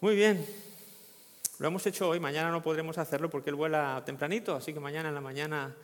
Muy 0.00 0.16
bien. 0.16 0.46
Lo 1.58 1.68
hemos 1.68 1.86
hecho 1.86 2.08
hoy, 2.08 2.18
mañana 2.20 2.50
no 2.50 2.62
podremos 2.62 2.96
hacerlo 2.96 3.28
porque 3.28 3.50
él 3.50 3.56
vuela 3.56 4.02
tempranito, 4.06 4.54
así 4.56 4.72
que 4.72 4.80
mañana 4.80 5.10
en 5.10 5.14
la 5.14 5.20
mañana, 5.20 5.76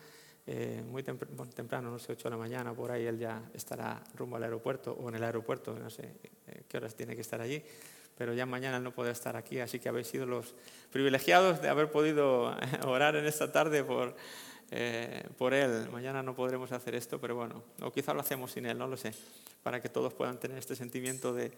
eh, 0.47 0.81
muy 0.89 1.03
temprano, 1.03 1.91
no 1.91 1.99
sé, 1.99 2.13
8 2.13 2.23
de 2.23 2.29
la 2.31 2.37
mañana, 2.37 2.73
por 2.73 2.89
ahí 2.89 3.05
él 3.05 3.19
ya 3.19 3.43
estará 3.53 4.01
rumbo 4.15 4.37
al 4.37 4.43
aeropuerto 4.43 4.91
o 4.93 5.07
en 5.09 5.15
el 5.15 5.23
aeropuerto, 5.23 5.77
no 5.77 5.91
sé 5.91 6.15
eh, 6.47 6.63
qué 6.67 6.77
horas 6.77 6.95
tiene 6.95 7.13
que 7.13 7.21
estar 7.21 7.39
allí, 7.41 7.61
pero 8.17 8.33
ya 8.33 8.47
mañana 8.47 8.77
él 8.77 8.83
no 8.83 8.91
podrá 8.91 9.11
estar 9.11 9.35
aquí, 9.35 9.59
así 9.59 9.77
que 9.77 9.87
habéis 9.87 10.07
sido 10.07 10.25
los 10.25 10.55
privilegiados 10.91 11.61
de 11.61 11.69
haber 11.69 11.91
podido 11.91 12.57
orar 12.87 13.17
en 13.17 13.27
esta 13.27 13.51
tarde 13.51 13.83
por, 13.83 14.15
eh, 14.71 15.27
por 15.37 15.53
él. 15.53 15.89
Mañana 15.91 16.23
no 16.23 16.35
podremos 16.35 16.71
hacer 16.71 16.95
esto, 16.95 17.21
pero 17.21 17.35
bueno, 17.35 17.61
o 17.83 17.91
quizá 17.91 18.15
lo 18.15 18.21
hacemos 18.21 18.51
sin 18.51 18.65
él, 18.65 18.79
no 18.79 18.87
lo 18.87 18.97
sé, 18.97 19.13
para 19.61 19.79
que 19.79 19.89
todos 19.89 20.11
puedan 20.15 20.39
tener 20.39 20.57
este 20.57 20.75
sentimiento 20.75 21.35
de 21.35 21.51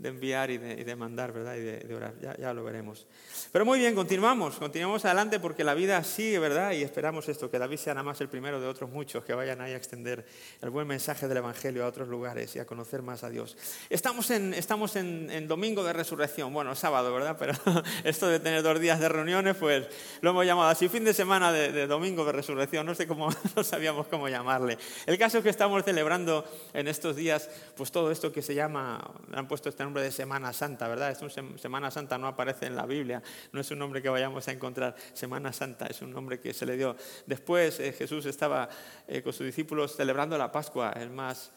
de 0.00 0.08
enviar 0.08 0.50
y 0.50 0.56
de, 0.56 0.96
mandar, 0.96 1.30
¿verdad? 1.30 1.56
Y 1.56 1.60
de, 1.60 1.94
orar. 1.94 2.14
Ya, 2.22 2.34
ya, 2.38 2.54
lo 2.54 2.64
veremos. 2.64 3.06
Pero 3.52 3.66
muy 3.66 3.78
bien, 3.78 3.94
continuamos, 3.94 4.56
continuamos 4.56 5.04
adelante 5.04 5.38
porque 5.38 5.62
la 5.62 5.74
vida 5.74 6.02
sigue, 6.04 6.38
¿verdad? 6.38 6.72
Y 6.72 6.82
esperamos 6.82 7.28
esto, 7.28 7.50
que 7.50 7.58
David 7.58 7.76
sea 7.76 7.92
nada 7.92 8.04
más 8.04 8.18
el 8.22 8.28
primero 8.28 8.60
de 8.60 8.66
otros 8.66 8.88
muchos 8.88 9.24
que 9.24 9.34
vayan 9.34 9.60
ahí 9.60 9.72
a 9.72 9.76
extender 9.76 10.24
el 10.62 10.70
buen 10.70 10.86
mensaje 10.86 11.28
del 11.28 11.36
Evangelio 11.36 11.84
a 11.84 11.88
otros 11.88 12.08
lugares 12.08 12.56
y 12.56 12.58
a 12.58 12.64
conocer 12.64 13.02
más 13.02 13.24
a 13.24 13.30
Dios. 13.30 13.58
Estamos 13.90 14.30
en, 14.30 14.54
estamos 14.54 14.96
en, 14.96 15.46
Domingo 15.46 15.84
de 15.84 15.92
Resurrección, 15.92 16.52
bueno, 16.54 16.74
sábado, 16.74 17.12
¿verdad? 17.12 17.36
Pero 17.38 17.52
esto 18.04 18.26
de 18.28 18.40
tener 18.40 18.62
dos 18.62 18.80
días 18.80 19.00
de 19.00 19.08
reuniones, 19.08 19.56
pues 19.56 19.86
lo 20.22 20.30
hemos 20.30 20.46
llamado 20.46 20.70
así, 20.70 20.88
fin 20.88 21.04
de 21.04 21.12
semana 21.12 21.52
de, 21.52 21.86
Domingo 21.86 22.24
de 22.24 22.32
Resurrección, 22.32 22.86
no 22.86 22.94
sé 22.94 23.06
cómo, 23.06 23.28
no 23.56 23.64
sabíamos 23.64 24.06
cómo 24.06 24.30
llamarle. 24.30 24.78
El 25.04 25.18
caso 25.18 25.38
es 25.38 25.44
que 25.44 25.50
estamos 25.50 25.84
celebrando 25.84 26.46
en 26.72 26.88
estos 26.88 27.16
días, 27.16 27.50
pues 27.76 27.92
todo 27.92 28.10
esto 28.10 28.32
que 28.32 28.40
se 28.40 28.54
llama, 28.54 29.12
han 29.34 29.46
puesto 29.46 29.68
este 29.68 29.82
nombre 29.90 30.04
de 30.04 30.12
Semana 30.12 30.52
Santa, 30.52 30.86
¿verdad? 30.86 31.10
Es 31.10 31.18
Semana 31.60 31.90
Santa 31.90 32.16
no 32.16 32.28
aparece 32.28 32.66
en 32.66 32.76
la 32.76 32.86
Biblia, 32.86 33.20
no 33.50 33.60
es 33.60 33.68
un 33.72 33.80
nombre 33.80 34.00
que 34.00 34.08
vayamos 34.08 34.46
a 34.46 34.52
encontrar. 34.52 34.94
Semana 35.14 35.52
Santa 35.52 35.86
es 35.86 36.00
un 36.00 36.12
nombre 36.12 36.38
que 36.38 36.54
se 36.54 36.64
le 36.64 36.76
dio. 36.76 36.94
Después 37.26 37.80
eh, 37.80 37.92
Jesús 37.92 38.24
estaba 38.26 38.68
eh, 39.08 39.20
con 39.20 39.32
sus 39.32 39.46
discípulos 39.46 39.96
celebrando 39.96 40.38
la 40.38 40.52
Pascua, 40.52 40.92
el 40.92 41.10
más 41.10 41.50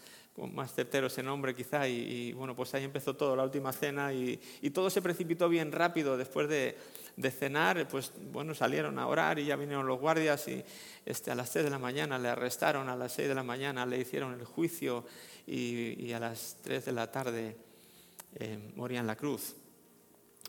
más 0.52 0.74
certero 0.74 1.06
ese 1.06 1.22
nombre 1.22 1.54
quizá, 1.54 1.88
y, 1.88 2.34
bueno, 2.34 2.56
pues 2.56 2.74
ahí 2.74 2.84
empezó 2.84 3.16
todo, 3.16 3.36
la 3.36 3.44
última 3.44 3.72
cena, 3.72 4.12
y, 4.12 4.40
todo 4.74 4.90
se 4.90 5.00
precipitó 5.00 5.48
bien 5.48 5.72
rápido 5.72 6.18
después 6.18 6.50
de, 6.50 6.76
cenar, 7.30 7.88
pues 7.88 8.12
bueno, 8.32 8.56
salieron 8.56 8.98
a 8.98 9.06
orar 9.06 9.38
y 9.38 9.46
ya 9.46 9.56
vinieron 9.56 9.86
los 9.86 10.00
guardias 10.00 10.48
y 10.48 10.64
este, 11.06 11.30
a 11.30 11.36
las 11.36 11.52
3 11.52 11.66
de 11.66 11.70
la 11.70 11.78
mañana 11.78 12.18
le 12.18 12.30
arrestaron, 12.30 12.90
a 12.90 12.96
las 12.96 13.12
6 13.12 13.28
de 13.28 13.36
la 13.36 13.44
mañana 13.44 13.86
le 13.86 14.00
hicieron 14.00 14.34
el 14.34 14.44
juicio 14.44 15.06
y, 15.46 16.04
y 16.04 16.14
a 16.14 16.20
las 16.20 16.58
3 16.64 16.86
de 16.86 16.92
la 16.92 17.12
tarde 17.12 17.56
eh, 18.36 18.58
moría 18.76 19.00
en 19.00 19.08
la 19.08 19.16
cruz. 19.16 19.56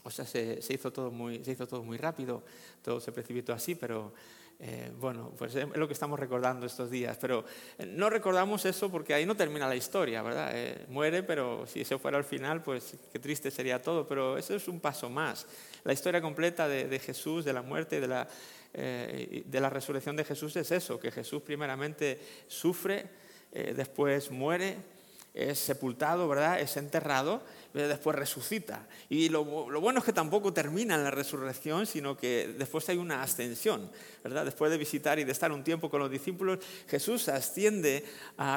O 0.05 0.11
sea, 0.11 0.25
se, 0.25 0.61
hizo 0.69 0.93
todo 0.93 1.11
muy, 1.11 1.45
se 1.45 1.53
hizo 1.53 1.67
todo 1.67 1.83
muy 1.83 1.97
rápido, 1.97 2.43
todo 2.83 3.01
se 3.01 3.13
precipitó 3.13 3.53
así, 3.53 3.75
pero 3.75 4.13
eh, 4.61 4.93
bueno, 4.99 5.33
pues 5.37 5.55
es 5.55 5.67
lo 5.75 5.87
que 5.87 5.95
estamos 5.95 6.19
recordando 6.19 6.67
estos 6.67 6.91
días. 6.91 7.17
Pero 7.21 7.45
eh, 7.79 7.87
no 7.87 8.11
recordamos 8.11 8.65
eso 8.65 8.91
porque 8.91 9.15
ahí 9.15 9.27
no 9.27 9.37
termina 9.37 9.69
la 9.69 9.77
historia, 9.77 10.23
¿verdad? 10.23 10.53
muere, 10.89 11.23
pero 11.23 11.67
si 11.67 11.81
eso 11.81 11.99
fuera 11.99 12.19
al 12.19 12.25
final, 12.25 12.63
pues 12.63 12.97
qué 13.13 13.19
triste 13.19 13.51
sería 13.51 13.81
todo. 13.81 14.07
Pero 14.07 14.39
eso 14.39 14.55
es 14.55 14.69
un 14.69 14.81
paso 14.81 15.09
más. 15.09 15.47
La 15.85 15.93
historia 15.93 16.21
completa 16.21 16.69
de, 16.69 16.99
Jesús, 16.99 17.45
de 17.45 17.53
la 17.53 17.63
muerte, 17.63 18.01
de 18.01 18.09
la, 18.09 18.29
de 18.73 19.61
la 19.61 19.71
resurrección 19.71 20.17
de 20.17 20.25
Jesús 20.25 20.57
es 20.57 20.71
eso, 20.71 20.99
que 20.99 21.11
Jesús 21.11 21.43
primeramente 21.43 22.19
sufre, 22.47 23.09
después 23.53 24.31
muere, 24.31 24.77
es 25.35 25.59
sepultado, 25.59 26.29
¿verdad? 26.29 26.61
Es 26.61 26.77
enterrado 26.77 27.43
después 27.83 28.17
resucita. 28.17 28.87
Y 29.09 29.29
lo, 29.29 29.45
bueno 29.45 29.99
es 29.99 30.05
que 30.05 30.13
tampoco 30.13 30.53
termina 30.53 30.95
en 30.95 31.03
la 31.03 31.11
resurrección, 31.11 31.87
sino 31.87 32.17
que 32.17 32.55
después 32.57 32.89
hay 32.89 32.99
una 32.99 33.23
ascensión, 33.23 33.91
¿verdad? 34.23 34.45
Después 34.45 34.71
de 34.71 34.79
visitar 34.79 35.19
y 35.19 35.25
de 35.25 35.33
estar 35.33 35.51
un 35.51 35.65
tiempo 35.65 35.91
con 35.91 36.01
los 36.01 36.11
discípulos, 36.11 36.61
Jesús 36.89 37.29
asciende 37.29 38.05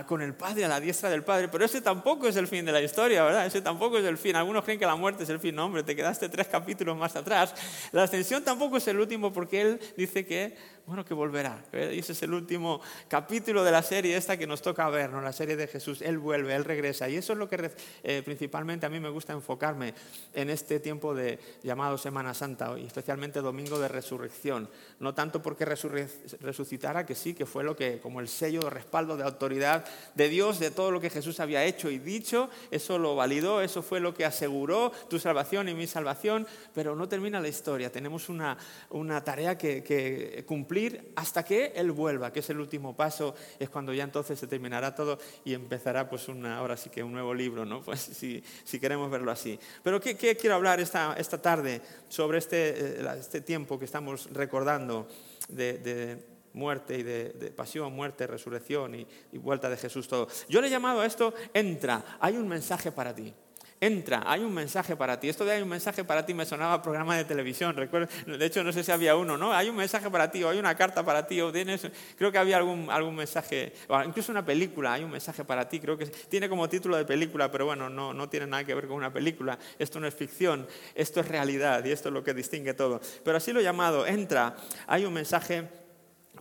con 0.07 0.21
el 0.21 0.35
Padre 0.35 0.65
a 0.65 0.67
la 0.67 0.79
diestra 0.79 1.09
del 1.09 1.23
Padre, 1.23 1.47
pero 1.47 1.65
ese 1.65 1.81
tampoco 1.81 2.27
es 2.27 2.35
el 2.35 2.47
fin 2.47 2.63
de 2.65 2.71
la 2.71 2.81
historia, 2.81 3.23
¿verdad? 3.23 3.47
Ese 3.47 3.61
tampoco 3.61 3.97
es 3.97 4.05
el 4.05 4.17
fin. 4.17 4.35
Algunos 4.35 4.63
creen 4.63 4.79
que 4.79 4.85
la 4.85 4.95
muerte 4.95 5.23
es 5.23 5.29
el 5.29 5.39
fin, 5.39 5.55
no, 5.55 5.65
hombre, 5.65 5.83
te 5.83 5.95
quedaste 5.95 6.29
tres 6.29 6.47
capítulos 6.47 6.95
más 6.95 7.15
atrás. 7.15 7.55
La 7.91 8.03
ascensión 8.03 8.43
tampoco 8.43 8.77
es 8.77 8.87
el 8.87 8.99
último 8.99 9.33
porque 9.33 9.61
Él 9.61 9.79
dice 9.97 10.25
que 10.25 10.55
bueno, 10.87 11.03
que 11.03 11.13
volverá. 11.13 11.61
Y 11.73 11.99
ese 11.99 12.13
es 12.13 12.23
el 12.23 12.33
último 12.33 12.79
capítulo 13.09 13.65
de 13.65 13.71
la 13.71 13.83
serie 13.83 14.15
esta 14.15 14.37
que 14.37 14.47
nos 14.47 14.61
toca 14.61 14.87
ver, 14.89 15.09
¿no? 15.09 15.19
la 15.19 15.33
serie 15.33 15.57
de 15.57 15.67
Jesús. 15.67 16.01
Él 16.01 16.17
vuelve, 16.17 16.55
Él 16.55 16.63
regresa. 16.63 17.09
Y 17.09 17.17
eso 17.17 17.33
es 17.33 17.39
lo 17.39 17.49
que 17.49 17.71
eh, 18.03 18.21
principalmente 18.23 18.85
a 18.85 18.89
mí 18.89 18.97
me 19.01 19.09
gusta 19.09 19.33
enfocarme 19.33 19.93
en 20.33 20.49
este 20.49 20.79
tiempo 20.79 21.13
de 21.13 21.39
llamado 21.61 21.97
Semana 21.97 22.33
Santa, 22.33 22.73
y 22.79 22.85
especialmente 22.85 23.41
Domingo 23.41 23.79
de 23.79 23.89
Resurrección. 23.89 24.69
No 25.01 25.13
tanto 25.13 25.41
porque 25.41 25.65
resucitara, 25.65 27.05
que 27.05 27.15
sí, 27.15 27.33
que 27.33 27.45
fue 27.45 27.65
lo 27.65 27.75
que, 27.75 27.99
como 27.99 28.21
el 28.21 28.29
sello 28.29 28.61
de 28.61 28.69
respaldo 28.69 29.17
de 29.17 29.25
autoridad 29.25 29.83
de 30.15 30.29
Dios, 30.29 30.57
de 30.57 30.71
todo 30.71 30.91
lo 30.91 31.01
que 31.01 31.09
Jesús 31.09 31.41
había 31.41 31.65
hecho 31.65 31.89
y 31.89 31.99
dicho, 31.99 32.49
eso 32.71 32.97
lo 32.97 33.13
validó, 33.13 33.59
eso 33.61 33.81
fue 33.81 33.99
lo 33.99 34.13
que 34.13 34.23
aseguró 34.23 34.93
tu 35.09 35.19
salvación 35.19 35.67
y 35.67 35.73
mi 35.73 35.85
salvación, 35.85 36.47
pero 36.73 36.95
no 36.95 37.09
termina 37.09 37.41
la 37.41 37.49
historia. 37.49 37.91
Tenemos 37.91 38.29
una, 38.29 38.57
una 38.89 39.21
tarea 39.21 39.57
que, 39.57 39.83
que 39.83 40.45
cumplir 40.47 40.76
hasta 41.15 41.43
que 41.43 41.73
Él 41.75 41.91
vuelva, 41.91 42.31
que 42.31 42.39
es 42.39 42.49
el 42.49 42.59
último 42.59 42.95
paso, 42.95 43.35
es 43.59 43.69
cuando 43.69 43.93
ya 43.93 44.03
entonces 44.03 44.39
se 44.39 44.47
terminará 44.47 44.95
todo 44.95 45.17
y 45.43 45.53
empezará 45.53 46.09
pues 46.09 46.27
una, 46.27 46.57
ahora 46.57 46.77
sí 46.77 46.89
que 46.89 47.03
un 47.03 47.11
nuevo 47.11 47.33
libro, 47.33 47.65
¿no? 47.65 47.81
Pues 47.87 48.01
si, 48.01 48.43
si 48.65 48.79
queremos 48.79 49.09
verlo 49.09 49.31
así. 49.31 49.57
Pero 49.81 50.01
¿qué, 50.01 50.15
quiero 50.15 50.55
hablar 50.55 50.79
esta, 50.79 51.15
esta 51.17 51.41
tarde 51.41 51.81
sobre 52.09 52.37
este, 52.37 53.01
eh, 53.01 53.07
este 53.17 53.41
tiempo 53.41 53.79
que 53.79 53.85
estamos 53.85 54.29
recordando 54.33 55.07
de, 55.47 56.17
muerte 56.53 56.97
y 56.97 57.03
de, 57.03 57.53
pasión, 57.55 57.93
muerte, 57.93 58.27
resurrección 58.27 58.95
y, 58.95 59.07
y 59.31 59.37
vuelta 59.37 59.69
de 59.69 59.77
Jesús 59.77 60.07
todo? 60.07 60.27
Yo 60.49 60.59
le 60.59 60.67
he 60.67 60.69
llamado 60.69 61.01
a 61.01 61.05
esto, 61.05 61.33
entra, 61.53 62.17
hay 62.19 62.35
un 62.35 62.47
mensaje 62.47 62.91
para 62.91 63.15
ti. 63.15 63.33
Entra, 63.79 64.23
hay 64.25 64.41
un 64.41 64.53
mensaje 64.53 64.95
para 64.95 65.19
ti. 65.19 65.29
Esto 65.29 65.45
de 65.45 65.51
hay 65.51 65.61
un 65.61 65.69
mensaje 65.69 66.03
para 66.03 66.25
ti 66.25 66.33
me 66.33 66.45
sonaba 66.45 66.73
a 66.73 66.81
programa 66.81 67.15
de 67.15 67.25
televisión. 67.25 67.75
Recuerdo, 67.75 68.07
de 68.25 68.43
hecho, 68.43 68.63
no 68.63 68.73
sé 68.73 68.83
si 68.83 68.91
había 68.91 69.15
uno, 69.15 69.37
¿no? 69.37 69.53
Hay 69.53 69.69
un 69.69 69.75
mensaje 69.75 70.09
para 70.09 70.31
ti, 70.31 70.43
o 70.43 70.49
hay 70.49 70.57
una 70.57 70.75
carta 70.75 71.05
para 71.05 71.27
ti, 71.27 71.39
o 71.41 71.51
tienes. 71.51 71.87
Creo 72.17 72.31
que 72.31 72.39
había 72.39 72.57
algún, 72.57 72.89
algún 72.89 73.15
mensaje, 73.15 73.73
incluso 74.05 74.31
una 74.31 74.43
película, 74.43 74.93
hay 74.93 75.03
un 75.03 75.11
mensaje 75.11 75.43
para 75.43 75.69
ti. 75.69 75.79
Creo 75.79 75.95
que 75.95 76.07
tiene 76.07 76.49
como 76.49 76.67
título 76.67 76.97
de 76.97 77.05
película, 77.05 77.51
pero 77.51 77.65
bueno, 77.65 77.87
no, 77.87 78.13
no 78.13 78.27
tiene 78.29 78.47
nada 78.47 78.63
que 78.63 78.73
ver 78.73 78.87
con 78.87 78.97
una 78.97 79.13
película. 79.13 79.59
Esto 79.77 79.99
no 79.99 80.07
es 80.07 80.15
ficción, 80.15 80.67
esto 80.95 81.19
es 81.19 81.27
realidad, 81.27 81.85
y 81.85 81.91
esto 81.91 82.09
es 82.09 82.13
lo 82.13 82.23
que 82.23 82.33
distingue 82.33 82.73
todo. 82.73 82.99
Pero 83.23 83.37
así 83.37 83.53
lo 83.53 83.59
he 83.59 83.63
llamado, 83.63 84.07
entra, 84.07 84.55
hay 84.87 85.05
un 85.05 85.13
mensaje 85.13 85.67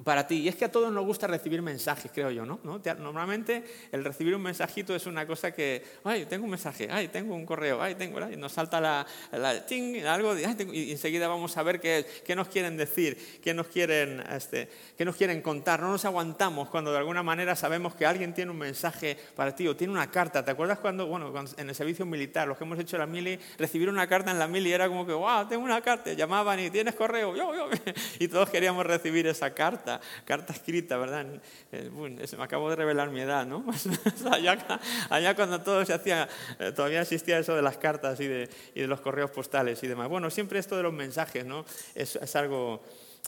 para 0.05 0.27
ti. 0.27 0.43
Y 0.43 0.49
es 0.49 0.57
que 0.57 0.65
a 0.65 0.73
todos 0.73 0.93
nos 0.93 1.05
gusta 1.05 1.27
recibir 1.27 1.63
mensajes, 1.63 2.11
creo 2.13 2.31
yo, 2.31 2.45
¿no? 2.45 2.61
Normalmente 2.99 3.65
el 3.93 4.05
recibir 4.05 4.35
un 4.35 4.43
mensajito 4.43 4.95
es 4.95 5.07
una 5.07 5.27
cosa 5.27 5.53
que, 5.53 5.83
ay, 6.05 6.27
tengo 6.27 6.45
un 6.45 6.51
mensaje, 6.51 6.89
ay, 6.91 7.09
tengo 7.09 7.35
un 7.35 7.47
correo, 7.47 7.83
ay, 7.83 7.95
tengo, 7.95 8.19
y 8.31 8.37
nos 8.37 8.53
salta 8.53 8.81
la, 8.81 9.07
la 9.33 9.65
ting, 9.67 10.05
algo, 10.05 10.35
y 10.37 10.93
enseguida 10.93 11.29
vamos 11.29 11.57
a 11.57 11.63
ver 11.63 11.81
qué, 11.81 12.07
qué 12.25 12.37
nos 12.37 12.49
quieren 12.49 12.77
decir, 12.77 13.41
qué 13.43 13.55
nos 13.55 13.69
quieren, 13.69 14.23
este, 14.31 14.69
qué 14.97 15.05
nos 15.05 15.17
quieren 15.17 15.43
contar. 15.43 15.81
No 15.81 15.91
nos 15.91 16.05
aguantamos 16.05 16.69
cuando 16.69 16.93
de 16.93 16.99
alguna 16.99 17.23
manera 17.23 17.57
sabemos 17.57 17.95
que 17.95 18.07
alguien 18.07 18.35
tiene 18.35 18.51
un 18.51 18.59
mensaje 18.59 19.17
para 19.35 19.55
ti 19.55 19.67
o 19.69 19.77
tiene 19.77 19.93
una 19.93 20.11
carta. 20.11 20.45
¿Te 20.45 20.51
acuerdas 20.51 20.79
cuando, 20.79 21.07
bueno, 21.07 21.33
en 21.57 21.69
el 21.69 21.75
servicio 21.75 22.07
militar, 22.07 22.49
los 22.49 22.59
que 22.59 22.65
hemos 22.65 22.79
hecho 22.79 22.99
la 22.99 23.07
mili, 23.07 23.39
recibir 23.59 23.89
una 23.89 24.07
carta 24.07 24.31
en 24.31 24.39
la 24.39 24.49
mili 24.49 24.73
era 24.73 24.89
como 24.89 25.07
que, 25.07 25.13
wow, 25.13 25.47
tengo 25.49 25.65
una 25.65 25.81
carta, 25.81 26.13
llamaban 26.13 26.61
y 26.61 26.71
tienes 26.71 26.95
correo, 26.95 27.35
yo, 27.37 27.55
yo, 27.55 27.71
y 28.19 28.29
todos 28.29 28.51
queríamos 28.51 28.85
recibir 28.87 29.27
esa 29.27 29.55
carta 29.55 29.86
carta, 30.25 30.53
escrita, 30.53 30.97
¿verdad? 30.97 31.27
Eh, 31.73 31.91
me 32.37 32.45
acabo 32.45 32.71
de 32.71 32.77
revelar 32.77 33.11
mi 33.11 33.21
edad, 33.21 33.47
¿no? 33.47 33.65
allá, 35.11 35.35
cuando 35.35 35.61
todo 35.61 35.85
se 35.85 35.93
hacía, 35.93 36.29
eh, 36.59 36.73
todavía 36.73 37.03
existía 37.03 37.39
eso 37.39 37.55
de 37.55 37.63
las 37.63 37.77
cartas 37.77 38.21
y 38.21 38.27
de, 38.27 38.49
los 38.75 39.01
correos 39.01 39.31
postales 39.31 39.83
y 39.83 39.87
demás. 39.87 40.09
Bueno, 40.09 40.31
siempre 40.31 40.59
esto 40.59 40.77
de 40.77 40.83
los 40.83 40.93
mensajes, 40.93 41.45
¿no? 41.45 41.65
es 41.95 42.37
algo 42.37 42.83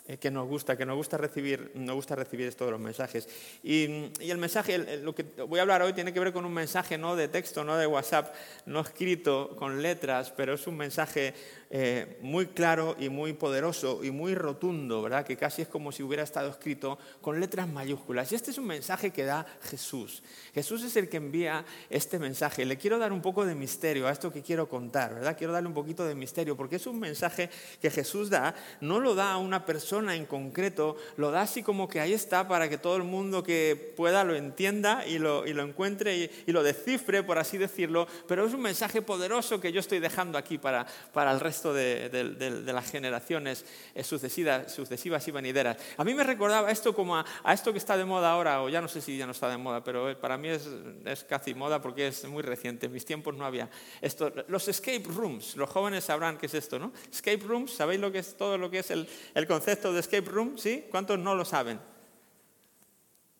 eh, 0.08 0.16
que 0.16 0.30
nos 0.30 0.48
gusta, 0.48 0.74
que 0.74 0.86
nos 0.86 0.96
gusta 0.96 1.18
recibir, 1.18 1.70
nos 1.74 1.94
gusta 1.94 2.16
recibir 2.16 2.54
todos 2.54 2.70
los 2.70 2.80
mensajes. 2.80 3.28
Y, 3.62 4.10
el 4.20 4.38
mensaje, 4.38 4.78
lo 5.02 5.14
que 5.14 5.24
voy 5.46 5.58
a 5.58 5.62
hablar 5.62 5.82
hoy 5.82 5.92
tiene 5.92 6.14
que 6.14 6.20
ver 6.20 6.32
con 6.32 6.46
un 6.46 6.54
mensaje 6.54 6.96
no 6.96 7.14
de 7.14 7.28
texto, 7.28 7.62
no 7.62 7.76
de 7.76 7.86
WhatsApp, 7.86 8.34
no 8.64 8.80
escrito 8.80 9.54
con 9.56 9.82
letras, 9.82 10.32
pero 10.34 10.54
es 10.54 10.66
un 10.66 10.78
mensaje 10.78 11.34
eh, 11.70 12.16
muy 12.22 12.46
claro 12.46 12.96
y 12.98 13.10
muy 13.10 13.34
poderoso 13.34 14.02
y 14.02 14.10
muy 14.10 14.34
rotundo, 14.34 15.02
¿verdad? 15.02 15.26
Que 15.26 15.36
casi 15.36 15.60
es 15.62 15.68
como 15.68 15.92
si 15.92 16.02
hubiera 16.02 16.22
estado 16.22 16.48
escrito 16.48 16.98
con 17.20 17.38
letras 17.40 17.68
mayúsculas. 17.68 18.32
Y 18.32 18.36
este 18.36 18.52
es 18.52 18.58
un 18.58 18.66
mensaje 18.66 19.10
que 19.10 19.24
da 19.24 19.44
Jesús. 19.64 20.22
Jesús 20.54 20.82
es 20.82 20.96
el 20.96 21.10
que 21.10 21.18
envía 21.18 21.66
este 21.90 22.18
mensaje. 22.18 22.64
Le 22.64 22.78
quiero 22.78 22.98
dar 22.98 23.12
un 23.12 23.20
poco 23.20 23.44
de 23.44 23.54
misterio 23.54 24.06
a 24.06 24.12
esto 24.12 24.32
que 24.32 24.40
quiero 24.40 24.66
contar, 24.66 25.14
¿verdad? 25.14 25.36
Quiero 25.36 25.52
darle 25.52 25.68
un 25.68 25.74
poquito 25.74 26.06
de 26.06 26.14
misterio 26.14 26.56
porque 26.56 26.76
es 26.76 26.86
un 26.86 26.98
mensaje 26.98 27.50
que 27.82 27.90
Jesús 27.90 28.30
da, 28.30 28.54
no 28.80 28.98
lo 28.98 29.14
da 29.14 29.32
a 29.32 29.36
una 29.36 29.66
persona 29.66 30.16
en 30.16 30.24
concreto, 30.24 30.96
lo 31.18 31.30
da 31.30 31.42
así 31.42 31.62
como 31.62 31.86
que 31.86 32.00
ahí 32.00 32.14
está 32.14 32.48
para 32.48 32.70
que 32.70 32.78
todo 32.78 32.96
el 32.96 33.04
mundo 33.04 33.42
que 33.42 33.92
pueda 33.94 34.24
lo 34.24 34.34
entienda 34.34 35.06
y 35.06 35.18
lo, 35.18 35.46
y 35.46 35.52
lo 35.52 35.64
encuentre 35.64 36.16
y, 36.46 36.52
lo 36.52 36.62
descifre, 36.62 37.22
por 37.22 37.38
así 37.38 37.58
decirlo, 37.58 38.08
pero 38.26 38.46
es 38.46 38.54
un 38.54 38.62
mensaje 38.62 39.02
poderoso 39.02 39.60
que 39.60 39.70
yo 39.70 39.80
estoy 39.80 39.98
dejando 40.00 40.38
aquí 40.38 40.56
para, 40.56 40.86
para 41.12 41.30
el 41.30 41.40
resto 41.40 41.57
de, 41.62 42.08
de, 42.08 42.72
las 42.72 42.90
generaciones 42.90 43.64
eh, 43.94 44.04
sucesivas, 44.04 44.72
sucesivas 44.72 45.26
y 45.28 45.30
venideras. 45.30 45.76
A 45.96 46.04
mí 46.04 46.14
me 46.14 46.24
recordaba 46.24 46.70
esto 46.70 46.94
como 46.94 47.16
a, 47.16 47.24
esto 47.52 47.72
que 47.72 47.78
está 47.78 47.96
de 47.96 48.04
moda 48.04 48.30
ahora, 48.30 48.62
o 48.62 48.68
ya 48.68 48.80
no 48.80 48.88
sé 48.88 49.00
si 49.00 49.18
ya 49.18 49.26
no 49.26 49.32
está 49.32 49.48
de 49.48 49.58
moda, 49.58 49.82
pero 49.82 50.18
para 50.20 50.38
mí 50.38 50.48
es, 50.48 50.68
es 51.04 51.24
casi 51.24 51.54
moda 51.54 51.82
porque 51.82 52.08
es 52.08 52.24
muy 52.24 52.42
reciente. 52.42 52.86
En 52.86 52.92
mis 52.92 53.04
tiempos 53.04 53.34
no 53.34 53.44
había 53.44 53.68
esto. 54.00 54.32
Los 54.48 54.68
escape 54.68 55.04
rooms, 55.08 55.56
los 55.56 55.68
jóvenes 55.68 56.04
sabrán 56.04 56.38
qué 56.38 56.46
es 56.46 56.54
esto, 56.54 56.78
¿no? 56.78 56.92
Escape 57.12 57.44
rooms, 57.44 57.72
¿sabéis 57.72 58.00
lo 58.00 58.12
que 58.12 58.18
es 58.18 58.36
todo 58.36 58.56
lo 58.56 58.70
que 58.70 58.80
es 58.80 58.90
el, 58.90 59.08
el 59.34 59.46
concepto 59.46 59.92
de 59.92 60.00
escape 60.00 60.30
room? 60.30 60.56
¿Sí? 60.56 60.86
¿Cuántos 60.90 61.18
no 61.18 61.34
lo 61.34 61.44
saben? 61.44 61.80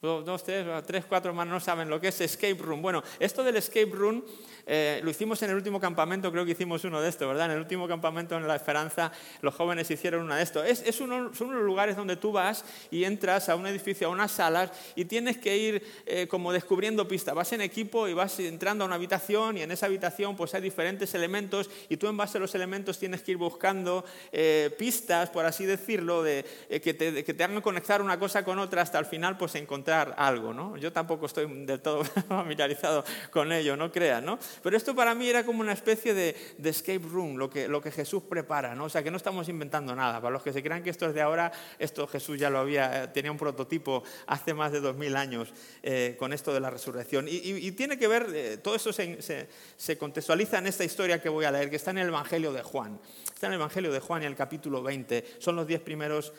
Dos, 0.00 0.44
tres, 0.44 0.64
tres, 0.86 1.04
cuatro 1.06 1.34
más 1.34 1.48
no 1.48 1.58
saben 1.58 1.90
lo 1.90 2.00
que 2.00 2.08
es 2.08 2.20
escape 2.20 2.54
room. 2.54 2.80
Bueno, 2.80 3.02
esto 3.18 3.42
del 3.42 3.56
escape 3.56 3.90
room 3.90 4.22
eh, 4.64 5.00
lo 5.02 5.10
hicimos 5.10 5.42
en 5.42 5.50
el 5.50 5.56
último 5.56 5.80
campamento, 5.80 6.30
creo 6.30 6.44
que 6.44 6.52
hicimos 6.52 6.84
uno 6.84 7.00
de 7.00 7.08
estos, 7.08 7.26
¿verdad? 7.26 7.46
En 7.46 7.52
el 7.52 7.58
último 7.58 7.88
campamento 7.88 8.36
en 8.36 8.46
La 8.46 8.54
Esperanza, 8.54 9.10
los 9.40 9.56
jóvenes 9.56 9.90
hicieron 9.90 10.22
una 10.22 10.36
de 10.36 10.44
estos. 10.44 10.64
Es, 10.64 11.00
uno, 11.00 11.34
son 11.34 11.48
unos 11.48 11.64
lugares 11.64 11.96
donde 11.96 12.14
tú 12.14 12.30
vas 12.30 12.64
y 12.92 13.02
entras 13.02 13.48
a 13.48 13.56
un 13.56 13.66
edificio, 13.66 14.06
a 14.06 14.10
unas 14.10 14.30
salas, 14.30 14.70
y 14.94 15.04
tienes 15.06 15.36
que 15.38 15.56
ir 15.56 15.82
eh, 16.06 16.28
como 16.28 16.52
descubriendo 16.52 17.08
pistas. 17.08 17.34
Vas 17.34 17.52
en 17.54 17.62
equipo 17.62 18.06
y 18.06 18.14
vas 18.14 18.38
entrando 18.38 18.84
a 18.84 18.86
una 18.86 18.94
habitación, 18.94 19.58
y 19.58 19.62
en 19.62 19.72
esa 19.72 19.86
habitación 19.86 20.36
pues 20.36 20.54
hay 20.54 20.60
diferentes 20.60 21.12
elementos, 21.14 21.70
y 21.88 21.96
tú 21.96 22.06
en 22.06 22.16
base 22.16 22.38
a 22.38 22.40
los 22.40 22.54
elementos 22.54 23.00
tienes 23.00 23.22
que 23.22 23.32
ir 23.32 23.36
buscando 23.36 24.04
eh, 24.30 24.72
pistas, 24.78 25.28
por 25.30 25.44
así 25.44 25.66
decirlo, 25.66 26.22
de, 26.22 26.44
que, 26.84 26.94
te, 26.94 27.24
que 27.24 27.34
te 27.34 27.42
hagan 27.42 27.60
conectar 27.60 28.00
una 28.00 28.16
cosa 28.16 28.44
con 28.44 28.60
otra 28.60 28.82
hasta 28.82 28.98
al 28.98 29.06
final 29.06 29.36
pues 29.36 29.56
encontrar 29.56 29.87
algo, 29.92 30.52
¿no? 30.52 30.76
Yo 30.76 30.92
tampoco 30.92 31.26
estoy 31.26 31.46
del 31.64 31.80
todo 31.80 32.04
familiarizado 32.28 33.04
con 33.30 33.52
ello, 33.52 33.76
no 33.76 33.90
creas, 33.90 34.22
¿no? 34.22 34.38
Pero 34.62 34.76
esto 34.76 34.94
para 34.94 35.14
mí 35.14 35.28
era 35.28 35.44
como 35.44 35.60
una 35.60 35.72
especie 35.72 36.14
de, 36.14 36.36
escape 36.62 37.00
room, 37.10 37.36
lo 37.36 37.48
que, 37.48 37.68
lo 37.68 37.80
que, 37.80 37.90
Jesús 37.90 38.22
prepara, 38.28 38.74
¿no? 38.74 38.84
O 38.84 38.88
sea, 38.88 39.02
que 39.02 39.10
no 39.10 39.16
estamos 39.16 39.48
inventando 39.48 39.94
nada. 39.94 40.20
Para 40.20 40.32
los 40.32 40.42
que 40.42 40.52
se 40.52 40.62
crean 40.62 40.82
que 40.82 40.90
esto 40.90 41.06
es 41.06 41.14
de 41.14 41.22
ahora, 41.22 41.50
esto 41.78 42.06
Jesús 42.06 42.38
ya 42.38 42.50
lo 42.50 42.58
había, 42.58 43.04
eh, 43.04 43.08
tenía 43.08 43.32
un 43.32 43.38
prototipo 43.38 44.02
hace 44.26 44.54
más 44.54 44.72
de 44.72 44.80
dos 44.80 44.96
mil 44.96 45.16
años 45.16 45.52
eh, 45.82 46.16
con 46.18 46.32
esto 46.32 46.52
de 46.52 46.60
la 46.60 46.70
resurrección. 46.70 47.26
Y, 47.28 47.72
tiene 47.72 47.98
que 47.98 48.08
ver, 48.08 48.26
eh, 48.34 48.56
todo 48.58 48.74
eso 48.74 48.92
se, 48.92 49.48
se, 49.76 49.98
contextualiza 49.98 50.58
en 50.58 50.66
esta 50.66 50.84
historia 50.84 51.20
que 51.20 51.28
voy 51.28 51.44
a 51.44 51.50
leer, 51.50 51.70
que 51.70 51.76
está 51.76 51.90
en 51.90 51.98
el 51.98 52.08
Evangelio 52.08 52.52
de 52.52 52.62
Juan. 52.62 52.98
Está 53.32 53.46
en 53.46 53.52
el 53.52 53.58
Evangelio 53.58 53.92
de 53.92 54.00
Juan 54.00 54.22
y 54.22 54.26
el 54.26 54.36
capítulo 54.36 54.82
20. 54.82 55.36
Son 55.38 55.56
los 55.56 55.66
diez 55.66 55.80
primeros 55.80 56.32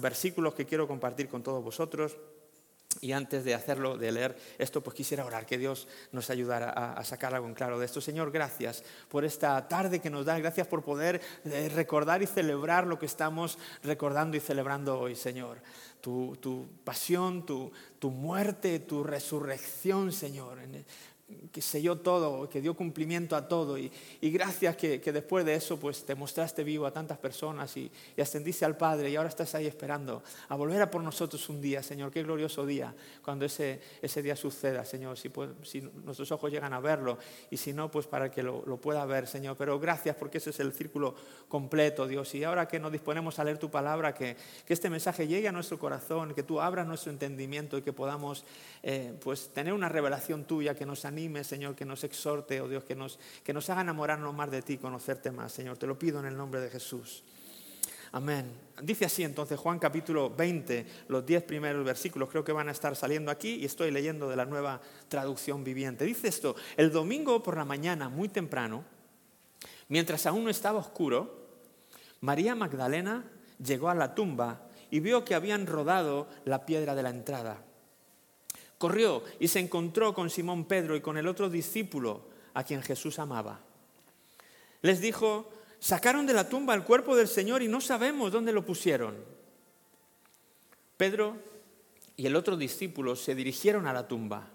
versículos 0.00 0.54
que 0.54 0.66
quiero 0.66 0.86
compartir 0.86 1.28
con 1.28 1.42
todos 1.42 1.62
vosotros. 1.62 2.16
Y 3.00 3.12
antes 3.12 3.44
de 3.44 3.54
hacerlo, 3.54 3.96
de 3.96 4.12
leer 4.12 4.36
esto, 4.58 4.80
pues 4.80 4.94
quisiera 4.94 5.24
orar 5.24 5.46
que 5.46 5.58
Dios 5.58 5.88
nos 6.12 6.30
ayudara 6.30 6.70
a, 6.70 7.02
sacar 7.04 7.34
algo 7.34 7.48
en 7.48 7.54
claro 7.54 7.78
de 7.78 7.86
esto. 7.86 8.00
Señor, 8.00 8.30
gracias 8.30 8.84
por 9.08 9.24
esta 9.24 9.66
tarde 9.66 10.00
que 10.00 10.10
nos 10.10 10.26
da, 10.26 10.38
gracias 10.38 10.66
por 10.66 10.84
poder 10.84 11.20
eh, 11.44 11.70
recordar 11.74 12.22
y 12.22 12.26
celebrar 12.26 12.86
lo 12.86 12.98
que 12.98 13.06
estamos 13.06 13.58
recordando 13.82 14.36
y 14.36 14.40
celebrando 14.40 14.98
hoy, 14.98 15.16
Señor. 15.16 15.58
Tu, 16.00 16.68
pasión, 16.84 17.46
tu, 17.46 17.70
tu, 18.00 18.10
muerte, 18.10 18.80
tu 18.80 19.04
resurrección, 19.04 20.10
Señor 20.10 20.58
que 21.52 21.60
selló 21.60 21.98
todo, 21.98 22.48
que 22.48 22.60
dio 22.60 22.74
cumplimiento 22.74 23.36
a 23.36 23.48
todo. 23.48 23.78
Y, 23.78 23.90
gracias 24.20 24.76
que, 24.76 24.98
después 24.98 25.44
de 25.44 25.54
eso 25.54 25.78
pues 25.78 26.04
te 26.04 26.14
mostraste 26.14 26.64
vivo 26.64 26.86
a 26.86 26.92
tantas 26.92 27.18
personas 27.18 27.76
y, 27.76 27.90
ascendiste 28.20 28.64
al 28.64 28.76
Padre 28.76 29.10
y 29.10 29.16
ahora 29.16 29.28
estás 29.28 29.54
ahí 29.54 29.66
esperando 29.66 30.22
a 30.48 30.54
volver 30.54 30.80
a 30.82 30.90
por 30.90 31.02
nosotros 31.02 31.48
un 31.48 31.60
día, 31.60 31.82
Señor. 31.82 32.10
Qué 32.10 32.22
glorioso 32.22 32.64
día 32.64 32.94
cuando 33.22 33.44
ese, 33.44 33.80
ese 34.00 34.22
día 34.22 34.36
suceda, 34.36 34.84
Señor. 34.84 35.16
Si, 35.18 35.30
nuestros 36.04 36.30
ojos 36.32 36.50
llegan 36.50 36.72
a 36.72 36.80
verlo 36.80 37.18
y 37.50 37.56
si 37.56 37.72
no, 37.72 37.90
pues 37.90 38.06
para 38.06 38.30
que 38.30 38.42
lo, 38.42 38.62
lo, 38.66 38.76
pueda 38.76 39.04
ver, 39.04 39.26
Señor. 39.26 39.56
Pero 39.56 39.78
gracias 39.78 40.16
porque 40.16 40.38
ese 40.38 40.50
es 40.50 40.60
el 40.60 40.72
círculo 40.72 41.14
completo, 41.48 42.06
Dios. 42.06 42.34
Y 42.34 42.44
ahora 42.44 42.68
que 42.68 42.78
nos 42.78 42.92
disponemos 42.92 43.38
a 43.38 43.44
leer 43.44 43.58
tu 43.58 43.70
palabra, 43.70 44.14
que, 44.14 44.36
que 44.66 44.72
este 44.72 44.90
mensaje 44.90 45.26
llegue 45.26 45.48
a 45.48 45.52
nuestro 45.52 45.78
corazón, 45.78 46.34
que 46.34 46.42
tú 46.42 46.60
abras 46.60 46.86
nuestro 46.86 47.10
entendimiento 47.10 47.78
y 47.78 47.82
que 47.82 47.92
podamos 47.92 48.44
eh, 48.82 49.14
pues 49.22 49.50
tener 49.52 49.72
una 49.72 49.88
revelación 49.88 50.44
tuya 50.44 50.74
que 50.74 50.86
nos 50.86 51.04
anime, 51.04 51.21
Señor, 51.44 51.74
que 51.74 51.84
nos 51.84 52.04
exhorte, 52.04 52.60
oh 52.60 52.68
Dios, 52.68 52.84
que 52.84 52.94
nos, 52.94 53.18
que 53.44 53.52
nos 53.52 53.68
haga 53.70 53.82
enamorarnos 53.82 54.34
más 54.34 54.50
de 54.50 54.62
ti, 54.62 54.78
conocerte 54.78 55.30
más, 55.30 55.52
Señor. 55.52 55.78
Te 55.78 55.86
lo 55.86 55.98
pido 55.98 56.20
en 56.20 56.26
el 56.26 56.36
nombre 56.36 56.60
de 56.60 56.70
Jesús. 56.70 57.22
Amén. 58.12 58.44
Dice 58.82 59.06
así 59.06 59.24
entonces 59.24 59.58
Juan 59.58 59.78
capítulo 59.78 60.28
20, 60.28 60.86
los 61.08 61.24
10 61.24 61.44
primeros 61.44 61.82
versículos 61.82 62.28
creo 62.28 62.44
que 62.44 62.52
van 62.52 62.68
a 62.68 62.72
estar 62.72 62.94
saliendo 62.94 63.30
aquí 63.30 63.54
y 63.54 63.64
estoy 63.64 63.90
leyendo 63.90 64.28
de 64.28 64.36
la 64.36 64.44
nueva 64.44 64.82
traducción 65.08 65.64
viviente. 65.64 66.04
Dice 66.04 66.28
esto, 66.28 66.54
el 66.76 66.92
domingo 66.92 67.42
por 67.42 67.56
la 67.56 67.64
mañana, 67.64 68.10
muy 68.10 68.28
temprano, 68.28 68.84
mientras 69.88 70.26
aún 70.26 70.44
no 70.44 70.50
estaba 70.50 70.78
oscuro, 70.78 71.42
María 72.20 72.54
Magdalena 72.54 73.24
llegó 73.58 73.88
a 73.88 73.94
la 73.94 74.14
tumba 74.14 74.68
y 74.90 75.00
vio 75.00 75.24
que 75.24 75.34
habían 75.34 75.66
rodado 75.66 76.28
la 76.44 76.66
piedra 76.66 76.94
de 76.94 77.02
la 77.02 77.10
entrada. 77.10 77.64
Corrió 78.82 79.22
y 79.38 79.46
se 79.46 79.60
encontró 79.60 80.12
con 80.12 80.28
Simón 80.28 80.64
Pedro 80.64 80.96
y 80.96 81.00
con 81.00 81.16
el 81.16 81.28
otro 81.28 81.48
discípulo 81.48 82.22
a 82.52 82.64
quien 82.64 82.82
Jesús 82.82 83.20
amaba. 83.20 83.60
Les 84.80 85.00
dijo, 85.00 85.48
sacaron 85.78 86.26
de 86.26 86.32
la 86.32 86.48
tumba 86.48 86.74
el 86.74 86.82
cuerpo 86.82 87.14
del 87.14 87.28
Señor 87.28 87.62
y 87.62 87.68
no 87.68 87.80
sabemos 87.80 88.32
dónde 88.32 88.52
lo 88.52 88.66
pusieron. 88.66 89.14
Pedro 90.96 91.36
y 92.16 92.26
el 92.26 92.34
otro 92.34 92.56
discípulo 92.56 93.14
se 93.14 93.36
dirigieron 93.36 93.86
a 93.86 93.92
la 93.92 94.08
tumba. 94.08 94.48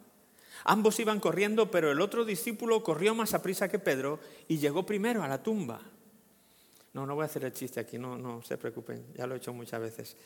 Ambos 0.66 1.00
iban 1.00 1.22
corriendo, 1.22 1.72
pero 1.72 1.90
el 1.90 2.02
otro 2.02 2.26
discípulo 2.26 2.84
corrió 2.84 3.16
más 3.16 3.34
a 3.34 3.42
prisa 3.42 3.70
que 3.70 3.80
Pedro 3.80 4.20
y 4.50 4.58
llegó 4.58 4.86
primero 4.86 5.24
a 5.24 5.30
la 5.30 5.42
tumba. 5.42 5.80
No, 6.92 7.06
no 7.06 7.16
voy 7.16 7.24
a 7.24 7.28
hacer 7.28 7.46
el 7.46 7.54
chiste 7.54 7.80
aquí, 7.80 7.98
no, 7.98 8.18
no 8.18 8.42
se 8.42 8.58
preocupen, 8.58 9.06
ya 9.16 9.26
lo 9.26 9.36
he 9.36 9.38
hecho 9.38 9.54
muchas 9.54 9.80
veces. 9.80 10.18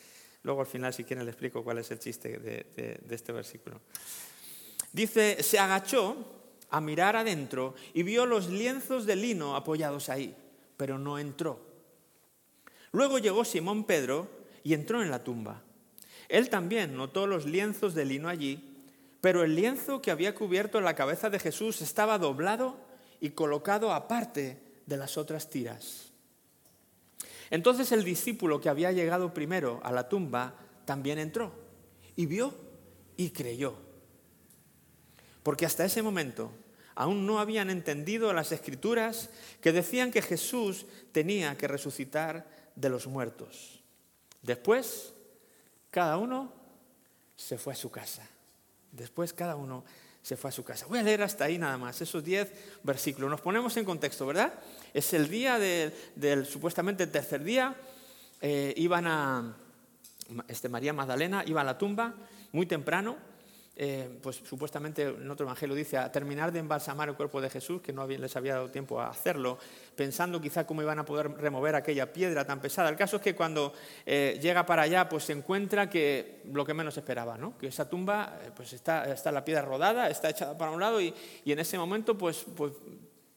Luego 0.43 0.61
al 0.61 0.67
final, 0.67 0.93
si 0.93 1.03
quieren, 1.03 1.25
les 1.25 1.33
explico 1.33 1.63
cuál 1.63 1.77
es 1.77 1.91
el 1.91 1.99
chiste 1.99 2.39
de, 2.39 2.99
este 3.09 3.31
versículo. 3.31 3.81
Dice, 4.91 5.41
se 5.43 5.59
agachó 5.59 6.17
a 6.69 6.81
mirar 6.81 7.15
adentro 7.15 7.75
y 7.93 8.03
vio 8.03 8.25
los 8.25 8.49
lienzos 8.49 9.05
de 9.05 9.15
lino 9.15 9.55
apoyados 9.55 10.09
ahí, 10.09 10.35
pero 10.77 10.97
no 10.97 11.19
entró. 11.19 11.59
Luego 12.91 13.19
llegó 13.19 13.45
Simón 13.45 13.83
Pedro 13.83 14.27
y 14.63 14.73
entró 14.73 15.01
en 15.01 15.11
la 15.11 15.23
tumba. 15.23 15.61
Él 16.27 16.49
también 16.49 16.95
notó 16.95 17.27
los 17.27 17.45
lienzos 17.45 17.93
de 17.93 18.05
lino 18.05 18.27
allí, 18.27 18.71
pero 19.21 19.43
el 19.43 19.55
lienzo 19.55 20.01
que 20.01 20.11
había 20.11 20.33
cubierto 20.33 20.81
la 20.81 20.95
cabeza 20.95 21.29
de 21.29 21.39
Jesús 21.39 21.81
estaba 21.81 22.17
doblado 22.17 22.77
y 23.19 23.29
colocado 23.31 23.93
aparte 23.93 24.57
de 24.85 24.97
las 24.97 25.17
otras 25.17 25.49
tiras. 25.49 26.10
Entonces 27.51 27.91
el 27.91 28.03
discípulo 28.03 28.59
que 28.59 28.69
había 28.69 28.91
llegado 28.91 29.33
primero 29.33 29.81
a 29.83 29.91
la 29.91 30.09
tumba 30.09 30.55
también 30.85 31.19
entró 31.19 31.51
y 32.15 32.25
vio 32.25 32.55
y 33.17 33.29
creyó. 33.29 33.75
Porque 35.43 35.65
hasta 35.65 35.85
ese 35.85 36.01
momento 36.01 36.51
aún 36.95 37.25
no 37.25 37.39
habían 37.39 37.69
entendido 37.69 38.31
las 38.33 38.51
escrituras 38.51 39.29
que 39.59 39.73
decían 39.73 40.11
que 40.11 40.21
Jesús 40.21 40.85
tenía 41.11 41.57
que 41.57 41.67
resucitar 41.67 42.49
de 42.75 42.89
los 42.89 43.05
muertos. 43.07 43.83
Después, 44.41 45.13
cada 45.89 46.17
uno 46.17 46.53
se 47.35 47.57
fue 47.57 47.73
a 47.73 47.77
su 47.77 47.91
casa. 47.91 48.27
Después, 48.91 49.33
cada 49.33 49.55
uno 49.55 49.83
se 50.21 50.37
fue 50.37 50.49
a 50.49 50.53
su 50.53 50.63
casa. 50.63 50.85
Voy 50.87 50.99
a 50.99 51.03
leer 51.03 51.23
hasta 51.23 51.45
ahí 51.45 51.57
nada 51.57 51.77
más, 51.77 52.01
esos 52.01 52.23
diez 52.23 52.51
versículos. 52.83 53.29
Nos 53.29 53.41
ponemos 53.41 53.75
en 53.77 53.85
contexto, 53.85 54.25
¿verdad? 54.25 54.53
Es 54.93 55.13
el 55.13 55.29
día 55.29 55.57
del, 55.59 56.45
supuestamente 56.45 57.03
el 57.03 57.11
tercer 57.11 57.43
día. 57.43 57.75
Eh, 58.41 58.73
iban 58.77 59.07
a, 59.07 59.55
este, 60.47 60.69
María 60.69 60.93
Magdalena 60.93 61.43
iba 61.45 61.61
a 61.61 61.63
la 61.63 61.77
tumba 61.77 62.15
muy 62.51 62.65
temprano 62.65 63.17
eh, 63.75 64.19
pues 64.21 64.35
supuestamente 64.35 65.03
en 65.03 65.31
otro 65.31 65.45
evangelio 65.45 65.75
dice, 65.75 65.97
a 65.97 66.11
terminar 66.11 66.51
de 66.51 66.59
embalsamar 66.59 67.07
el 67.09 67.15
cuerpo 67.15 67.39
de 67.39 67.49
Jesús, 67.49 67.81
que 67.81 67.93
no 67.93 68.05
les 68.05 68.35
había 68.35 68.55
dado 68.55 68.69
tiempo 68.69 68.99
a 68.99 69.07
hacerlo, 69.07 69.57
pensando 69.95 70.41
quizá 70.41 70.67
cómo 70.67 70.81
iban 70.81 70.99
a 70.99 71.05
poder 71.05 71.31
remover 71.31 71.75
aquella 71.75 72.11
piedra 72.11 72.45
tan 72.45 72.59
pesada. 72.59 72.89
El 72.89 72.97
caso 72.97 73.15
es 73.15 73.21
que 73.21 73.33
cuando 73.33 73.73
eh, 74.05 74.37
llega 74.41 74.65
para 74.65 74.83
allá, 74.83 75.07
pues 75.07 75.23
se 75.23 75.33
encuentra 75.33 75.89
que 75.89 76.41
lo 76.51 76.65
que 76.65 76.73
menos 76.73 76.97
esperaba, 76.97 77.37
¿no? 77.37 77.57
que 77.57 77.67
esa 77.67 77.89
tumba 77.89 78.39
eh, 78.43 78.51
pues 78.55 78.73
está, 78.73 79.11
está 79.11 79.31
la 79.31 79.45
piedra 79.45 79.61
rodada, 79.61 80.09
está 80.09 80.29
echada 80.29 80.57
para 80.57 80.71
un 80.71 80.79
lado 80.79 81.01
y, 81.01 81.13
en 81.45 81.59
ese 81.59 81.77
momento 81.77 82.17
pues, 82.17 82.45
pues 82.55 82.73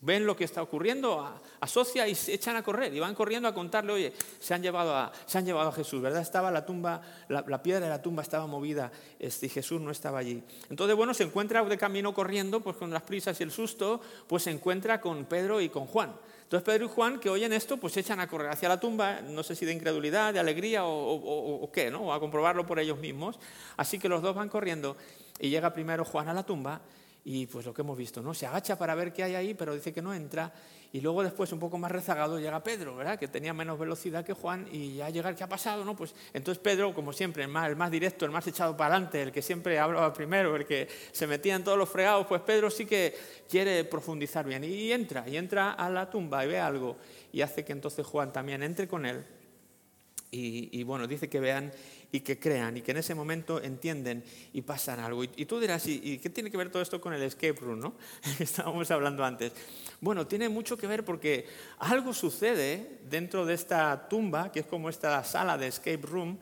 ven 0.04 0.26
lo 0.26 0.36
que 0.36 0.44
está 0.44 0.62
ocurriendo, 0.62 1.40
asocia 1.60 2.06
y 2.06 2.14
se 2.14 2.34
echan 2.34 2.56
a 2.56 2.62
correr 2.62 2.92
y 2.94 3.00
van 3.00 3.14
corriendo 3.14 3.48
a 3.48 3.54
contarle, 3.54 3.92
oye, 3.92 4.12
se 4.38 4.52
han 4.52 4.62
llevado 4.62 4.94
a, 4.94 5.10
se 5.24 5.38
han 5.38 5.46
llevado 5.46 5.70
a 5.70 5.72
Jesús, 5.72 6.02
¿verdad? 6.02 6.20
Estaba 6.20 6.50
la 6.50 6.66
tumba, 6.66 7.00
la, 7.28 7.62
piedra 7.62 7.80
de 7.80 7.88
la 7.88 8.02
tumba 8.02 8.22
estaba 8.22 8.46
movida 8.46 8.92
este, 9.18 9.46
y 9.46 9.48
Jesús 9.48 9.80
no 9.80 9.90
estaba 9.90 10.18
allí. 10.18 10.42
Entonces, 10.68 10.94
bueno, 10.94 11.14
se 11.14 11.24
encuentra 11.24 11.64
de 11.64 11.78
camino 11.78 12.12
corriendo, 12.12 12.60
pues 12.60 12.76
con 12.76 12.90
las 12.90 13.02
prisas 13.02 13.40
y 13.40 13.42
el 13.42 13.50
susto, 13.50 14.00
pues 14.26 14.42
se 14.42 14.50
encuentra 14.50 15.00
con 15.00 15.24
Pedro 15.24 15.60
y 15.60 15.70
con 15.70 15.86
Juan. 15.86 16.14
Entonces 16.42 16.66
Pedro 16.66 16.84
y 16.84 16.88
Juan, 16.88 17.18
que 17.18 17.30
oyen 17.30 17.54
esto, 17.54 17.78
pues 17.78 17.94
se 17.94 18.00
echan 18.00 18.20
a 18.20 18.28
correr 18.28 18.50
hacia 18.50 18.68
la 18.68 18.78
tumba, 18.78 19.22
no 19.22 19.42
sé 19.42 19.56
si 19.56 19.64
de 19.64 19.72
incredulidad, 19.72 20.34
de 20.34 20.40
alegría 20.40 20.82
o, 20.84 21.70
qué, 21.72 21.90
¿no? 21.90 22.02
O 22.02 22.12
a 22.12 22.20
comprobarlo 22.20 22.66
por 22.66 22.78
ellos 22.78 22.98
mismos. 22.98 23.38
Así 23.78 23.98
que 23.98 24.10
los 24.10 24.20
dos 24.20 24.36
van 24.36 24.50
corriendo 24.50 24.96
y 25.40 25.48
llega 25.48 25.72
primero 25.72 26.04
Juan 26.04 26.28
a 26.28 26.34
la 26.34 26.42
tumba 26.42 26.82
y 27.26 27.46
pues 27.46 27.64
lo 27.64 27.72
que 27.72 27.80
hemos 27.80 27.96
visto, 27.96 28.22
¿no? 28.22 28.34
Se 28.34 28.46
agacha 28.46 28.76
para 28.76 28.94
ver 28.94 29.10
qué 29.10 29.22
hay 29.22 29.34
ahí, 29.34 29.54
pero 29.54 29.74
dice 29.74 29.94
que 29.94 30.02
no 30.02 30.12
entra. 30.12 30.52
Y 30.92 31.00
luego 31.00 31.22
después, 31.22 31.50
un 31.52 31.58
poco 31.58 31.78
más 31.78 31.90
rezagado, 31.90 32.38
llega 32.38 32.62
Pedro, 32.62 32.94
¿verdad? 32.94 33.18
Que 33.18 33.28
tenía 33.28 33.54
menos 33.54 33.78
velocidad 33.78 34.24
que 34.24 34.34
Juan 34.34 34.68
y 34.70 34.96
ya 34.96 35.08
llega, 35.08 35.34
¿qué 35.34 35.42
ha 35.42 35.48
pasado? 35.48 35.86
¿no? 35.86 35.96
Pues 35.96 36.14
entonces 36.34 36.62
Pedro, 36.62 36.94
como 36.94 37.14
siempre, 37.14 37.42
el 37.42 37.48
más, 37.48 37.70
el 37.70 37.90
directo, 37.90 38.26
el 38.26 38.30
más 38.30 38.46
echado 38.46 38.76
para 38.76 38.94
adelante, 38.94 39.22
el 39.22 39.32
que 39.32 39.40
siempre 39.40 39.78
hablaba 39.78 40.12
primero, 40.12 40.54
el 40.54 40.66
que 40.66 40.86
se 41.12 41.26
metía 41.26 41.54
en 41.54 41.64
todos 41.64 41.78
los 41.78 41.88
fregados, 41.88 42.26
pues 42.26 42.42
Pedro 42.42 42.70
sí 42.70 42.84
que 42.84 43.16
quiere 43.48 43.84
profundizar 43.84 44.46
bien. 44.46 44.62
Y 44.62 44.92
entra, 44.92 45.26
y 45.26 45.38
entra 45.38 45.72
a 45.72 45.88
la 45.88 46.10
tumba 46.10 46.44
y 46.44 46.48
ve 46.48 46.60
algo. 46.60 46.98
Y 47.32 47.40
hace 47.40 47.64
que 47.64 47.72
entonces 47.72 48.06
Juan 48.06 48.34
también 48.34 48.62
entre 48.62 48.86
con 48.86 49.06
él. 49.06 49.24
Y 50.36 50.82
bueno, 50.82 51.06
dice 51.06 51.28
que 51.28 51.38
vean 51.38 51.72
y 52.14 52.20
que 52.20 52.38
crean 52.38 52.76
y 52.76 52.80
que 52.80 52.92
en 52.92 52.98
ese 52.98 53.12
momento 53.12 53.60
entienden 53.60 54.22
y 54.52 54.62
pasan 54.62 55.00
algo. 55.00 55.24
Y, 55.24 55.46
tú 55.46 55.58
dirás, 55.58 55.84
¿y, 55.88 56.18
qué 56.18 56.30
tiene 56.30 56.48
que 56.48 56.56
ver 56.56 56.70
todo 56.70 56.80
esto 56.80 57.00
con 57.00 57.12
el 57.12 57.20
escape 57.20 57.54
room? 57.54 57.80
¿no? 57.80 57.94
Estábamos 58.38 58.88
hablando 58.92 59.24
antes. 59.24 59.50
Bueno, 60.00 60.24
tiene 60.24 60.48
mucho 60.48 60.76
que 60.76 60.86
ver 60.86 61.04
porque 61.04 61.44
algo 61.80 62.14
sucede 62.14 63.00
dentro 63.10 63.44
de 63.44 63.54
esta 63.54 64.08
tumba, 64.08 64.52
que 64.52 64.60
es 64.60 64.66
como 64.66 64.88
esta 64.88 65.24
sala 65.24 65.58
de 65.58 65.66
escape 65.66 66.06
room. 66.06 66.38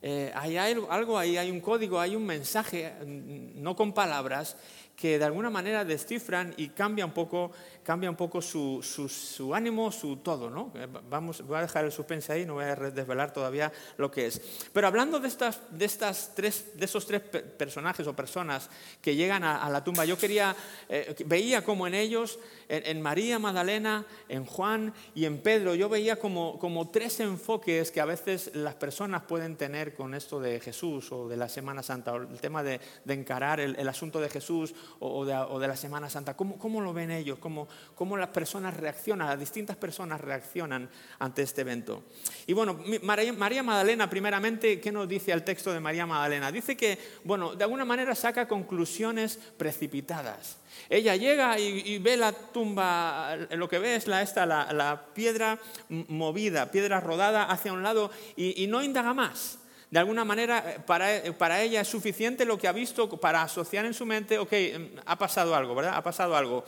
Eh, 0.00 0.30
hay 0.32 0.58
algo 0.58 1.18
ahí, 1.18 1.36
hay 1.36 1.50
un 1.50 1.60
código, 1.60 1.98
hay 1.98 2.14
un 2.14 2.24
mensaje, 2.24 2.94
mm, 3.04 3.60
no 3.60 3.74
con 3.74 3.92
palabras, 3.92 4.56
que 4.94 5.18
de 5.18 5.24
alguna 5.24 5.50
manera 5.50 5.84
descifran 5.84 6.54
y 6.56 6.68
cambia 6.68 7.04
un 7.04 7.12
poco, 7.12 7.50
cambia 7.86 8.10
un 8.10 8.16
poco 8.16 8.42
su, 8.42 8.82
su, 8.82 9.54
ánimo, 9.54 9.92
su 9.92 10.16
todo. 10.16 10.50
¿no? 10.50 10.72
Eh, 10.74 10.88
vamos, 11.08 11.40
voy 11.46 11.56
a 11.58 11.60
dejar 11.60 11.84
el 11.84 11.92
suspense 11.92 12.32
ahí, 12.32 12.44
no 12.44 12.54
voy 12.54 12.64
a 12.64 12.74
desvelar 12.74 13.32
todavía 13.32 13.72
lo 13.96 14.10
que 14.10 14.26
es. 14.26 14.40
Pero 14.72 14.88
hablando 14.88 15.20
de, 15.20 15.28
estas, 15.28 15.60
de, 15.70 15.84
estas 15.84 16.32
tres, 16.34 16.76
de 16.76 16.84
esos 16.84 17.06
tres 17.06 17.20
personajes 17.20 18.04
o 18.08 18.16
personas 18.16 18.68
que 19.00 19.14
llegan 19.14 19.44
a, 19.44 19.70
la 19.70 19.84
tumba, 19.84 20.04
yo 20.04 20.18
quería, 20.18 20.56
eh, 20.88 21.14
veía 21.26 21.62
como 21.62 21.86
en 21.86 21.94
ellos, 21.94 22.40
en, 22.68 23.00
María 23.00 23.38
Magdalena, 23.38 24.04
en 24.28 24.44
Juan 24.44 24.92
y 25.14 25.24
en 25.24 25.38
Pedro, 25.38 25.76
yo 25.76 25.88
veía 25.88 26.16
como, 26.16 26.58
como 26.58 26.90
tres 26.90 27.20
enfoques 27.20 27.92
que 27.92 28.00
a 28.00 28.04
veces 28.04 28.50
las 28.54 28.74
personas 28.74 29.22
pueden 29.22 29.54
tener 29.54 29.94
con 29.94 30.14
esto 30.14 30.40
de 30.40 30.58
Jesús 30.58 31.12
o 31.12 31.28
de 31.28 31.36
la 31.36 31.48
Semana 31.48 31.84
Santa, 31.84 32.14
o 32.14 32.16
el 32.16 32.40
tema 32.40 32.64
de, 32.64 32.80
encarar 33.06 33.60
el, 33.60 33.76
el 33.76 33.88
asunto 33.88 34.20
de 34.20 34.28
Jesús 34.28 34.74
o, 34.98 35.24
de, 35.24 35.68
la 35.68 35.76
Semana 35.76 36.10
Santa? 36.10 36.36
¿Cómo, 36.36 36.58
cómo 36.58 36.80
lo 36.80 36.92
ven 36.92 37.12
ellos? 37.12 37.38
¿Cómo, 37.38 37.68
¿Cómo, 37.94 38.16
las 38.16 38.28
personas 38.28 38.76
reaccionan, 38.76 39.28
las 39.28 39.38
distintas 39.38 39.76
personas 39.76 40.20
reaccionan 40.20 40.88
ante 41.18 41.42
este 41.42 41.62
evento? 41.62 42.04
Y 42.46 42.52
bueno, 42.52 42.78
María, 43.02 43.62
Magdalena, 43.62 44.08
primeramente, 44.10 44.80
¿qué 44.80 44.92
nos 44.92 45.08
dice 45.08 45.32
el 45.32 45.44
texto 45.44 45.72
de 45.72 45.80
María 45.80 46.06
Magdalena? 46.06 46.52
Dice 46.52 46.76
que, 46.76 46.98
bueno, 47.24 47.54
de 47.54 47.64
alguna 47.64 47.84
manera 47.84 48.14
saca 48.14 48.46
conclusiones 48.46 49.38
precipitadas. 49.56 50.58
Ella 50.90 51.16
llega 51.16 51.58
y, 51.58 51.98
ve 51.98 52.16
la 52.16 52.32
tumba, 52.32 53.36
lo 53.50 53.68
que 53.68 53.78
ve 53.78 53.96
es 53.96 54.06
la, 54.06 54.22
esta, 54.22 54.44
la, 54.46 55.06
piedra 55.14 55.58
movida, 55.88 56.70
piedra 56.70 57.00
rodada 57.00 57.44
hacia 57.44 57.72
un 57.72 57.82
lado 57.82 58.10
y 58.36 58.66
no 58.66 58.82
indaga 58.82 59.14
más. 59.14 59.58
De 59.90 60.00
alguna 60.00 60.24
manera, 60.24 60.64
eh, 60.66 61.22
eh, 61.24 61.32
para, 61.32 61.62
ella 61.62 61.80
es 61.80 61.88
suficiente 61.88 62.44
lo 62.44 62.58
que 62.58 62.66
ha 62.66 62.72
visto 62.72 63.08
para 63.08 63.42
asociar 63.42 63.84
en 63.86 63.94
su 63.94 64.04
mente, 64.04 64.38
ok, 64.38 64.52
em, 64.52 64.90
ha 65.06 65.16
pasado 65.16 65.54
algo, 65.54 65.74
¿verdad? 65.74 65.94
Ha 65.96 66.02
pasado 66.02 66.36
algo. 66.36 66.64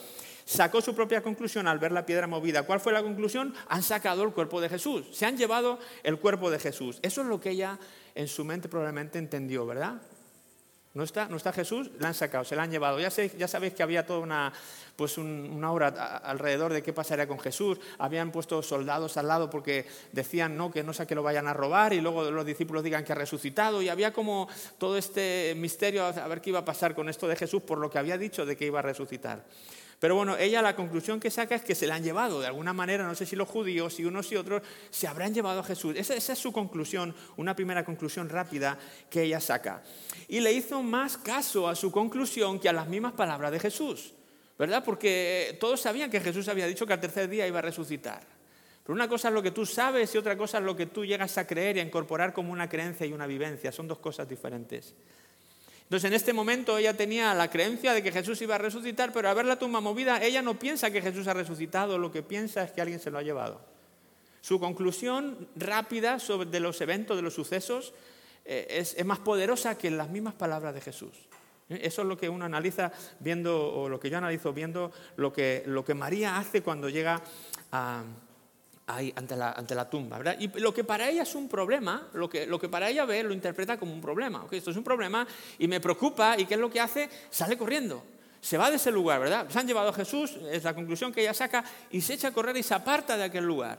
Sacó 0.48 0.80
su 0.80 0.94
propia 0.94 1.22
conclusión 1.22 1.68
al 1.68 1.78
ver 1.78 1.92
la 1.92 2.06
piedra 2.06 2.26
movida. 2.26 2.62
¿Cuál 2.62 2.80
fue 2.80 2.90
la 2.90 3.02
conclusión? 3.02 3.54
Han 3.68 3.82
sacado 3.82 4.22
el 4.22 4.32
cuerpo 4.32 4.62
de 4.62 4.70
Jesús. 4.70 5.04
Se 5.12 5.26
han 5.26 5.36
llevado 5.36 5.78
el 6.02 6.18
cuerpo 6.18 6.50
de 6.50 6.58
Jesús. 6.58 6.98
Eso 7.02 7.20
es 7.20 7.26
lo 7.26 7.38
que 7.38 7.50
ella 7.50 7.78
en 8.14 8.28
su 8.28 8.46
mente 8.46 8.66
probablemente 8.66 9.18
entendió, 9.18 9.66
¿verdad? 9.66 10.00
No 10.94 11.04
está, 11.04 11.28
no 11.28 11.36
está 11.36 11.52
Jesús, 11.52 11.90
la 11.98 12.08
han 12.08 12.14
sacado, 12.14 12.46
se 12.46 12.56
la 12.56 12.62
han 12.62 12.70
llevado. 12.70 12.98
Ya, 12.98 13.10
sé, 13.10 13.30
sabéis 13.46 13.74
que 13.74 13.82
había 13.82 14.06
toda 14.06 14.20
una, 14.20 14.50
pues 14.96 15.18
una 15.18 15.70
hora 15.70 15.88
alrededor 16.16 16.72
de 16.72 16.82
qué 16.82 16.94
pasaría 16.94 17.28
con 17.28 17.38
Jesús. 17.38 17.78
Habían 17.98 18.32
puesto 18.32 18.62
soldados 18.62 19.18
al 19.18 19.28
lado 19.28 19.50
porque 19.50 19.86
decían 20.12 20.56
no, 20.56 20.70
que 20.70 20.82
no 20.82 20.94
sé 20.94 21.06
que 21.06 21.14
lo 21.14 21.22
vayan 21.22 21.46
a 21.46 21.52
robar 21.52 21.92
y 21.92 22.00
luego 22.00 22.30
los 22.30 22.46
discípulos 22.46 22.82
digan 22.82 23.04
que 23.04 23.12
ha 23.12 23.16
resucitado. 23.16 23.82
Y 23.82 23.90
había 23.90 24.14
como 24.14 24.48
todo 24.78 24.96
este 24.96 25.52
misterio 25.58 26.06
a 26.06 26.26
ver 26.26 26.40
qué 26.40 26.48
iba 26.50 26.60
a 26.60 26.64
pasar 26.64 26.94
con 26.94 27.10
esto 27.10 27.28
de 27.28 27.36
Jesús 27.36 27.60
por 27.60 27.76
lo 27.76 27.90
que 27.90 27.98
había 27.98 28.16
dicho 28.16 28.46
de 28.46 28.56
que 28.56 28.64
iba 28.64 28.78
a 28.78 28.82
resucitar. 28.82 29.44
Pero 29.98 30.14
bueno, 30.14 30.36
ella 30.36 30.62
la 30.62 30.76
conclusión 30.76 31.18
que 31.18 31.30
saca 31.30 31.56
es 31.56 31.62
que 31.62 31.74
se 31.74 31.86
la 31.86 31.96
han 31.96 32.04
llevado 32.04 32.40
de 32.40 32.46
alguna 32.46 32.72
manera, 32.72 33.04
no 33.04 33.14
sé 33.16 33.26
si 33.26 33.34
los 33.34 33.48
judíos, 33.48 33.94
si 33.94 34.04
unos 34.04 34.30
y 34.30 34.36
otros, 34.36 34.62
se 34.90 35.08
habrán 35.08 35.34
llevado 35.34 35.60
a 35.60 35.64
Jesús. 35.64 35.96
Esa, 35.96 36.14
esa, 36.14 36.34
es 36.34 36.38
su 36.38 36.52
conclusión, 36.52 37.14
una 37.36 37.56
primera 37.56 37.84
conclusión 37.84 38.28
rápida 38.28 38.78
que 39.10 39.22
ella 39.22 39.40
saca. 39.40 39.82
Y 40.28 40.38
le 40.38 40.52
hizo 40.52 40.82
más 40.82 41.16
caso 41.16 41.68
a 41.68 41.74
su 41.74 41.90
conclusión 41.90 42.60
que 42.60 42.68
a 42.68 42.72
las 42.72 42.86
mismas 42.86 43.14
palabras 43.14 43.50
de 43.50 43.58
Jesús, 43.58 44.14
¿verdad? 44.56 44.84
Porque 44.84 45.56
todos 45.58 45.80
sabían 45.80 46.10
que 46.10 46.20
Jesús 46.20 46.46
había 46.46 46.68
dicho 46.68 46.86
que 46.86 46.92
al 46.92 47.00
tercer 47.00 47.28
día 47.28 47.48
iba 47.48 47.58
a 47.58 47.62
resucitar. 47.62 48.38
Pero 48.84 48.94
una 48.94 49.08
cosa 49.08 49.28
es 49.28 49.34
lo 49.34 49.42
que 49.42 49.50
tú 49.50 49.66
sabes 49.66 50.14
y 50.14 50.18
otra 50.18 50.34
cosa 50.38 50.58
es 50.58 50.64
lo 50.64 50.76
que 50.76 50.86
tú 50.86 51.04
llegas 51.04 51.36
a 51.36 51.46
creer 51.46 51.76
y 51.76 51.80
a 51.80 51.82
incorporar 51.82 52.32
como 52.32 52.52
una 52.52 52.68
creencia 52.68 53.04
y 53.04 53.12
una 53.12 53.26
vivencia. 53.26 53.70
Son 53.70 53.86
dos 53.86 53.98
cosas 53.98 54.28
diferentes. 54.28 54.94
Entonces 55.88 56.08
en 56.08 56.14
este 56.14 56.34
momento 56.34 56.76
ella 56.76 56.94
tenía 56.94 57.32
la 57.32 57.48
creencia 57.48 57.94
de 57.94 58.02
que 58.02 58.12
Jesús 58.12 58.42
iba 58.42 58.56
a 58.56 58.58
resucitar, 58.58 59.10
pero 59.10 59.30
al 59.30 59.34
ver 59.34 59.46
la 59.46 59.58
tumba 59.58 59.80
movida, 59.80 60.22
ella 60.22 60.42
no 60.42 60.58
piensa 60.58 60.90
que 60.90 61.00
Jesús 61.00 61.26
ha 61.28 61.32
resucitado, 61.32 61.96
lo 61.96 62.12
que 62.12 62.22
piensa 62.22 62.62
es 62.62 62.72
que 62.72 62.82
alguien 62.82 63.00
se 63.00 63.10
lo 63.10 63.16
ha 63.16 63.22
llevado. 63.22 63.58
Su 64.42 64.60
conclusión 64.60 65.48
rápida 65.56 66.18
sobre 66.18 66.50
de 66.50 66.60
los 66.60 66.78
eventos, 66.82 67.16
de 67.16 67.22
los 67.22 67.32
sucesos, 67.32 67.94
eh, 68.44 68.66
es, 68.68 69.02
más 69.06 69.20
poderosa 69.20 69.78
que 69.78 69.90
las 69.90 70.10
mismas 70.10 70.34
palabras 70.34 70.74
de 70.74 70.82
Jesús. 70.82 71.14
¿Eh? 71.70 71.80
Eso 71.82 72.02
es 72.02 72.08
lo 72.08 72.18
que 72.18 72.28
uno 72.28 72.44
analiza 72.44 72.92
viendo, 73.18 73.72
o 73.72 73.88
lo 73.88 73.98
que 73.98 74.10
yo 74.10 74.18
analizo 74.18 74.52
viendo 74.52 74.92
lo 75.16 75.32
que, 75.32 75.62
lo 75.64 75.86
que 75.86 75.94
María 75.94 76.36
hace 76.36 76.62
cuando 76.62 76.90
llega 76.90 77.22
a, 77.72 78.04
ahí 78.88 79.12
ante 79.14 79.36
la, 79.36 79.52
ante 79.52 79.74
la 79.74 79.88
tumba. 79.88 80.18
¿verdad? 80.18 80.36
Y 80.40 80.48
lo 80.58 80.74
que 80.74 80.82
para 80.82 81.08
ella 81.08 81.22
es 81.22 81.34
un 81.34 81.48
problema, 81.48 82.08
lo 82.14 82.28
que, 82.28 82.46
lo 82.46 82.58
que 82.58 82.68
para 82.68 82.88
ella 82.88 83.04
ve, 83.04 83.22
lo 83.22 83.32
interpreta 83.32 83.78
como 83.78 83.92
un 83.92 84.00
problema. 84.00 84.44
Esto 84.50 84.70
es 84.70 84.76
un 84.76 84.84
problema 84.84 85.26
y 85.58 85.68
me 85.68 85.80
preocupa 85.80 86.36
y 86.38 86.46
¿qué 86.46 86.54
es 86.54 86.60
lo 86.60 86.70
que 86.70 86.80
hace? 86.80 87.08
Sale 87.30 87.56
corriendo. 87.56 88.02
Se 88.40 88.56
va 88.56 88.70
de 88.70 88.76
ese 88.76 88.90
lugar, 88.90 89.20
¿verdad? 89.20 89.46
Se 89.48 89.58
han 89.58 89.66
llevado 89.66 89.90
a 89.90 89.92
Jesús, 89.92 90.38
es 90.50 90.64
la 90.64 90.74
conclusión 90.74 91.12
que 91.12 91.20
ella 91.20 91.34
saca, 91.34 91.64
y 91.90 92.00
se 92.00 92.14
echa 92.14 92.28
a 92.28 92.32
correr 92.32 92.56
y 92.56 92.62
se 92.62 92.74
aparta 92.74 93.16
de 93.16 93.24
aquel 93.24 93.44
lugar. 93.44 93.78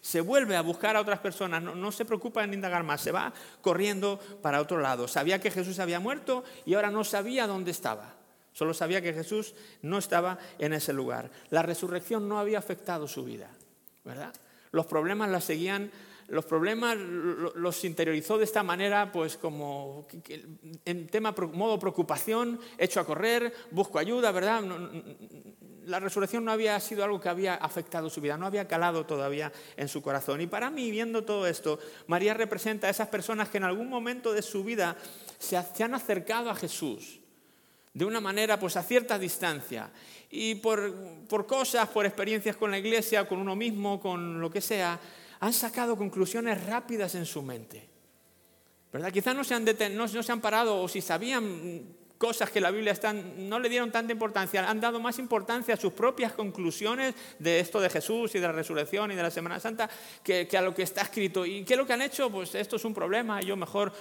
Se 0.00 0.20
vuelve 0.20 0.56
a 0.56 0.62
buscar 0.62 0.94
a 0.94 1.00
otras 1.00 1.18
personas, 1.18 1.60
no, 1.60 1.74
no 1.74 1.90
se 1.90 2.04
preocupa 2.04 2.44
en 2.44 2.54
indagar 2.54 2.84
más, 2.84 3.00
se 3.00 3.10
va 3.10 3.32
corriendo 3.60 4.20
para 4.40 4.60
otro 4.60 4.78
lado. 4.78 5.08
Sabía 5.08 5.40
que 5.40 5.50
Jesús 5.50 5.80
había 5.80 5.98
muerto 5.98 6.44
y 6.64 6.74
ahora 6.74 6.92
no 6.92 7.02
sabía 7.02 7.48
dónde 7.48 7.72
estaba. 7.72 8.14
Solo 8.52 8.72
sabía 8.72 9.02
que 9.02 9.12
Jesús 9.12 9.54
no 9.82 9.98
estaba 9.98 10.38
en 10.58 10.72
ese 10.72 10.92
lugar. 10.94 11.30
La 11.50 11.62
resurrección 11.62 12.26
no 12.28 12.38
había 12.38 12.58
afectado 12.58 13.06
su 13.06 13.24
vida, 13.24 13.50
¿verdad? 14.02 14.32
Los 14.72 14.86
problemas 14.86 15.30
las 15.30 15.44
seguían, 15.44 15.90
los 16.28 16.44
problemas 16.44 16.96
los 16.96 17.84
interiorizó 17.84 18.38
de 18.38 18.44
esta 18.44 18.62
manera, 18.62 19.12
pues 19.12 19.36
como 19.36 20.06
en 20.84 21.06
tema 21.06 21.34
modo 21.52 21.78
preocupación, 21.78 22.58
hecho 22.78 23.00
a 23.00 23.06
correr, 23.06 23.52
busco 23.70 23.98
ayuda, 23.98 24.32
¿verdad? 24.32 24.64
La 25.84 26.00
resurrección 26.00 26.44
no 26.44 26.50
había 26.50 26.80
sido 26.80 27.04
algo 27.04 27.20
que 27.20 27.28
había 27.28 27.54
afectado 27.54 28.10
su 28.10 28.20
vida, 28.20 28.36
no 28.36 28.46
había 28.46 28.66
calado 28.66 29.06
todavía 29.06 29.52
en 29.76 29.86
su 29.86 30.02
corazón. 30.02 30.40
Y 30.40 30.48
para 30.48 30.68
mí, 30.68 30.90
viendo 30.90 31.22
todo 31.22 31.46
esto, 31.46 31.78
María 32.08 32.34
representa 32.34 32.88
a 32.88 32.90
esas 32.90 33.06
personas 33.06 33.48
que 33.48 33.58
en 33.58 33.64
algún 33.64 33.88
momento 33.88 34.32
de 34.32 34.42
su 34.42 34.64
vida 34.64 34.96
se 35.38 35.84
han 35.84 35.94
acercado 35.94 36.50
a 36.50 36.56
Jesús 36.56 37.20
de 37.96 38.04
una 38.04 38.20
manera 38.20 38.60
pues 38.60 38.76
a 38.76 38.82
cierta 38.82 39.18
distancia 39.18 39.90
y 40.30 40.56
por, 40.56 40.92
por, 41.26 41.46
cosas, 41.46 41.88
por 41.88 42.04
experiencias 42.04 42.54
con 42.54 42.70
la 42.70 42.78
iglesia, 42.78 43.26
con 43.26 43.38
uno 43.38 43.56
mismo, 43.56 43.98
con 43.98 44.38
lo 44.38 44.50
que 44.50 44.60
sea, 44.60 45.00
han 45.40 45.52
sacado 45.54 45.96
conclusiones 45.96 46.62
rápidas 46.66 47.14
en 47.14 47.24
su 47.24 47.40
mente. 47.40 47.88
¿Verdad? 48.92 49.10
Quizás 49.10 49.34
no 49.34 49.44
se 49.44 49.54
han, 49.54 49.64
no 49.94 50.08
se 50.08 50.30
han 50.32 50.42
parado 50.42 50.82
o 50.82 50.88
si 50.88 51.00
sabían 51.00 51.86
cosas 52.18 52.50
que 52.50 52.60
la 52.60 52.70
Biblia 52.70 52.94
no 53.38 53.58
le 53.58 53.68
dieron 53.68 53.90
tanta 53.90 54.12
importancia, 54.12 54.68
han 54.68 54.80
dado 54.80 55.00
más 55.00 55.18
importancia 55.18 55.74
a 55.74 55.76
sus 55.76 55.92
propias 55.92 56.32
conclusiones 56.32 57.14
de 57.38 57.60
esto 57.60 57.80
de 57.80 57.90
Jesús 57.90 58.34
y 58.34 58.38
de 58.38 58.46
la 58.46 58.52
resurrección 58.52 59.10
y 59.10 59.14
de 59.14 59.22
la 59.22 59.30
Semana 59.30 59.60
Santa 59.60 59.88
que, 60.22 60.48
a 60.56 60.62
lo 60.62 60.74
que 60.74 60.82
está 60.82 61.02
escrito. 61.02 61.44
¿Y 61.44 61.64
qué 61.64 61.74
es 61.74 61.78
lo 61.78 61.86
que 61.86 61.92
han 61.92 62.02
hecho? 62.02 62.30
Pues 62.30 62.54
esto 62.54 62.76
es 62.76 62.84
un 62.84 62.94
problema, 62.94 63.40
yo 63.40 63.56
mejor 63.56 63.92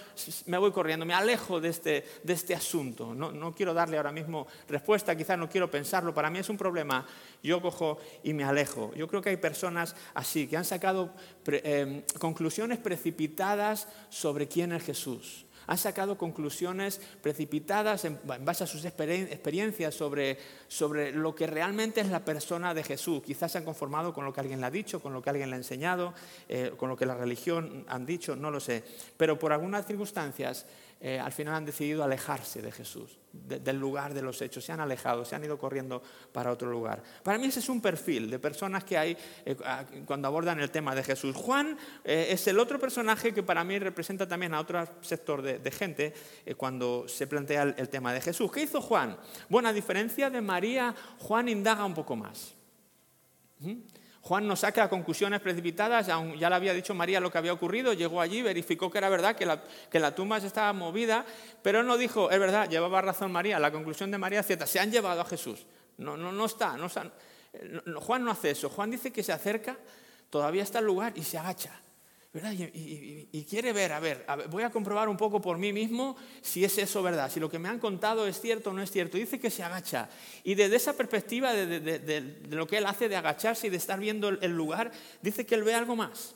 me 0.46 0.58
voy 0.58 0.72
corriendo, 0.72 1.06
me 1.06 1.14
alejo 1.14 1.60
de 1.60 1.70
este, 1.70 2.06
este 2.26 2.56
asunto. 2.56 3.14
No, 3.14 3.32
no 3.32 3.54
quiero 3.54 3.74
darle 3.74 3.98
ahora 3.98 4.12
mismo 4.12 4.48
respuesta, 4.68 5.16
quizás 5.16 5.38
no 5.38 5.50
quiero 5.50 5.70
pensarlo, 5.70 6.14
para 6.14 6.30
mí 6.30 6.40
es 6.40 6.50
un 6.50 6.58
problema, 6.58 7.06
yo 7.44 7.62
cojo 7.62 8.00
y 8.24 8.34
me 8.34 8.44
alejo. 8.44 8.94
Yo 8.96 9.08
creo 9.08 9.22
que 9.22 9.30
hay 9.30 9.38
personas 9.38 9.96
así, 10.14 10.48
que 10.48 10.58
han 10.58 10.66
sacado 10.66 11.14
eh, 11.48 12.04
conclusiones 12.20 12.80
precipitadas 12.80 13.88
sobre 14.10 14.48
quién 14.48 14.72
es 14.72 14.84
Jesús 14.84 15.45
Han 15.68 15.78
sacado 15.78 16.18
conclusiones 16.18 17.02
precipitadas 17.22 18.06
en, 18.06 18.20
base 18.24 18.64
a 18.64 18.68
sus 18.68 18.86
experiencias 18.86 19.94
sobre, 19.94 20.38
sobre 20.68 21.12
lo 21.12 21.36
que 21.36 21.48
realmente 21.48 22.02
es 22.02 22.10
la 22.10 22.24
persona 22.24 22.74
de 22.74 22.84
Jesús. 22.84 23.24
Quizás 23.24 23.52
se 23.52 23.58
han 23.58 23.66
conformado 23.66 24.14
con 24.14 24.26
lo 24.26 24.34
que 24.34 24.42
alguien 24.42 24.62
le 24.62 24.68
ha 24.68 24.72
dicho, 24.72 25.02
con 25.02 25.14
lo 25.14 25.22
que 25.22 25.30
alguien 25.30 25.50
le 25.50 25.56
ha 25.56 25.60
enseñado, 25.60 26.14
eh, 26.50 26.74
con 26.78 26.90
lo 26.90 26.96
que 26.96 27.06
la 27.06 27.16
religión 27.16 27.86
han 27.88 28.06
dicho, 28.06 28.36
no 28.36 28.52
lo 28.52 28.60
sé. 28.60 28.84
Pero 29.18 29.40
por 29.40 29.52
algunas 29.52 29.86
circunstancias 29.86 30.66
eh, 31.08 31.20
al 31.20 31.32
final 31.32 31.54
han 31.54 31.66
decidido 31.66 32.04
alejarse 32.04 32.64
de 32.64 32.72
Jesús, 32.72 33.20
del 33.32 33.78
lugar 33.78 34.16
de 34.16 34.24
los 34.24 34.42
hechos, 34.42 34.66
se 34.66 34.72
han 34.72 34.80
alejado, 34.80 35.24
se 35.24 35.36
han 35.36 35.44
ido 35.44 35.56
corriendo 35.56 36.02
para 36.32 36.52
otro 36.52 36.68
lugar. 36.72 37.04
Para 37.22 37.38
mí 37.38 37.46
ese 37.46 37.60
es 37.60 37.70
un 37.70 37.80
perfil 37.80 38.28
de 38.28 38.40
personas 38.40 38.84
que 38.86 38.98
hay 38.98 39.16
eh, 39.46 39.56
cuando 40.04 40.28
abordan 40.28 40.60
el 40.60 40.72
tema 40.72 40.96
de 40.96 41.04
Jesús. 41.04 41.36
Juan 41.36 41.78
eh, 42.04 42.30
es 42.32 42.48
el 42.48 42.58
otro 42.58 42.80
personaje 42.80 43.36
que 43.36 43.44
para 43.44 43.64
mí 43.64 43.78
representa 43.78 44.28
también 44.28 44.56
a 44.56 44.60
otro 44.60 44.84
sector 45.02 45.44
de, 45.44 45.72
gente 45.72 46.12
cuando 46.58 47.08
se 47.08 47.28
plantea 47.28 47.76
el, 47.78 47.90
tema 47.90 48.12
de 48.12 48.22
Jesús. 48.22 48.52
¿Qué 48.52 48.64
hizo 48.64 48.82
Juan? 48.82 49.16
Bueno, 49.48 49.70
a 49.70 49.74
diferencia 49.74 50.32
de 50.32 50.42
María, 50.42 50.96
Juan 51.20 51.50
indaga 51.50 51.86
un 51.86 51.94
poco 51.94 52.16
más. 52.16 52.56
¿Mm? 53.60 53.76
Juan 54.26 54.48
no 54.48 54.56
saca 54.56 54.90
conclusiones 54.90 55.40
precipitadas, 55.40 56.08
ya 56.08 56.50
le 56.50 56.56
había 56.56 56.74
dicho 56.74 56.96
María 56.96 57.20
lo 57.20 57.32
que 57.32 57.38
había 57.38 57.54
ocurrido, 57.54 57.94
llegó 57.94 58.20
allí, 58.20 58.42
verificó 58.42 58.90
que 58.90 58.98
era 58.98 59.08
verdad, 59.08 59.36
que 59.36 60.00
la, 60.00 60.16
tumba 60.16 60.38
estaba 60.38 60.74
movida, 60.74 61.24
pero 61.62 61.84
no 61.84 61.96
dijo, 61.96 62.32
es 62.32 62.40
verdad, 62.40 62.68
llevaba 62.68 63.04
razón 63.04 63.32
María, 63.32 63.60
la 63.60 63.72
conclusión 63.72 64.10
de 64.10 64.18
María 64.18 64.40
es 64.40 64.48
cierta, 64.48 64.66
se 64.66 64.80
han 64.80 64.92
llevado 64.92 65.22
a 65.22 65.26
Jesús. 65.26 65.68
No, 66.00 66.18
no, 66.18 66.32
no 66.32 66.46
está, 66.46 66.76
no, 66.76 66.90
Juan 68.02 68.26
no 68.26 68.32
hace 68.32 68.50
eso, 68.50 68.68
Juan 68.68 68.90
dice 68.90 69.14
que 69.14 69.22
se 69.22 69.32
acerca, 69.32 69.78
todavía 70.32 70.64
está 70.64 70.80
el 70.80 70.86
lugar 70.86 71.14
y 71.16 71.24
se 71.24 71.38
agacha. 71.38 71.80
Y, 72.36 73.46
quiere 73.46 73.72
ver 73.72 73.94
a, 73.94 74.00
ver, 74.02 74.26
voy 74.50 74.64
a 74.64 74.70
comprobar 74.70 75.08
un 75.08 75.16
poco 75.16 75.40
por 75.40 75.58
mí 75.58 75.72
mismo 75.72 76.18
si 76.42 76.66
es 76.66 76.78
eso 76.78 77.02
verdad, 77.02 77.32
si 77.32 77.40
lo 77.40 77.50
que 77.50 77.60
me 77.60 77.70
han 77.70 77.80
contado 77.80 78.28
es 78.28 78.42
cierto 78.42 78.72
o 78.72 78.74
no 78.74 78.82
es 78.82 78.92
cierto. 78.92 79.18
Dice 79.18 79.40
que 79.40 79.50
se 79.50 79.64
agacha. 79.64 80.10
Y 80.44 80.56
desde 80.56 80.76
esa 80.76 80.94
perspectiva 80.94 81.54
de, 81.54 82.36
lo 82.50 82.68
que 82.68 82.78
él 82.78 82.86
hace 82.86 83.08
de 83.08 83.16
agacharse 83.16 83.68
y 83.68 83.70
de 83.70 83.78
estar 83.78 84.00
viendo 84.00 84.28
el, 84.28 84.52
lugar, 84.52 84.92
dice 85.22 85.46
que 85.46 85.56
él 85.56 85.64
ve 85.64 85.74
algo 85.74 85.96
más. 85.96 86.36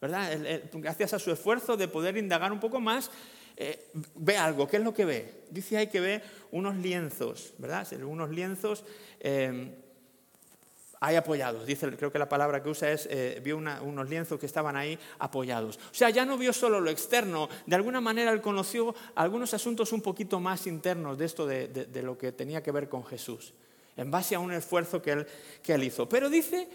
¿Verdad? 0.00 0.38
gracias 0.74 1.14
a 1.14 1.18
su 1.18 1.32
esfuerzo 1.32 1.76
de 1.76 1.88
poder 1.88 2.16
indagar 2.16 2.52
un 2.52 2.60
poco 2.60 2.78
más, 2.78 3.10
eh, 3.56 3.90
ve 4.14 4.36
algo. 4.36 4.68
¿Qué 4.68 4.76
es 4.76 4.82
lo 4.84 4.94
que 4.94 5.04
ve? 5.04 5.44
Dice 5.50 5.78
ahí 5.78 5.86
que 5.88 6.00
ve 6.00 6.22
unos 6.52 6.76
lienzos, 6.76 7.54
¿verdad? 7.58 7.90
Unos 8.04 8.30
lienzos. 8.30 8.84
Eh, 9.18 9.74
hay 11.00 11.16
apoyados. 11.16 11.66
Dice, 11.66 11.90
creo 11.96 12.10
que 12.10 12.18
la 12.18 12.28
palabra 12.28 12.62
que 12.62 12.68
usa 12.68 12.90
es, 12.90 13.06
eh, 13.10 13.40
vio 13.42 13.56
unos 13.56 14.08
lienzos 14.08 14.38
que 14.38 14.46
estaban 14.46 14.76
ahí 14.76 14.98
apoyados. 15.18 15.76
O 15.76 15.94
sea, 15.94 16.10
ya 16.10 16.24
no 16.24 16.36
vio 16.36 16.52
solo 16.52 16.80
lo 16.80 16.90
externo, 16.90 17.48
de 17.66 17.76
alguna 17.76 18.00
manera 18.00 18.32
él 18.32 18.40
conoció 18.40 18.94
algunos 19.14 19.54
asuntos 19.54 19.92
un 19.92 20.02
poquito 20.02 20.40
más 20.40 20.66
internos 20.66 21.18
de 21.18 21.24
esto 21.24 21.46
de, 21.46 21.88
lo 22.02 22.16
que 22.16 22.32
tenía 22.32 22.62
que 22.62 22.72
ver 22.72 22.88
con 22.88 23.04
Jesús, 23.04 23.52
en 23.96 24.10
base 24.10 24.34
a 24.34 24.40
un 24.40 24.52
esfuerzo 24.52 25.02
que 25.02 25.12
él, 25.12 25.26
que 25.62 25.74
él 25.74 25.84
hizo. 25.84 26.08
Pero 26.08 26.28
dice 26.30 26.68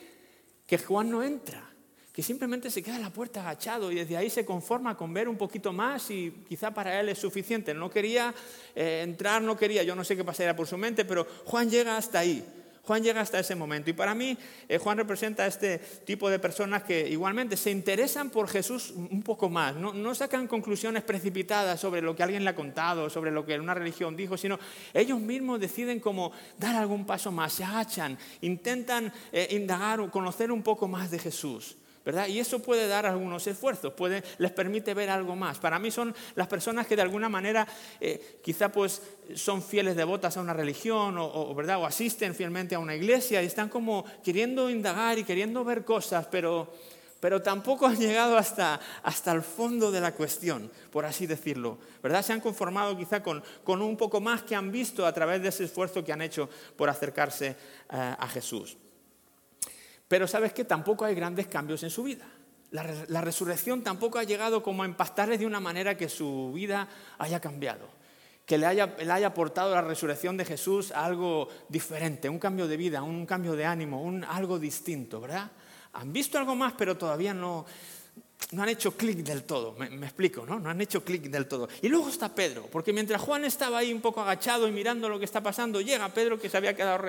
que 0.66 0.78
Juan 0.78 1.10
no 1.10 1.24
entra, 1.24 1.70
que 2.12 2.22
simplemente 2.22 2.70
se 2.70 2.84
queda 2.84 2.98
en 2.98 3.02
la 3.02 3.10
puerta 3.10 3.42
agachado 3.42 3.92
y 3.92 3.96
desde 3.96 4.16
ahí 4.16 4.30
se 4.30 4.46
conforma 4.46 4.96
con 4.96 5.14
ver 5.14 5.28
un 5.28 5.38
poquito 5.38 5.74
más 5.74 6.12
y 6.12 6.44
quizá 6.48 6.72
para 6.72 7.00
él 7.00 7.10
es 7.10 7.18
suficiente. 7.18 7.74
No 7.74 7.90
quería 7.90 8.34
eh, 8.76 9.02
entrar, 9.04 9.42
no 9.42 9.58
quería, 9.58 9.84
yo 9.84 9.96
no 9.96 10.04
sé 10.04 10.16
qué 10.16 10.24
pasaría 10.24 10.56
por 10.56 10.68
su 10.68 10.78
mente, 10.78 11.06
pero 11.06 11.26
Juan 11.46 11.70
llega 11.70 11.98
hasta 11.98 12.20
ahí. 12.20 12.46
Juan 12.86 13.02
llega 13.02 13.22
hasta 13.22 13.40
ese 13.40 13.56
momento. 13.56 13.90
Y 13.90 13.94
para 13.94 14.14
mí, 14.14 14.38
eh, 14.68 14.78
Juan 14.78 14.98
representa 14.98 15.44
a 15.44 15.48
este 15.48 15.78
tipo 15.78 16.30
de 16.30 16.38
personas 16.38 16.84
que 16.84 17.10
igualmente 17.10 17.56
se 17.56 17.72
interesan 17.72 18.30
por 18.30 18.50
Jesús 18.50 18.94
un 18.96 19.24
poco 19.24 19.50
más. 19.50 19.76
No, 19.76 20.14
sacan 20.14 20.48
conclusiones 20.48 21.04
precipitadas 21.04 21.80
sobre 21.80 22.02
lo 22.02 22.14
que 22.14 22.24
alguien 22.24 22.44
le 22.44 22.50
ha 22.50 22.56
contado, 22.56 23.10
sobre 23.10 23.32
lo 23.32 23.46
que 23.46 23.58
una 23.58 23.74
religión 23.74 24.18
dijo, 24.18 24.38
sino 24.38 24.60
ellos 24.94 25.20
mismos 25.20 25.62
deciden 25.62 26.02
como 26.02 26.34
dar 26.58 26.76
algún 26.76 27.06
paso 27.06 27.32
más, 27.32 27.54
se 27.54 27.64
agachan, 27.64 28.18
intentan 28.42 29.14
eh, 29.32 29.48
indagar 29.52 30.02
o 30.02 30.12
conocer 30.12 30.52
un 30.52 30.62
poco 30.62 30.88
más 30.88 31.10
de 31.10 31.20
Jesús. 31.20 31.78
Y 32.28 32.40
eso 32.40 32.60
puede 32.60 32.88
dar 32.88 33.06
algunos 33.06 33.48
esfuerzos, 33.48 33.94
puede, 33.94 34.24
les 34.38 34.52
permite 34.52 34.94
ver 34.94 35.10
algo 35.10 35.38
más. 35.38 35.58
Para 35.58 35.80
mí 35.80 35.90
son 35.90 36.14
las 36.36 36.48
personas 36.48 36.86
que 36.86 36.98
de 36.98 37.02
alguna 37.02 37.30
manera 37.30 37.66
eh, 38.02 38.40
quizá 38.44 38.70
pues 38.70 39.02
son 39.36 39.64
fieles 39.64 39.96
devotas 39.96 40.36
a 40.36 40.42
una 40.42 40.54
religión 40.54 41.16
o, 41.18 41.56
¿verdad? 41.56 41.80
o 41.80 41.86
asisten 41.86 42.36
fielmente 42.36 42.76
a 42.76 42.80
una 42.80 42.94
iglesia 42.94 43.42
y 43.42 43.46
están 43.46 43.70
como 43.70 44.04
queriendo 44.22 44.70
indagar 44.70 45.18
y 45.18 45.24
queriendo 45.24 45.64
ver 45.64 45.86
cosas, 45.86 46.28
pero, 46.30 46.74
pero 47.22 47.42
tampoco 47.42 47.88
han 47.88 47.98
llegado 47.98 48.38
hasta, 48.38 48.82
hasta 49.02 49.32
el 49.32 49.42
fondo 49.42 49.90
de 49.90 50.02
la 50.02 50.12
cuestión, 50.12 50.70
por 50.92 51.06
así 51.06 51.26
decirlo. 51.26 51.78
¿verdad? 52.02 52.22
Se 52.22 52.34
han 52.34 52.42
conformado 52.42 52.98
quizá 52.98 53.24
con, 53.24 53.42
con 53.64 53.82
un 53.82 53.96
poco 53.96 54.20
más 54.20 54.44
que 54.44 54.58
han 54.58 54.74
visto 54.74 55.06
a 55.06 55.14
través 55.14 55.42
de 55.42 55.48
ese 55.48 55.64
esfuerzo 55.64 56.04
que 56.04 56.12
han 56.12 56.22
hecho 56.22 56.50
por 56.76 56.90
acercarse 56.90 57.48
eh, 57.48 57.56
a 57.90 58.28
Jesús. 58.28 58.76
Pero 60.14 60.28
sabes 60.28 60.54
que 60.54 60.64
tampoco 60.64 61.06
hay 61.06 61.16
grandes 61.16 61.48
cambios 61.48 61.82
en 61.82 61.90
su 61.90 62.04
vida. 62.04 62.24
La, 62.70 63.22
resurrección 63.22 63.82
tampoco 63.82 64.20
ha 64.20 64.24
llegado 64.24 64.62
como 64.62 64.84
a 64.84 64.86
impactarles 64.86 65.40
de 65.40 65.48
una 65.48 65.60
manera 65.60 65.98
que 65.98 66.08
su 66.08 66.52
vida 66.54 66.88
haya 67.18 67.40
cambiado, 67.40 67.90
que 68.46 68.60
le 68.60 68.68
haya, 68.68 68.96
le 68.96 69.12
haya 69.12 69.26
aportado 69.26 69.74
la 69.74 69.82
resurrección 69.82 70.38
de 70.38 70.46
Jesús 70.46 70.92
a 70.92 71.04
algo 71.04 71.48
diferente, 71.68 72.30
un 72.30 72.38
cambio 72.38 72.68
de 72.68 72.78
vida, 72.78 73.02
un 73.02 73.26
cambio 73.26 73.56
de 73.56 73.66
ánimo, 73.66 74.04
un, 74.04 74.24
algo 74.24 74.60
distinto, 74.60 75.20
¿verdad? 75.20 75.50
Han 75.94 76.14
visto 76.14 76.38
algo 76.38 76.54
más, 76.54 76.74
pero 76.78 76.96
todavía 76.96 77.34
no, 77.34 77.66
no 78.52 78.64
han 78.64 78.70
hecho 78.70 78.96
clic 78.96 79.18
del 79.20 79.44
todo, 79.44 79.76
me, 79.78 79.88
explico, 80.06 80.46
¿no? 80.46 80.60
No 80.60 80.70
han 80.70 80.82
hecho 80.82 81.04
clic 81.04 81.24
del 81.24 81.48
todo. 81.48 81.68
Y 81.82 81.90
luego 81.90 82.10
está 82.10 82.34
Pedro, 82.34 82.68
porque 82.72 82.94
mientras 82.94 83.22
Juan 83.22 83.46
estaba 83.46 83.80
ahí 83.80 83.94
un 83.94 84.02
poco 84.02 84.22
agachado 84.22 84.68
y 84.68 84.72
mirando 84.72 85.10
lo 85.10 85.20
que 85.20 85.26
está 85.26 85.42
pasando, 85.42 85.82
llega 85.82 86.10
Pedro 86.10 86.40
que 86.40 86.50
se 86.50 86.58
había 86.58 86.76
quedado 86.76 87.04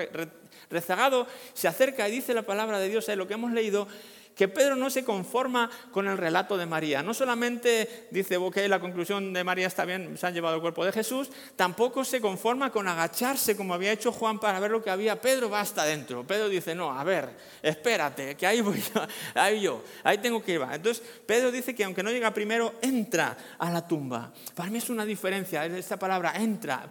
rezagado, 0.69 1.27
se 1.53 1.67
acerca 1.67 2.07
y 2.07 2.11
dice 2.11 2.33
la 2.33 2.43
palabra 2.43 2.79
de 2.79 2.89
Dios, 2.89 3.07
en 3.09 3.19
lo 3.19 3.27
que 3.27 3.35
hemos 3.35 3.51
leído, 3.51 3.87
que 4.35 4.47
Pedro 4.47 4.75
no 4.75 4.89
se 4.89 5.05
conforma 5.05 5.69
con 5.91 6.07
el 6.07 6.17
relato 6.17 6.57
de 6.57 6.65
María. 6.65 7.01
No 7.01 7.13
solamente 7.13 8.07
dice, 8.11 8.37
ok, 8.37 8.57
la 8.67 8.79
conclusión 8.79 9.31
de 9.33 9.43
María 9.43 9.67
está 9.67 9.85
bien, 9.85 10.17
se 10.17 10.27
han 10.27 10.33
llevado 10.33 10.55
el 10.55 10.61
cuerpo 10.61 10.83
de 10.83 10.91
Jesús, 10.91 11.29
tampoco 11.55 12.03
se 12.03 12.19
conforma 12.19 12.71
con 12.71 12.87
agacharse 12.87 13.55
como 13.55 13.73
había 13.73 13.93
hecho 13.93 14.11
Juan 14.11 14.39
para 14.39 14.59
ver 14.59 14.71
lo 14.71 14.83
que 14.83 14.89
había. 14.89 15.19
Pedro 15.19 15.49
va 15.49 15.61
hasta 15.61 15.83
adentro. 15.83 16.27
Pedro 16.27 16.49
dice, 16.49 16.75
no, 16.75 16.91
a 16.91 17.03
ver, 17.03 17.29
espérate, 17.61 18.35
que 18.35 18.45
ahí 18.45 18.61
voy 18.61 18.83
ahí 19.35 19.61
yo, 19.61 19.83
ahí 20.03 20.17
tengo 20.17 20.43
que 20.43 20.53
ir. 20.53 20.61
Entonces, 20.69 21.01
Pedro 21.25 21.51
dice 21.51 21.73
que 21.73 21.85
aunque 21.85 22.03
no 22.03 22.11
llega 22.11 22.31
primero, 22.31 22.75
entra 22.81 23.37
a 23.57 23.71
la 23.71 23.87
tumba. 23.87 24.33
Para 24.53 24.69
mí 24.69 24.79
es 24.79 24.89
una 24.89 25.05
diferencia, 25.05 25.65
esta 25.65 25.97
palabra, 25.97 26.33
entra. 26.35 26.89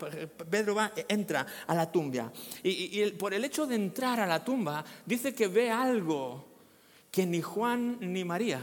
Pedro 0.51 0.75
va, 0.75 0.93
entra 1.09 1.47
a 1.67 1.75
la 1.75 1.91
tumba. 1.91 2.33
Y 2.63 3.11
por 3.13 3.35
el 3.35 3.45
hecho 3.45 3.67
de 3.67 3.75
entrar 3.75 4.21
a 4.21 4.27
la 4.27 4.43
tumba, 4.43 4.85
dice 5.05 5.35
que 5.35 5.49
ve 5.49 5.71
algo 5.71 6.54
que 7.15 7.27
ni 7.27 7.41
Juan 7.41 7.99
ni 8.01 8.25
María 8.25 8.61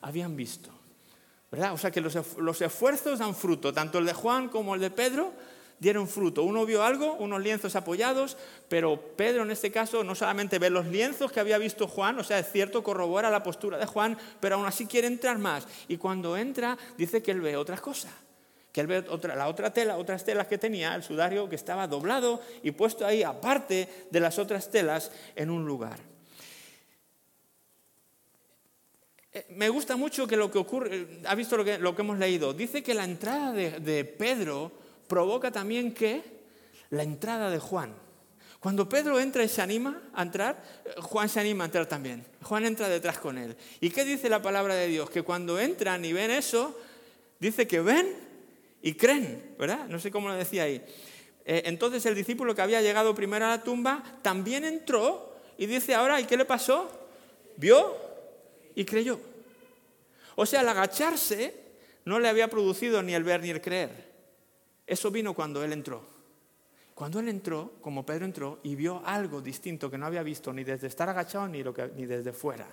habían 0.00 0.34
visto. 0.34 0.70
¿verdad? 1.50 1.74
O 1.74 1.76
sea 1.76 1.90
que 1.90 2.00
los, 2.00 2.16
esfuerzos 2.62 3.18
dan 3.18 3.34
fruto, 3.34 3.74
tanto 3.74 3.98
el 3.98 4.06
de 4.06 4.14
Juan 4.14 4.48
como 4.48 4.74
el 4.74 4.80
de 4.80 4.90
Pedro 4.90 5.34
dieron 5.78 6.08
fruto. 6.08 6.42
Uno 6.44 6.64
vio 6.64 6.82
algo, 6.82 7.12
unos 7.16 7.42
lienzos 7.42 7.76
apoyados, 7.76 8.38
pero 8.70 8.98
Pedro 9.18 9.42
en 9.42 9.50
este 9.50 9.70
caso 9.70 10.02
no 10.02 10.14
solamente 10.14 10.58
ve 10.58 10.70
los 10.70 10.86
lienzos 10.86 11.30
que 11.30 11.40
había 11.40 11.58
visto 11.58 11.86
Juan, 11.86 12.18
o 12.18 12.24
sea, 12.24 12.38
es 12.38 12.50
cierto, 12.50 12.82
corrobora 12.82 13.28
la 13.28 13.42
postura 13.42 13.76
de 13.76 13.84
Juan, 13.84 14.16
pero 14.40 14.54
aún 14.54 14.64
así 14.64 14.86
quiere 14.86 15.06
entrar 15.06 15.36
más. 15.36 15.68
Y 15.86 15.98
cuando 15.98 16.38
entra, 16.38 16.78
dice 16.96 17.22
que 17.22 17.32
él 17.32 17.42
ve 17.42 17.58
otras 17.58 17.82
cosas. 17.82 18.12
Que 18.72 18.80
él 18.80 18.86
ve 18.86 19.04
otra, 19.10 19.36
la 19.36 19.46
otra 19.48 19.74
tela, 19.74 19.98
otras 19.98 20.24
telas 20.24 20.46
que 20.46 20.56
tenía, 20.56 20.94
el 20.94 21.02
sudario 21.02 21.50
que 21.50 21.56
estaba 21.56 21.86
doblado 21.86 22.40
y 22.62 22.70
puesto 22.70 23.04
ahí 23.04 23.22
aparte 23.22 24.06
de 24.10 24.20
las 24.20 24.38
otras 24.38 24.70
telas 24.70 25.12
en 25.36 25.50
un 25.50 25.66
lugar. 25.66 25.98
Eh, 29.19 29.19
me 29.50 29.68
gusta 29.68 29.96
mucho 29.96 30.26
que 30.26 30.36
lo 30.36 30.50
que 30.50 30.58
ocurre, 30.58 30.96
eh, 30.96 31.22
ha 31.26 31.34
visto 31.34 31.56
lo 31.56 31.64
que, 31.64 32.02
hemos 32.02 32.18
leído, 32.18 32.52
dice 32.52 32.82
que 32.82 32.94
la 32.94 33.04
entrada 33.04 33.52
de, 33.52 34.04
Pedro 34.04 34.72
provoca 35.06 35.50
también 35.52 35.94
que 35.94 36.22
la 36.90 37.04
entrada 37.04 37.50
de 37.50 37.58
Juan. 37.58 37.94
Cuando 38.58 38.88
Pedro 38.88 39.18
entra 39.20 39.42
y 39.42 39.48
se 39.48 39.62
anima 39.62 40.02
a 40.12 40.22
entrar, 40.22 40.62
eh, 40.84 40.94
Juan 41.00 41.28
se 41.28 41.38
anima 41.40 41.64
a 41.64 41.66
entrar 41.66 41.86
también. 41.86 42.26
Juan 42.42 42.64
entra 42.66 42.88
detrás 42.88 43.18
con 43.18 43.38
él. 43.38 43.56
¿Y 43.80 43.90
qué 43.90 44.04
dice 44.04 44.28
la 44.28 44.42
palabra 44.42 44.74
de 44.74 44.88
Dios? 44.88 45.08
Que 45.10 45.22
cuando 45.22 45.60
entran 45.60 46.04
y 46.04 46.12
ven 46.12 46.32
eso, 46.32 46.76
dice 47.38 47.68
que 47.68 47.80
ven 47.80 48.12
y 48.82 48.94
creen, 48.94 49.54
¿verdad? 49.58 49.86
No 49.86 50.00
sé 50.00 50.10
cómo 50.10 50.28
lo 50.28 50.34
decía 50.34 50.64
ahí. 50.64 50.82
entonces 51.44 52.04
el 52.06 52.14
discípulo 52.14 52.54
que 52.54 52.62
había 52.62 52.82
llegado 52.82 53.14
primero 53.14 53.44
a 53.46 53.50
la 53.50 53.62
tumba 53.62 54.02
también 54.22 54.64
entró 54.64 55.36
y 55.56 55.66
dice 55.66 55.94
ahora, 55.94 56.20
¿y 56.20 56.24
qué 56.24 56.36
le 56.36 56.44
pasó? 56.44 56.90
Vio 57.56 58.09
y 58.74 58.84
creyó. 58.84 59.20
O 60.36 60.46
sea, 60.46 60.60
el 60.60 60.68
agacharse 60.68 61.54
no 62.04 62.18
le 62.18 62.28
había 62.28 62.48
producido 62.48 63.02
ni 63.02 63.14
el 63.14 63.24
ver 63.24 63.42
ni 63.42 63.50
el 63.50 63.60
creer. 63.60 64.10
Eso 64.86 65.10
vino 65.10 65.34
cuando 65.34 65.62
él 65.62 65.72
entró. 65.72 66.02
Cuando 66.94 67.20
él 67.20 67.28
entró, 67.28 67.74
como 67.80 68.04
Pedro 68.04 68.24
entró, 68.26 68.60
y 68.62 68.74
vio 68.74 69.02
algo 69.04 69.40
distinto 69.40 69.90
que 69.90 69.96
no 69.96 70.06
había 70.06 70.22
visto 70.22 70.52
ni 70.52 70.64
desde 70.64 70.86
estar 70.86 71.08
agachado 71.08 71.48
ni, 71.48 71.62
desde 71.62 72.32
fuera. 72.32 72.66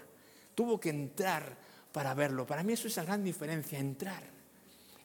Tuvo 0.54 0.80
que 0.80 0.90
entrar 0.90 1.56
para 1.92 2.14
verlo. 2.14 2.46
Para 2.46 2.64
mí 2.64 2.74
eso 2.74 2.88
es 2.88 2.98
la 2.98 3.06
gran 3.06 3.24
diferencia, 3.24 3.80
entrar. 3.80 4.24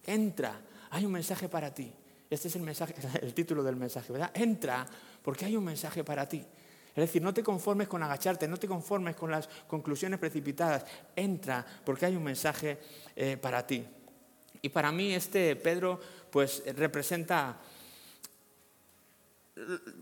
Entra 0.05 0.61
hay 0.93 1.07
un 1.07 1.13
mensaje 1.13 1.49
para 1.49 1.73
ti. 1.73 1.91
Este 2.29 2.49
es 2.49 2.57
el, 2.57 2.63
mensaje, 2.63 2.95
el 3.23 3.35
título 3.35 3.63
del 3.63 3.77
mensaje, 3.77 4.13
¿verdad? 4.13 4.31
Entra 4.35 4.87
porque 5.23 5.47
hay 5.47 5.57
un 5.57 5.65
mensaje 5.65 6.05
para 6.05 6.29
ti. 6.29 6.45
Es 6.95 7.03
decir, 7.05 7.23
no 7.23 7.33
te 7.33 7.43
conformes 7.43 7.89
con 7.89 8.03
agacharte, 8.03 8.47
no 8.47 8.59
te 8.59 8.69
conformes 8.69 9.17
con 9.17 9.31
las 9.31 9.49
conclusiones 9.67 10.19
precipitadas. 10.19 10.85
Entra 11.17 11.65
porque 11.85 12.07
hay 12.07 12.17
un 12.17 12.25
mensaje 12.25 12.79
eh, 13.17 13.39
para 13.39 13.67
ti. 13.67 13.85
Y 14.61 14.69
para 14.69 14.93
mí 14.93 15.15
este 15.15 15.57
Pedro 15.57 15.99
pues 16.31 16.63
representa 16.77 17.59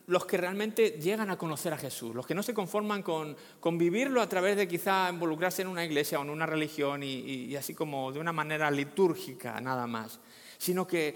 los 0.07 0.27
que 0.27 0.37
realmente 0.37 0.91
llegan 1.01 1.31
a 1.31 1.39
conocer 1.39 1.73
a 1.73 1.79
Jesús, 1.79 2.15
los 2.15 2.27
que 2.27 2.35
no 2.35 2.43
se 2.43 2.55
conforman 2.55 3.03
con, 3.03 3.37
vivirlo 3.79 4.21
a 4.21 4.29
través 4.29 4.57
de 4.57 4.69
quizá 4.69 5.11
involucrarse 5.11 5.63
en 5.63 5.69
una 5.69 5.85
iglesia 5.85 6.19
o 6.19 6.23
en 6.23 6.31
una 6.31 6.47
religión 6.47 7.03
y, 7.03 7.55
así 7.57 7.75
como 7.75 8.13
de 8.13 8.21
una 8.21 8.33
manera 8.33 8.71
litúrgica 8.71 9.61
nada 9.61 9.87
más, 9.87 10.21
sino 10.57 10.87
que 10.87 11.15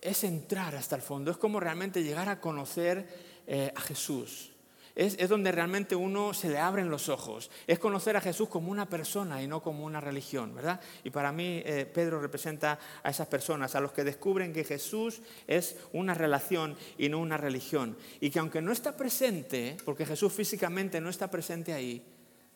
es 0.00 0.24
entrar 0.24 0.76
hasta 0.76 0.94
el 0.94 1.02
fondo, 1.02 1.30
es 1.30 1.36
como 1.36 1.58
realmente 1.58 2.02
llegar 2.02 2.28
a 2.28 2.40
conocer 2.40 3.42
eh, 3.46 3.72
a 3.74 3.80
Jesús 3.80 4.52
es, 4.96 5.28
donde 5.28 5.52
realmente 5.52 5.94
uno 5.94 6.32
se 6.32 6.48
le 6.48 6.58
abren 6.58 6.88
los 6.88 7.10
ojos. 7.10 7.50
Es 7.66 7.78
conocer 7.78 8.16
a 8.16 8.20
Jesús 8.22 8.48
como 8.48 8.70
una 8.70 8.88
persona 8.88 9.42
y 9.42 9.46
no 9.46 9.62
como 9.62 9.84
una 9.84 10.00
religión, 10.00 10.54
¿verdad? 10.54 10.80
Y 11.04 11.10
para 11.10 11.32
mí 11.32 11.62
eh, 11.64 11.84
Pedro 11.84 12.18
representa 12.18 12.78
a 13.02 13.10
esas 13.10 13.28
personas, 13.28 13.74
a 13.74 13.80
los 13.80 13.92
que 13.92 14.04
descubren 14.04 14.54
que 14.54 14.64
Jesús 14.64 15.20
es 15.46 15.76
una 15.92 16.14
relación 16.14 16.76
y 16.96 17.10
no 17.10 17.20
una 17.20 17.36
religión. 17.36 17.96
Y 18.20 18.30
que 18.30 18.38
aunque 18.38 18.62
no 18.62 18.72
está 18.72 18.96
presente, 18.96 19.76
porque 19.84 20.06
Jesús 20.06 20.32
físicamente 20.32 20.98
no 21.00 21.10
está 21.10 21.30
presente 21.30 21.74
ahí, 21.74 22.02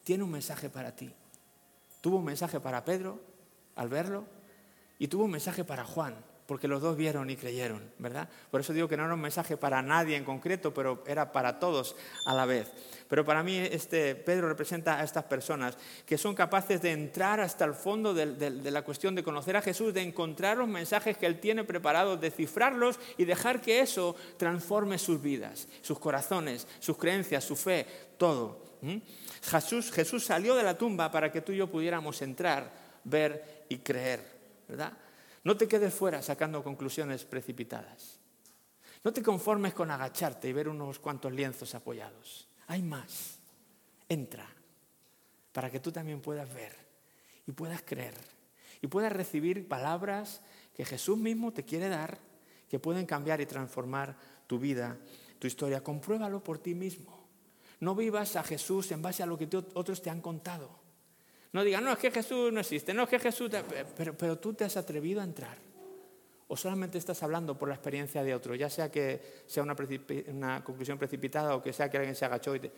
tiene 0.02 0.24
un 0.24 0.30
mensaje 0.30 0.70
para 0.70 0.96
ti. 0.96 1.12
Tuvo 2.00 2.16
un 2.16 2.24
mensaje 2.24 2.58
para 2.58 2.82
Pedro 2.86 3.20
al 3.76 3.90
verlo 3.90 4.24
y 4.98 5.08
tuvo 5.08 5.24
un 5.24 5.30
mensaje 5.30 5.62
para 5.62 5.84
Juan 5.84 6.29
porque 6.50 6.66
los 6.66 6.82
dos 6.82 6.96
vieron 6.96 7.30
y 7.30 7.36
creyeron, 7.36 7.80
¿verdad? 7.98 8.28
Por 8.50 8.60
eso 8.60 8.72
digo 8.72 8.88
que 8.88 8.96
no 8.96 9.04
era 9.04 9.14
un 9.14 9.20
mensaje 9.20 9.56
para 9.56 9.82
nadie 9.82 10.16
en 10.16 10.24
concreto, 10.24 10.74
pero 10.74 11.04
era 11.06 11.30
para 11.30 11.60
todos 11.60 11.94
a 12.26 12.34
la 12.34 12.44
vez. 12.44 12.72
Pero 13.06 13.24
para 13.24 13.44
mí 13.44 13.56
este 13.56 14.16
Pedro 14.16 14.48
representa 14.48 14.98
a 14.98 15.04
estas 15.04 15.22
personas 15.22 15.78
que 16.04 16.18
son 16.18 16.34
capaces 16.34 16.82
de 16.82 16.90
entrar 16.90 17.38
hasta 17.38 17.64
el 17.64 17.74
fondo 17.74 18.12
de, 18.12 18.50
la 18.68 18.82
cuestión 18.82 19.14
de 19.14 19.22
conocer 19.22 19.56
a 19.56 19.62
Jesús, 19.62 19.94
de 19.94 20.02
encontrar 20.02 20.56
los 20.56 20.66
mensajes 20.66 21.16
que 21.16 21.26
Él 21.26 21.38
tiene 21.38 21.62
preparados, 21.62 22.20
de 22.20 22.32
cifrarlos 22.32 22.98
y 23.16 23.26
dejar 23.26 23.60
que 23.60 23.78
eso 23.78 24.16
transforme 24.36 24.98
sus 24.98 25.22
vidas, 25.22 25.68
sus 25.82 26.00
corazones, 26.00 26.66
sus 26.80 26.96
creencias, 26.96 27.44
su 27.44 27.54
fe, 27.54 27.86
todo. 28.18 28.60
Jesús 29.40 30.24
salió 30.24 30.56
de 30.56 30.64
la 30.64 30.76
tumba 30.76 31.12
para 31.12 31.30
que 31.30 31.42
tú 31.42 31.52
y 31.52 31.58
yo 31.58 31.70
pudiéramos 31.70 32.20
entrar, 32.22 32.72
ver 33.04 33.66
y 33.68 33.76
creer, 33.78 34.26
¿verdad? 34.66 34.94
No 35.44 35.56
te 35.56 35.66
quedes 35.66 35.94
fuera 35.94 36.22
sacando 36.22 36.62
conclusiones 36.62 37.24
precipitadas. 37.24 38.18
No 39.02 39.12
te 39.12 39.22
conformes 39.22 39.72
con 39.72 39.90
agacharte 39.90 40.48
y 40.48 40.52
ver 40.52 40.68
unos 40.68 40.98
cuantos 40.98 41.32
lienzos 41.32 41.74
apoyados. 41.74 42.46
Hay 42.66 42.82
más. 42.82 43.38
Entra 44.08 44.46
para 45.52 45.70
que 45.70 45.80
tú 45.80 45.90
también 45.90 46.20
puedas 46.20 46.52
ver 46.52 46.76
y 47.46 47.52
puedas 47.52 47.82
creer 47.82 48.14
y 48.82 48.86
puedas 48.86 49.12
recibir 49.12 49.66
palabras 49.68 50.42
que 50.74 50.84
Jesús 50.84 51.16
mismo 51.16 51.52
te 51.52 51.64
quiere 51.64 51.88
dar 51.88 52.18
que 52.70 52.78
pueden 52.78 53.04
cambiar 53.04 53.40
y 53.40 53.46
transformar 53.46 54.16
tu 54.46 54.58
vida, 54.58 54.96
tu 55.40 55.48
historia. 55.48 55.82
Compruébalo 55.82 56.42
por 56.42 56.58
ti 56.58 56.72
mismo. 56.72 57.26
No 57.80 57.96
vivas 57.96 58.36
a 58.36 58.44
Jesús 58.44 58.92
en 58.92 59.02
base 59.02 59.24
a 59.24 59.26
lo 59.26 59.36
que 59.36 59.48
otros 59.74 60.00
te 60.00 60.08
han 60.08 60.20
contado. 60.20 60.70
No 61.52 61.64
digan, 61.64 61.84
no, 61.84 61.92
es 61.92 61.98
que 61.98 62.10
Jesús 62.10 62.52
no 62.52 62.60
existe, 62.60 62.94
no, 62.94 63.04
es 63.04 63.08
que 63.08 63.18
Jesús... 63.18 63.50
Pero, 63.96 64.16
pero 64.16 64.38
tú 64.38 64.54
te 64.54 64.64
has 64.64 64.76
atrevido 64.76 65.20
a 65.20 65.24
entrar. 65.24 65.58
O 66.46 66.56
solamente 66.56 66.98
estás 66.98 67.22
hablando 67.22 67.56
por 67.56 67.68
la 67.68 67.74
experiencia 67.74 68.22
de 68.22 68.34
otro, 68.34 68.54
ya 68.54 68.68
sea 68.68 68.90
que 68.90 69.42
sea 69.46 69.62
una, 69.62 69.76
una 70.28 70.64
conclusión 70.64 70.98
precipitada 70.98 71.54
o 71.54 71.62
que 71.62 71.72
sea 71.72 71.90
que 71.90 71.96
alguien 71.96 72.14
se 72.14 72.24
agachó 72.24 72.54
y 72.54 72.60
te... 72.60 72.72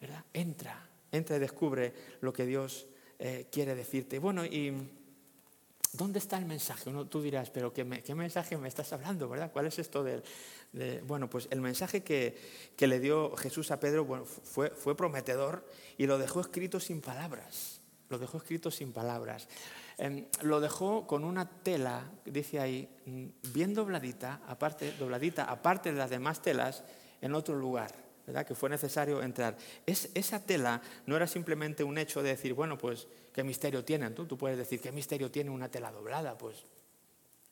¿Verdad? 0.00 0.24
Entra, 0.32 0.88
entra 1.12 1.36
y 1.36 1.38
descubre 1.38 1.92
lo 2.20 2.32
que 2.32 2.44
Dios 2.44 2.86
eh, 3.18 3.46
quiere 3.50 3.74
decirte. 3.74 4.18
Bueno, 4.18 4.44
y 4.44 4.72
¿dónde 5.96 6.18
está 6.18 6.36
el 6.36 6.44
mensaje? 6.44 6.90
Uno, 6.90 7.06
tú 7.06 7.22
dirás, 7.22 7.50
pero 7.50 7.72
¿qué, 7.72 8.02
¿qué, 8.02 8.14
mensaje 8.14 8.56
me 8.56 8.68
estás 8.68 8.92
hablando? 8.92 9.28
¿verdad? 9.28 9.50
¿Cuál 9.52 9.66
es 9.66 9.78
esto 9.78 10.04
del, 10.04 10.22
bueno, 11.06 11.30
pues 11.30 11.48
el 11.50 11.60
mensaje 11.60 12.02
que, 12.02 12.36
le 12.78 13.00
dio 13.00 13.36
Jesús 13.36 13.70
a 13.70 13.80
Pedro 13.80 14.24
fue, 14.26 14.70
fue, 14.70 14.96
prometedor 14.96 15.66
y 15.96 16.06
lo 16.06 16.18
dejó 16.18 16.40
escrito 16.40 16.80
sin 16.80 17.00
palabras. 17.00 17.80
Lo 18.10 18.18
dejó 18.18 18.38
escrito 18.38 18.70
sin 18.70 18.92
palabras. 18.92 19.48
Em, 19.96 20.26
lo 20.42 20.60
dejó 20.60 21.06
con 21.06 21.24
una 21.24 21.48
tela, 21.48 22.10
dice 22.24 22.58
ahí, 22.60 22.88
mm, 23.06 23.52
bien 23.52 23.74
dobladita, 23.74 24.40
aparte, 24.46 24.92
dobladita, 24.98 25.44
aparte 25.44 25.92
de 25.92 25.98
las 25.98 26.10
demás 26.10 26.42
telas, 26.42 26.82
en 27.20 27.34
otro 27.34 27.54
lugar. 27.54 28.03
Que 28.46 28.54
fue 28.54 28.70
necesario 28.70 29.22
entrar. 29.22 29.56
Es, 29.86 30.10
esa 30.14 30.40
tela 30.40 30.80
no 31.06 31.16
era 31.16 31.26
simplemente 31.26 31.84
un 31.84 31.98
hecho 31.98 32.22
de 32.22 32.30
decir, 32.30 32.54
bueno, 32.54 32.78
pues, 32.78 33.06
¿qué 33.32 33.44
misterio 33.44 33.84
tienen? 33.84 34.14
Tú, 34.14 34.26
tú 34.26 34.38
puedes 34.38 34.58
decir, 34.58 34.80
¿qué 34.80 34.92
misterio 34.92 35.30
tiene 35.30 35.50
una 35.50 35.68
tela 35.68 35.92
doblada? 35.92 36.36
Pues 36.38 36.64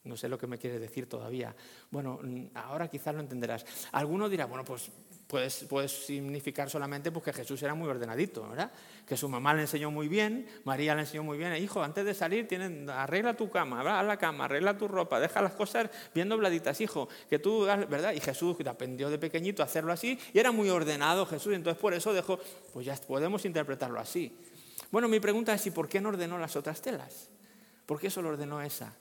no 0.05 0.17
sé 0.17 0.29
lo 0.29 0.39
que 0.39 0.47
me 0.47 0.59
quieres 0.59 0.81
decir 0.81 1.09
todavía. 1.09 1.55
Bueno, 1.91 2.19
mm, 2.23 2.47
ahora 2.55 2.89
quizás 2.89 3.15
lo 3.15 3.21
entenderás. 3.21 3.65
Alguno 3.93 4.29
dirá, 4.29 4.47
bueno, 4.47 4.65
pues 4.65 4.91
puede, 5.27 5.89
significar 5.89 6.69
solamente 6.69 7.11
pues, 7.11 7.25
que 7.25 7.33
Jesús 7.33 7.63
era 7.63 7.75
muy 7.75 7.89
ordenadito, 7.89 8.47
¿verdad? 8.49 8.71
Que 9.07 9.17
su 9.17 9.29
mamá 9.29 9.55
le 9.55 9.63
enseñó 9.63 9.91
muy 9.91 10.09
bien, 10.09 10.47
María 10.65 10.95
le 10.95 11.03
enseñó 11.03 11.23
muy 11.23 11.39
bien. 11.39 11.55
Hijo, 11.57 11.83
antes 11.83 12.05
de 12.05 12.15
salir, 12.15 12.47
tienen, 12.47 12.91
arregla 12.91 13.35
tu 13.35 13.49
cama, 13.49 13.81
haz 13.99 14.07
la 14.07 14.19
cama, 14.19 14.45
arregla 14.45 14.77
tu 14.77 14.89
ropa, 14.89 15.21
deja 15.21 15.41
las 15.41 15.53
cosas 15.55 15.89
bien 16.15 16.29
dobladitas, 16.29 16.81
hijo, 16.81 17.09
que 17.31 17.39
tú, 17.39 17.63
¿verdad? 17.63 18.13
Y 18.13 18.21
Jesús 18.21 18.57
aprendió 18.67 19.09
de 19.09 19.19
pequeñito 19.19 19.63
a 19.63 19.67
hacerlo 19.67 19.93
así 19.93 20.19
y 20.33 20.39
era 20.39 20.53
muy 20.53 20.69
ordenado 20.69 21.25
Jesús, 21.27 21.55
entonces 21.55 21.81
por 21.81 21.95
eso 21.95 22.13
dejó, 22.13 22.39
pues 22.73 22.85
ya 22.87 22.97
podemos 22.97 23.45
interpretarlo 23.45 23.99
así. 24.01 24.37
Bueno, 24.91 25.09
mi 25.09 25.21
pregunta 25.21 25.55
es, 25.55 25.67
¿y 25.67 25.71
por 25.71 25.89
qué 25.89 26.01
no 26.01 26.11
ordenó 26.11 26.39
las 26.39 26.57
otras 26.57 26.83
telas? 26.83 27.31
¿Por 27.87 27.99
qué 27.99 28.11
solo 28.11 28.29
ordenó 28.29 28.61
esa? 28.61 28.95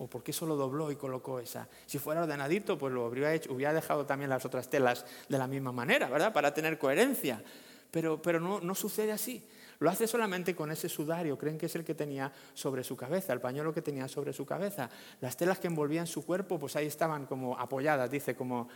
¿O 0.00 0.06
por 0.06 0.22
qué 0.22 0.32
solo 0.32 0.56
dobló 0.56 0.90
y 0.90 0.96
colocó 0.96 1.40
esa? 1.40 1.68
Si 1.84 1.98
fuera 1.98 2.22
ordenadito, 2.22 2.78
pues 2.78 2.90
lo 2.90 3.04
habría 3.04 3.34
hecho, 3.34 3.52
hubiera 3.52 3.74
dejado 3.74 4.06
también 4.06 4.30
las 4.30 4.46
otras 4.46 4.70
telas 4.70 5.04
de 5.28 5.36
la 5.36 5.46
misma 5.46 5.72
manera, 5.72 6.08
¿verdad? 6.08 6.32
Para 6.32 6.54
tener 6.54 6.78
coherencia. 6.78 7.44
Pero, 7.90 8.22
pero 8.22 8.40
no, 8.40 8.62
no 8.62 8.74
sucede 8.74 9.12
así. 9.12 9.46
Lo 9.78 9.90
hace 9.90 10.06
solamente 10.06 10.56
con 10.56 10.70
ese 10.72 10.88
sudario, 10.88 11.36
creen 11.36 11.58
que 11.58 11.66
es 11.66 11.74
el 11.74 11.84
que 11.84 11.94
tenía 11.94 12.32
sobre 12.54 12.82
su 12.82 12.96
cabeza, 12.96 13.34
el 13.34 13.42
pañuelo 13.42 13.74
que 13.74 13.82
tenía 13.82 14.08
sobre 14.08 14.32
su 14.32 14.46
cabeza. 14.46 14.88
Las 15.20 15.36
telas 15.36 15.58
que 15.58 15.66
envolvían 15.66 16.06
su 16.06 16.24
cuerpo, 16.24 16.58
pues 16.58 16.76
ahí 16.76 16.86
estaban 16.86 17.26
como 17.26 17.58
apoyadas, 17.58 18.10
dice, 18.10 18.34
como 18.34 18.70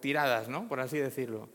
tiradas, 0.00 0.48
¿no? 0.48 0.68
Por 0.68 0.78
así 0.78 0.98
decirlo, 0.98 1.48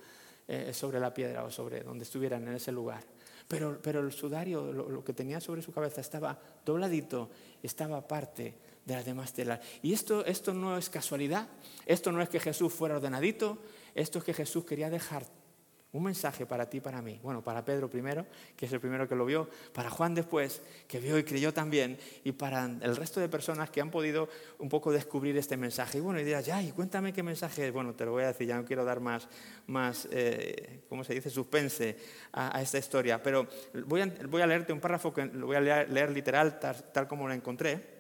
eh, 0.46 0.74
sobre 0.74 1.00
la 1.00 1.14
piedra 1.14 1.46
o 1.46 1.52
sobre 1.52 1.84
donde 1.84 2.04
estuvieran 2.04 2.46
en 2.50 2.56
ese 2.56 2.74
lugar. 2.74 3.06
Pero, 3.48 3.80
pero 3.82 4.02
el 4.02 4.12
sudario, 4.12 4.74
lo, 4.74 4.90
lo 4.90 5.06
que 5.06 5.14
tenía 5.14 5.40
sobre 5.40 5.62
su 5.62 5.72
cabeza, 5.72 6.02
estaba 6.02 6.38
dobladito, 6.66 7.30
estaba 7.64 7.98
aparte 7.98 8.68
de 8.89 8.95
las 8.95 9.06
demás 9.06 9.34
telas. 9.34 9.60
Y 9.82 9.93
esto, 9.93 10.25
esto 10.25 10.54
no 10.54 10.78
es 10.78 10.89
casualidad, 10.89 11.47
esto 11.86 12.12
no 12.12 12.21
es 12.21 12.30
que 12.30 12.39
Jesús 12.39 12.73
fuera 12.73 12.95
ordenadito, 12.95 13.60
esto 13.95 14.19
es 14.19 14.25
que 14.25 14.34
Jesús 14.34 14.65
quería 14.65 14.89
dejar 14.89 15.23
un 15.91 16.04
mensaje 16.04 16.45
para 16.45 16.69
ti 16.69 16.80
para 16.80 17.02
mí. 17.02 17.19
Bueno, 17.23 17.43
para 17.43 17.65
Pedro 17.65 17.89
primero, 17.89 18.25
que 18.56 18.67
es 18.67 18.73
el 18.73 18.80
primero 18.80 19.08
que 19.08 19.15
lo 19.15 19.25
vio, 19.25 19.49
para 19.73 19.89
Juan 19.89 20.13
después, 20.13 20.62
que 20.88 20.99
vio 20.99 21.17
y 21.17 21.23
creyó 21.23 21.52
también, 21.52 21.97
y 22.23 22.32
para 22.32 22.65
el 22.65 22.95
resto 22.95 23.19
de 23.19 23.28
personas 23.28 23.71
que 23.71 23.82
han 23.82 23.89
podido 23.89 24.30
un 24.60 24.69
poco 24.69 24.91
descubrir 24.91 25.36
este 25.38 25.58
mensaje. 25.58 25.97
Y 25.97 26.02
bueno, 26.02 26.19
y 26.19 26.23
dirás, 26.23 26.45
ya, 26.45 26.62
y 26.62 26.71
cuéntame 26.71 27.12
qué 27.12 27.23
mensaje 27.23 27.67
es. 27.67 27.73
Bueno, 27.73 27.95
te 27.95 28.06
lo 28.06 28.12
voy 28.12 28.23
a 28.23 28.28
decir, 28.28 28.47
ya 28.47 28.58
no 28.58 28.65
quiero 28.65 28.86
dar 28.86 28.99
más, 28.99 29.28
más 29.65 30.08
eh, 30.12 30.82
¿cómo 30.89 31.04
se 31.04 31.15
dice?, 31.15 31.30
suspense 31.32 31.97
a, 32.34 32.62
esta 32.62 32.78
historia. 32.78 33.23
Pero 33.23 33.47
voy 33.86 34.02
a, 34.02 34.13
voy 34.28 34.41
a, 34.43 34.47
leerte 34.47 34.73
un 34.73 34.80
párrafo 34.80 35.12
que 35.12 35.25
lo 35.25 35.47
voy 35.47 35.56
a 35.56 35.62
leer, 35.62 36.12
literal, 36.12 36.60
tal 36.60 37.08
como 37.08 37.28
lo 37.28 37.34
encontré. 37.34 37.99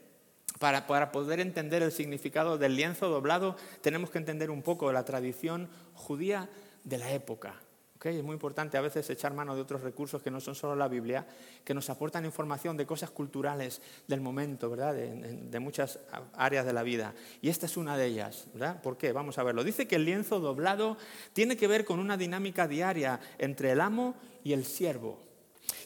Para, 0.59 1.11
poder 1.11 1.39
entender 1.39 1.81
el 1.83 1.91
significado 1.93 2.57
del 2.57 2.75
lienzo 2.75 3.07
doblado, 3.07 3.55
tenemos 3.81 4.09
que 4.09 4.17
entender 4.17 4.51
un 4.51 4.61
poco 4.61 4.91
la 4.91 5.05
tradición 5.05 5.69
judía 5.93 6.49
de 6.83 6.97
la 6.97 7.11
época. 7.13 7.55
Es 8.01 8.23
muy 8.23 8.33
importante 8.33 8.77
a 8.77 8.81
veces 8.81 9.09
echar 9.09 9.33
mano 9.33 9.55
de 9.55 9.61
otros 9.61 9.81
recursos 9.81 10.21
que 10.21 10.31
no 10.31 10.39
son 10.39 10.55
solo 10.55 10.75
la 10.75 10.87
Biblia, 10.87 11.27
que 11.65 11.73
nos 11.73 11.89
aportan 11.89 12.23
información 12.23 12.77
de 12.77 12.85
cosas 12.85 13.09
culturales 13.09 13.81
del 14.07 14.21
momento, 14.21 14.69
¿verdad? 14.69 14.93
De, 14.93 15.59
muchas 15.59 15.99
áreas 16.33 16.65
de 16.65 16.73
la 16.73 16.83
vida. 16.83 17.13
Y 17.41 17.49
esta 17.49 17.65
es 17.65 17.75
una 17.75 17.97
de 17.97 18.05
ellas. 18.05 18.47
¿verdad? 18.53 18.81
¿Por 18.81 18.97
qué? 18.97 19.11
Vamos 19.11 19.37
a 19.37 19.43
verlo. 19.43 19.65
Dice 19.65 19.87
que 19.87 19.95
el 19.95 20.05
lienzo 20.05 20.39
doblado 20.39 20.97
tiene 21.33 21.57
que 21.57 21.67
ver 21.67 21.83
con 21.83 21.99
una 21.99 22.15
dinámica 22.15 22.67
diaria 22.67 23.19
entre 23.37 23.71
el 23.71 23.81
amo 23.81 24.15
y 24.43 24.53
el 24.53 24.65
siervo. 24.65 25.19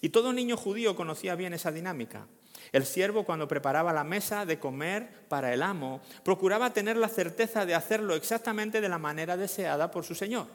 Y 0.02 0.10
todo 0.10 0.34
niño 0.34 0.58
judío 0.58 0.96
conocía 0.96 1.36
bien 1.36 1.54
esa 1.54 1.72
dinámica. 1.72 2.28
El 2.74 2.88
siervo 2.88 3.24
cuando 3.24 3.48
preparaba 3.48 3.94
la 3.94 4.04
mesa 4.04 4.48
de 4.48 4.60
comer 4.60 5.08
para 5.30 5.54
el 5.54 5.62
amo, 5.62 6.02
procuraba 6.24 6.74
tener 6.74 6.98
la 6.98 7.08
certeza 7.08 7.68
de 7.68 7.76
hacerlo 7.76 8.16
exactamente 8.16 8.82
de 8.82 8.90
la 8.90 8.98
manera 8.98 9.38
deseada 9.38 9.92
por 9.92 10.04
su 10.04 10.16
señor. 10.16 10.48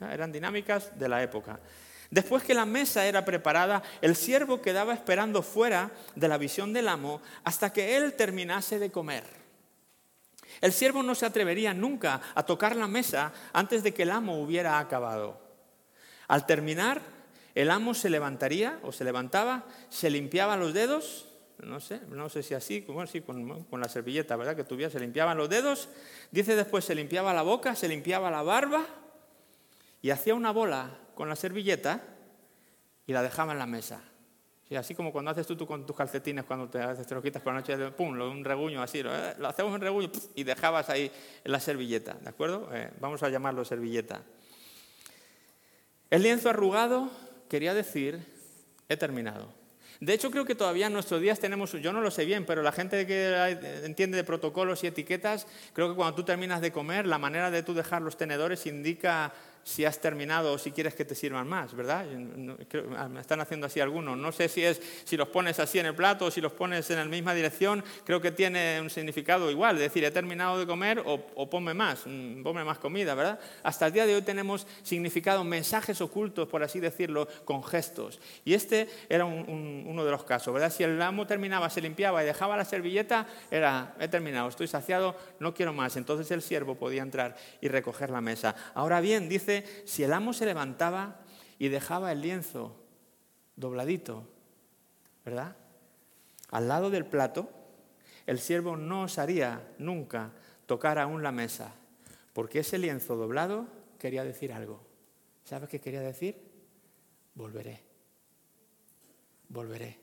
Eran 0.00 0.32
dinámicas 0.32 0.98
de 0.98 1.10
la 1.10 1.22
época. 1.22 1.60
Después 2.10 2.42
que 2.42 2.54
la 2.54 2.64
mesa 2.64 3.04
era 3.04 3.26
preparada, 3.26 3.82
el 4.00 4.16
siervo 4.16 4.62
quedaba 4.62 4.94
esperando 4.94 5.42
fuera 5.42 5.90
de 6.14 6.28
la 6.28 6.38
visión 6.38 6.72
del 6.72 6.88
amo 6.88 7.20
hasta 7.44 7.70
que 7.70 7.98
él 7.98 8.14
terminase 8.14 8.78
de 8.78 8.90
comer. 8.90 9.24
El 10.62 10.72
siervo 10.72 11.02
no 11.02 11.14
se 11.14 11.26
atrevería 11.26 11.74
nunca 11.74 12.22
a 12.34 12.44
tocar 12.44 12.76
la 12.76 12.88
mesa 12.88 13.32
antes 13.52 13.82
de 13.82 13.92
que 13.92 14.04
el 14.04 14.10
amo 14.10 14.40
hubiera 14.40 14.78
acabado. 14.78 15.38
Al 16.28 16.46
terminar, 16.46 17.02
el 17.54 17.70
amo 17.70 17.92
se 17.92 18.08
levantaría 18.08 18.78
o 18.82 18.90
se 18.90 19.04
levantaba, 19.04 19.66
se 19.90 20.08
limpiaba 20.08 20.56
los 20.56 20.72
dedos, 20.72 21.27
no 21.64 21.80
sé, 21.80 22.00
no 22.08 22.28
sé 22.28 22.42
si 22.42 22.54
así, 22.54 22.82
con, 22.82 23.80
la 23.80 23.88
servilleta, 23.88 24.36
¿verdad? 24.36 24.56
Que 24.56 24.64
tuviera, 24.64 24.90
se 24.90 25.00
limpiaban 25.00 25.36
los 25.36 25.48
dedos, 25.48 25.88
dice 26.30 26.54
después 26.54 26.84
se 26.84 26.94
limpiaba 26.94 27.34
la 27.34 27.42
boca, 27.42 27.74
se 27.74 27.88
limpiaba 27.88 28.30
la 28.30 28.42
barba 28.42 28.86
y 30.00 30.10
hacía 30.10 30.34
una 30.34 30.52
bola 30.52 30.98
con 31.14 31.28
la 31.28 31.36
servilleta 31.36 32.02
y 33.06 33.12
la 33.12 33.22
dejaba 33.22 33.52
en 33.52 33.58
la 33.58 33.66
mesa. 33.66 34.02
así 34.76 34.94
como 34.94 35.12
cuando 35.12 35.30
haces 35.30 35.46
tú, 35.46 35.66
con 35.66 35.84
tus 35.84 35.96
calcetines, 35.96 36.44
cuando 36.44 36.68
te, 36.68 36.80
haces, 36.80 37.06
te 37.06 37.14
lo 37.14 37.22
quitas 37.22 37.42
por 37.42 37.52
la 37.52 37.60
noche, 37.60 37.76
pum, 37.90 38.18
un 38.20 38.44
reguño 38.44 38.80
así, 38.80 39.02
lo, 39.02 39.14
eh, 39.14 39.34
hacemos 39.44 39.72
un 39.72 39.80
reguño 39.80 40.10
y 40.36 40.44
dejabas 40.44 40.90
ahí 40.90 41.10
la 41.44 41.58
servilleta, 41.58 42.14
¿de 42.14 42.28
acuerdo? 42.28 42.68
Eh, 42.72 42.90
vamos 43.00 43.22
a 43.22 43.28
llamarlo 43.28 43.64
servilleta. 43.64 44.22
El 46.10 46.22
lienzo 46.22 46.50
arrugado 46.50 47.10
quería 47.48 47.74
decir, 47.74 48.20
he 48.88 48.96
terminado. 48.96 49.57
De 50.00 50.14
hecho, 50.14 50.30
creo 50.30 50.44
que 50.44 50.54
todavía 50.54 50.86
en 50.86 50.92
nuestros 50.92 51.20
días 51.20 51.40
tenemos, 51.40 51.72
yo 51.72 51.92
no 51.92 52.00
lo 52.00 52.12
sé 52.12 52.24
bien, 52.24 52.46
pero 52.46 52.62
la 52.62 52.70
gente 52.70 53.04
que 53.04 53.58
entiende 53.82 54.16
de 54.16 54.22
protocolos 54.22 54.84
y 54.84 54.86
etiquetas, 54.86 55.48
creo 55.72 55.88
que 55.88 55.96
cuando 55.96 56.14
tú 56.14 56.22
terminas 56.22 56.60
de 56.60 56.70
comer, 56.70 57.04
la 57.06 57.18
manera 57.18 57.50
de 57.50 57.64
tú 57.64 57.74
dejar 57.74 58.02
los 58.02 58.16
tenedores 58.16 58.66
indica 58.66 59.32
si 59.68 59.84
has 59.84 60.00
terminado 60.00 60.54
o 60.54 60.58
si 60.58 60.72
quieres 60.72 60.94
que 60.94 61.04
te 61.04 61.14
sirvan 61.14 61.46
más, 61.46 61.74
¿verdad? 61.74 62.06
Ah, 62.96 63.06
me 63.06 63.20
están 63.20 63.38
haciendo 63.42 63.66
así 63.66 63.80
algunos. 63.80 64.16
No 64.16 64.32
sé 64.32 64.48
si 64.48 64.64
es 64.64 64.80
si 65.04 65.14
los 65.14 65.28
pones 65.28 65.60
así 65.60 65.78
en 65.78 65.84
el 65.84 65.94
plato 65.94 66.24
o 66.24 66.30
si 66.30 66.40
los 66.40 66.52
pones 66.52 66.88
en 66.90 66.96
la 66.96 67.04
misma 67.04 67.34
dirección, 67.34 67.84
creo 68.04 68.18
que 68.18 68.32
tiene 68.32 68.80
un 68.80 68.88
significado 68.88 69.50
igual, 69.50 69.76
es 69.76 69.82
decir, 69.82 70.04
he 70.04 70.10
terminado 70.10 70.58
de 70.58 70.66
comer 70.66 71.00
o, 71.04 71.26
o 71.34 71.50
ponme 71.50 71.74
más, 71.74 72.06
mm, 72.06 72.42
ponme 72.42 72.64
más 72.64 72.78
comida, 72.78 73.14
¿verdad? 73.14 73.38
Hasta 73.62 73.86
el 73.86 73.92
día 73.92 74.06
de 74.06 74.14
hoy 74.14 74.22
tenemos 74.22 74.66
significado, 74.82 75.44
mensajes 75.44 76.00
ocultos, 76.00 76.48
por 76.48 76.62
así 76.62 76.80
decirlo, 76.80 77.28
con 77.44 77.62
gestos. 77.62 78.20
Y 78.46 78.54
este 78.54 78.88
era 79.10 79.26
uno 79.26 80.02
de 80.02 80.10
los 80.10 80.24
casos, 80.24 80.54
¿verdad? 80.54 80.72
Si 80.72 80.82
el 80.82 81.00
amo 81.02 81.26
terminaba, 81.26 81.68
se 81.68 81.82
limpiaba 81.82 82.22
y 82.22 82.26
dejaba 82.26 82.56
la 82.56 82.64
servilleta, 82.64 83.26
era, 83.50 83.94
he 84.00 84.08
terminado, 84.08 84.48
estoy 84.48 84.66
saciado, 84.66 85.14
no 85.40 85.52
quiero 85.52 85.74
más. 85.74 85.98
Entonces 85.98 86.30
el 86.30 86.40
siervo 86.40 86.74
podía 86.76 87.02
entrar 87.02 87.36
y 87.60 87.68
recoger 87.68 88.08
la 88.08 88.22
mesa. 88.22 88.54
Ahora 88.74 89.02
bien, 89.02 89.28
dice 89.28 89.57
si 89.84 90.02
el 90.02 90.12
amo 90.12 90.32
se 90.32 90.46
levantaba 90.46 91.20
y 91.58 91.68
dejaba 91.68 92.12
el 92.12 92.20
lienzo 92.20 92.76
dobladito, 93.56 94.28
¿verdad? 95.24 95.56
Al 96.50 96.68
lado 96.68 96.90
del 96.90 97.04
plato, 97.04 97.50
el 98.26 98.38
siervo 98.38 98.76
no 98.76 99.02
osaría 99.02 99.74
nunca 99.78 100.32
tocar 100.66 100.98
aún 100.98 101.22
la 101.22 101.32
mesa, 101.32 101.74
porque 102.32 102.60
ese 102.60 102.78
lienzo 102.78 103.16
doblado 103.16 103.66
quería 103.98 104.24
decir 104.24 104.52
algo. 104.52 104.86
¿Sabes 105.44 105.68
qué 105.68 105.80
quería 105.80 106.00
decir? 106.00 106.36
Volveré. 107.34 107.82
Volveré. 109.48 109.98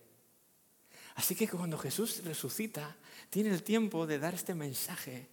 Así 1.16 1.36
que 1.36 1.48
cuando 1.48 1.78
Jesús 1.78 2.24
resucita, 2.26 2.96
tiene 3.30 3.50
el 3.50 3.64
tiempo 3.64 4.06
de 4.06 4.20
dar 4.20 4.34
este 4.34 4.54
mensaje 4.54 5.28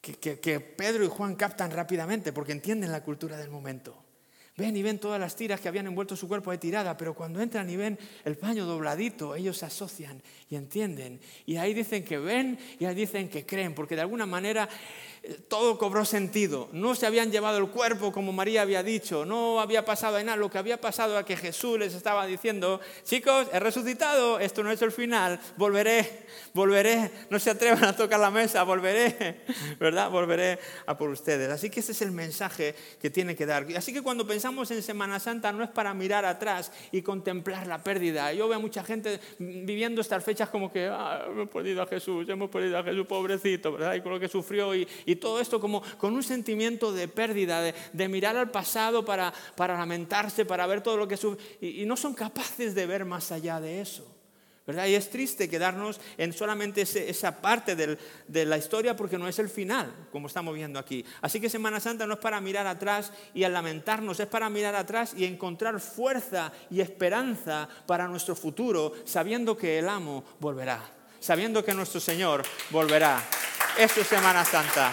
que, 0.00 0.60
Pedro 0.60 1.04
y 1.04 1.08
Juan 1.08 1.36
captan 1.36 1.70
rápidamente 1.70 2.32
porque 2.32 2.52
entienden 2.52 2.92
la 2.92 3.02
cultura 3.02 3.36
del 3.36 3.50
momento. 3.50 4.04
Ven 4.56 4.76
y 4.76 4.82
ven 4.82 4.98
todas 4.98 5.18
las 5.18 5.36
tiras 5.36 5.60
que 5.60 5.68
habían 5.68 5.86
envuelto 5.86 6.16
su 6.16 6.28
cuerpo 6.28 6.50
de 6.50 6.58
tirada, 6.58 6.96
pero 6.96 7.14
cuando 7.14 7.40
entran 7.40 7.70
y 7.70 7.76
ven 7.76 7.98
el 8.24 8.36
paño 8.36 8.66
dobladito, 8.66 9.34
ellos 9.34 9.56
se 9.56 9.66
asocian 9.66 10.22
y 10.50 10.56
entienden. 10.56 11.20
Y 11.46 11.56
ahí 11.56 11.72
dicen 11.72 12.04
que 12.04 12.18
ven 12.18 12.58
y 12.78 12.84
ahí 12.84 12.94
dicen 12.94 13.28
que 13.30 13.46
creen, 13.46 13.74
porque 13.74 13.94
de 13.94 14.02
alguna 14.02 14.26
manera 14.26 14.68
todo 15.48 15.78
cobró 15.78 16.04
sentido. 16.04 16.68
No 16.72 16.94
se 16.94 17.06
habían 17.06 17.30
llevado 17.30 17.58
el 17.58 17.68
cuerpo 17.68 18.12
como 18.12 18.32
María 18.32 18.62
había 18.62 18.82
dicho, 18.82 19.24
no 19.24 19.60
había 19.60 19.84
pasado 19.84 20.22
nada. 20.22 20.36
Lo 20.36 20.50
que 20.50 20.58
había 20.58 20.80
pasado 20.80 21.12
era 21.12 21.24
que 21.24 21.36
Jesús 21.36 21.78
les 21.78 21.94
estaba 21.94 22.26
diciendo, 22.26 22.80
chicos, 23.04 23.48
he 23.52 23.60
resucitado, 23.60 24.38
esto 24.38 24.62
no 24.62 24.70
es 24.70 24.80
el 24.82 24.92
final, 24.92 25.38
volveré, 25.56 26.26
volveré, 26.54 27.10
no 27.28 27.38
se 27.38 27.50
atrevan 27.50 27.84
a 27.84 27.96
tocar 27.96 28.18
la 28.18 28.30
mesa, 28.30 28.62
volveré, 28.62 29.42
¿verdad? 29.78 30.10
Volveré 30.10 30.58
a 30.86 30.96
por 30.96 31.10
ustedes. 31.10 31.50
Así 31.50 31.70
que 31.70 31.80
ese 31.80 31.92
es 31.92 32.02
el 32.02 32.12
mensaje 32.12 32.74
que 33.00 33.10
tiene 33.10 33.36
que 33.36 33.46
dar. 33.46 33.66
Así 33.76 33.92
que 33.92 34.02
cuando 34.02 34.26
pensamos 34.26 34.70
en 34.70 34.82
Semana 34.82 35.20
Santa 35.20 35.52
no 35.52 35.62
es 35.62 35.70
para 35.70 35.92
mirar 35.92 36.24
atrás 36.24 36.72
y 36.92 37.02
contemplar 37.02 37.66
la 37.66 37.82
pérdida. 37.82 38.32
Yo 38.32 38.48
veo 38.48 38.58
a 38.58 38.60
mucha 38.60 38.82
gente 38.82 39.20
viviendo 39.38 40.00
estas 40.00 40.24
fechas 40.24 40.48
como 40.48 40.72
que, 40.72 40.86
ah, 40.86 41.26
hemos 41.28 41.48
perdido 41.48 41.82
a 41.82 41.86
Jesús, 41.86 42.28
hemos 42.28 42.50
perdido 42.50 42.78
a 42.78 42.82
Jesús, 42.82 43.06
pobrecito, 43.06 43.72
¿verdad? 43.72 43.94
Y 43.94 44.00
con 44.00 44.12
lo 44.12 44.20
que 44.20 44.28
sufrió 44.28 44.74
y, 44.74 44.86
y 45.10 45.16
todo 45.16 45.40
esto 45.40 45.60
como 45.60 45.82
con 45.98 46.14
un 46.14 46.22
sentimiento 46.22 46.92
de 46.92 47.08
pérdida, 47.08 47.60
de, 47.60 48.08
mirar 48.08 48.36
al 48.36 48.50
pasado 48.52 49.04
para, 49.04 49.32
para, 49.56 49.76
lamentarse, 49.76 50.44
para 50.44 50.68
ver 50.68 50.82
todo 50.82 50.96
lo 50.96 51.08
que 51.08 51.16
sufre, 51.16 51.42
y, 51.60 51.84
no 51.84 51.96
son 51.96 52.14
capaces 52.14 52.76
de 52.76 52.86
ver 52.86 53.04
más 53.04 53.32
allá 53.32 53.60
de 53.60 53.80
eso. 53.80 54.06
¿verdad? 54.64 54.86
Y 54.86 54.94
es 54.94 55.10
triste 55.10 55.48
quedarnos 55.48 56.00
en 56.16 56.32
solamente 56.32 56.82
esa 56.82 57.40
parte 57.40 57.74
de 57.74 58.46
la 58.46 58.56
historia 58.56 58.94
porque 58.94 59.18
no 59.18 59.26
es 59.26 59.40
el 59.40 59.48
final, 59.48 59.92
como 60.12 60.28
estamos 60.28 60.54
viendo 60.54 60.78
aquí. 60.78 61.04
Así 61.22 61.40
que 61.40 61.50
Semana 61.50 61.80
Santa 61.80 62.06
no 62.06 62.14
es 62.14 62.20
para 62.20 62.40
mirar 62.40 62.68
atrás 62.68 63.12
y 63.34 63.42
al 63.42 63.52
lamentarnos, 63.52 64.20
es 64.20 64.28
para 64.28 64.48
mirar 64.48 64.76
atrás 64.76 65.14
y 65.16 65.24
encontrar 65.24 65.80
fuerza 65.80 66.52
y 66.70 66.80
esperanza 66.80 67.68
para 67.84 68.06
nuestro 68.06 68.36
futuro, 68.36 68.92
sabiendo 69.04 69.56
que 69.56 69.80
el 69.80 69.88
amo 69.88 70.22
volverá, 70.38 70.88
sabiendo 71.18 71.64
que 71.64 71.74
nuestro 71.74 71.98
Señor 71.98 72.44
volverá. 72.70 73.20
Es 73.76 73.92
Semana 73.92 74.44
Santa. 74.44 74.92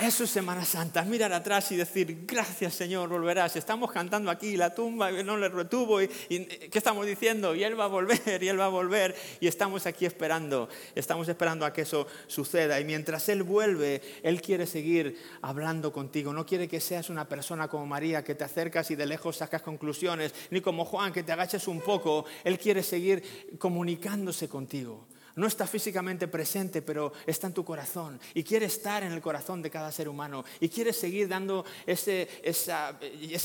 Eso 0.00 0.24
es 0.24 0.30
Semana 0.30 0.64
Santa, 0.64 1.02
mirar 1.02 1.30
atrás 1.34 1.70
y 1.72 1.76
decir, 1.76 2.24
gracias 2.26 2.72
Señor, 2.72 3.10
volverás. 3.10 3.56
Estamos 3.56 3.92
cantando 3.92 4.30
aquí, 4.30 4.56
la 4.56 4.74
tumba 4.74 5.10
no 5.10 5.36
le 5.36 5.50
retuvo, 5.50 6.00
y, 6.00 6.08
¿qué 6.08 6.78
estamos 6.78 7.04
diciendo? 7.04 7.54
Y 7.54 7.64
Él 7.64 7.78
va 7.78 7.84
a 7.84 7.88
volver, 7.88 8.42
y 8.42 8.48
Él 8.48 8.58
va 8.58 8.64
a 8.64 8.68
volver, 8.68 9.14
y 9.40 9.46
estamos 9.46 9.84
aquí 9.84 10.06
esperando, 10.06 10.70
estamos 10.94 11.28
esperando 11.28 11.66
a 11.66 11.74
que 11.74 11.82
eso 11.82 12.06
suceda. 12.28 12.80
Y 12.80 12.84
mientras 12.86 13.28
Él 13.28 13.42
vuelve, 13.42 14.00
Él 14.22 14.40
quiere 14.40 14.66
seguir 14.66 15.18
hablando 15.42 15.92
contigo. 15.92 16.32
No 16.32 16.46
quiere 16.46 16.66
que 16.66 16.80
seas 16.80 17.10
una 17.10 17.28
persona 17.28 17.68
como 17.68 17.84
María, 17.84 18.24
que 18.24 18.34
te 18.34 18.44
acercas 18.44 18.90
y 18.90 18.96
de 18.96 19.04
lejos 19.04 19.36
sacas 19.36 19.60
conclusiones, 19.60 20.34
ni 20.50 20.62
como 20.62 20.86
Juan, 20.86 21.12
que 21.12 21.24
te 21.24 21.32
agaches 21.32 21.68
un 21.68 21.82
poco. 21.82 22.24
Él 22.42 22.58
quiere 22.58 22.82
seguir 22.82 23.58
comunicándose 23.58 24.48
contigo. 24.48 25.09
No 25.36 25.46
está 25.46 25.66
físicamente 25.66 26.28
presente, 26.28 26.82
pero 26.82 27.12
está 27.26 27.46
en 27.46 27.54
tu 27.54 27.64
corazón 27.64 28.20
y 28.34 28.42
quiere 28.42 28.66
estar 28.66 29.02
en 29.02 29.12
el 29.12 29.20
corazón 29.20 29.62
de 29.62 29.70
cada 29.70 29.92
ser 29.92 30.08
humano 30.08 30.44
y 30.60 30.68
quiere 30.68 30.92
seguir 30.92 31.28
dando 31.28 31.64
esa, 31.86 32.94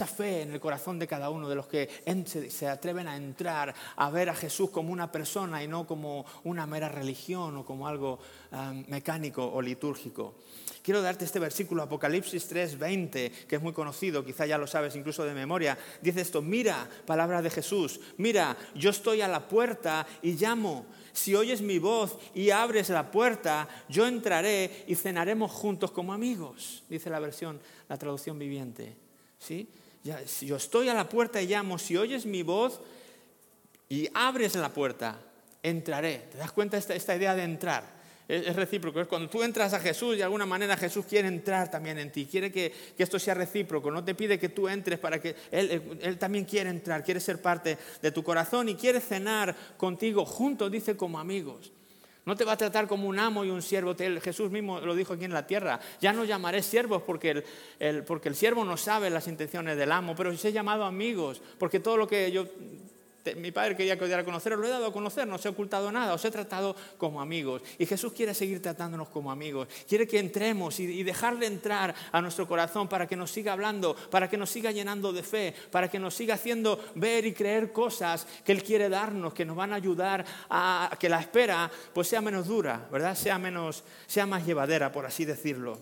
fe 0.08 0.41
en 0.41 0.54
el 0.54 0.60
corazón 0.60 1.00
de 1.00 1.08
cada 1.08 1.30
uno 1.30 1.48
de 1.48 1.56
los 1.56 1.67
que 1.67 1.89
se 2.50 2.67
atreven 2.67 3.08
a 3.08 3.15
entrar 3.15 3.74
a 3.95 4.10
ver 4.10 4.30
a 4.30 4.36
Jesús 4.36 4.69
como 4.69 4.91
una 4.91 5.12
persona 5.12 5.63
y 5.63 5.67
no 5.67 5.86
como 5.86 6.26
una 6.43 6.65
mera 6.65 6.89
religión 6.89 7.58
o 7.58 7.65
como 7.65 7.88
algo 7.88 8.19
um, 8.52 8.84
mecánico 8.88 9.45
o 9.45 9.62
litúrgico. 9.62 10.36
Quiero 10.86 11.02
darte 11.02 11.26
este 11.26 11.39
versículo, 11.39 11.82
Apocalipsis 11.82 12.48
3:20, 12.48 13.48
que 13.48 13.56
es 13.56 13.62
muy 13.62 13.74
conocido, 13.74 14.24
quizá 14.24 14.45
ya 14.45 14.60
lo 14.60 14.67
sabes 14.67 14.95
incluso 14.95 15.24
de 15.24 15.34
memoria. 15.34 15.76
Dice 16.00 16.21
esto, 16.21 16.43
mira, 16.43 16.88
palabra 17.08 17.41
de 17.41 17.50
Jesús, 17.50 18.00
mira, 18.17 18.56
yo 18.76 18.91
estoy 18.91 19.21
a 19.21 19.28
la 19.28 19.48
puerta 19.48 20.06
y 20.21 20.34
llamo 20.34 20.86
si 21.12 21.34
oyes 21.34 21.63
mi 21.63 21.80
voz 21.80 22.19
y 22.36 22.52
abres 22.52 22.89
la 22.89 23.10
puerta, 23.10 23.67
yo 23.89 24.06
entraré 24.06 24.86
y 24.86 24.93
cenaremos 24.93 25.52
juntos 25.52 25.89
como 25.89 26.13
amigos, 26.13 26.84
dice 26.88 27.10
la 27.10 27.19
versión, 27.19 27.60
la 27.89 27.98
traducción 27.98 28.38
viviente. 28.38 28.95
¿Sí? 29.39 29.67
si 30.28 30.45
yo 30.45 30.58
estoy 30.58 30.88
a 30.89 30.93
la 30.93 31.10
puerta 31.10 31.41
y 31.41 31.48
llamo, 31.48 31.80
si 31.80 31.98
oyes 31.98 32.28
mi 32.28 32.43
voz 32.43 32.80
y 33.89 34.08
abres 34.13 34.54
la 34.54 34.71
puerta, 34.71 35.19
entraré. 35.63 36.28
¿Te 36.32 36.38
das 36.38 36.52
cuenta 36.52 36.78
esta, 36.78 36.93
esta 36.93 37.15
idea 37.15 37.34
de 37.34 37.41
entrar? 37.41 37.94
Es, 38.27 38.55
recíproco. 38.55 39.01
Es 39.01 39.07
cuando 39.07 39.29
tú 39.29 39.43
entras 39.43 39.73
a 39.73 39.79
Jesús, 39.79 40.17
de 40.17 40.23
alguna 40.23 40.45
manera 40.45 40.75
Jesús 40.75 41.05
quiere 41.05 41.27
entrar 41.27 41.69
también 41.69 41.99
en 41.99 42.11
ti. 42.11 42.25
Quiere 42.25 42.51
que, 42.51 42.73
esto 42.97 43.19
sea 43.19 43.33
recíproco. 43.33 43.91
No 43.91 44.03
te 44.03 44.15
pide 44.15 44.39
que 44.39 44.49
tú 44.49 44.67
entres 44.67 44.99
para 44.99 45.21
que 45.21 45.35
él, 45.51 45.99
él, 46.01 46.17
también 46.17 46.45
quiere 46.45 46.69
entrar, 46.69 47.03
quiere 47.03 47.19
ser 47.19 47.41
parte 47.41 47.77
de 48.01 48.11
tu 48.11 48.23
corazón 48.23 48.69
y 48.69 48.75
quiere 48.75 48.99
cenar 48.99 49.55
contigo 49.77 50.25
juntos, 50.25 50.71
dice, 50.71 50.97
como 50.97 51.19
amigos. 51.19 51.71
No 52.25 52.35
te 52.35 52.43
va 52.43 52.53
a 52.53 52.57
tratar 52.57 52.88
como 52.88 53.07
un 53.07 53.19
amo 53.19 53.45
y 53.45 53.51
un 53.51 53.61
siervo. 53.61 53.95
Jesús 53.95 54.49
mismo 54.49 54.79
lo 54.81 54.95
dijo 54.95 55.13
aquí 55.13 55.25
en 55.25 55.33
la 55.33 55.45
tierra. 55.45 55.79
Ya 56.01 56.11
no 56.11 56.25
llamaré 56.25 56.63
siervos 56.63 57.03
porque 57.03 57.43
el, 57.79 58.03
porque 58.03 58.29
el 58.29 58.35
siervo 58.35 58.65
no 58.65 58.77
sabe 58.77 59.11
las 59.11 59.27
intenciones 59.27 59.77
del 59.77 59.91
amo, 59.91 60.15
pero 60.15 60.31
os 60.31 60.43
he 60.43 60.51
llamado 60.51 60.85
amigos, 60.85 61.39
porque 61.59 61.79
todo 61.79 61.97
lo 61.97 62.07
que 62.07 62.31
yo 62.31 62.47
mi 63.35 63.51
padre 63.51 63.75
quería 63.75 63.97
que 63.97 64.03
os 64.03 64.09
diera 64.09 64.21
a 64.21 64.25
conocer, 64.25 64.53
lo 64.53 64.67
he 64.67 64.69
dado 64.69 64.85
a 64.85 64.93
conocer, 64.93 65.27
no 65.27 65.35
os 65.35 65.45
he 65.45 65.49
ocultado 65.49 65.91
nada, 65.91 66.13
os 66.13 66.23
he 66.25 66.31
tratado 66.31 66.75
como 66.97 67.21
amigos. 67.21 67.61
Y 67.79 67.85
Jesús 67.85 68.13
quiere 68.13 68.33
seguir 68.33 68.61
tratándonos 68.61 69.09
como 69.09 69.31
amigos. 69.31 69.67
Quiere 69.88 70.07
que 70.07 70.19
entremos 70.19 70.79
y, 70.79 70.83
y 70.83 71.03
dejarle 71.03 71.47
entrar 71.47 71.95
a 72.11 72.21
nuestro 72.21 72.47
corazón 72.47 72.88
para 72.88 73.07
que 73.07 73.15
nos 73.15 73.31
siga 73.31 73.53
hablando, 73.53 73.95
para 73.95 74.29
que 74.29 74.38
nos 74.38 74.49
siga 74.49 74.71
llenando 74.71 75.11
de 75.11 75.23
fe, 75.23 75.55
para 75.71 75.89
que 75.89 75.97
nos 75.97 76.13
siga 76.13 76.35
haciendo 76.35 76.79
ver 76.95 77.25
y 77.25 77.33
creer 77.33 77.71
cosas 77.71 78.27
que 78.43 78.51
Él 78.51 78.63
quiere 78.63 78.89
darnos, 78.89 79.33
que 79.33 79.45
nos 79.45 79.55
van 79.55 79.73
a 79.73 79.75
ayudar 79.75 80.25
a 80.49 80.95
que 80.99 81.09
la 81.09 81.19
espera 81.19 81.71
pues 81.93 82.07
sea 82.07 82.21
menos 82.21 82.47
dura, 82.47 82.88
¿verdad? 82.91 83.15
Sea, 83.15 83.38
menos, 83.39 83.83
sea 84.05 84.25
más 84.25 84.45
llevadera, 84.45 84.91
por 84.91 85.05
así 85.05 85.25
decirlo. 85.25 85.79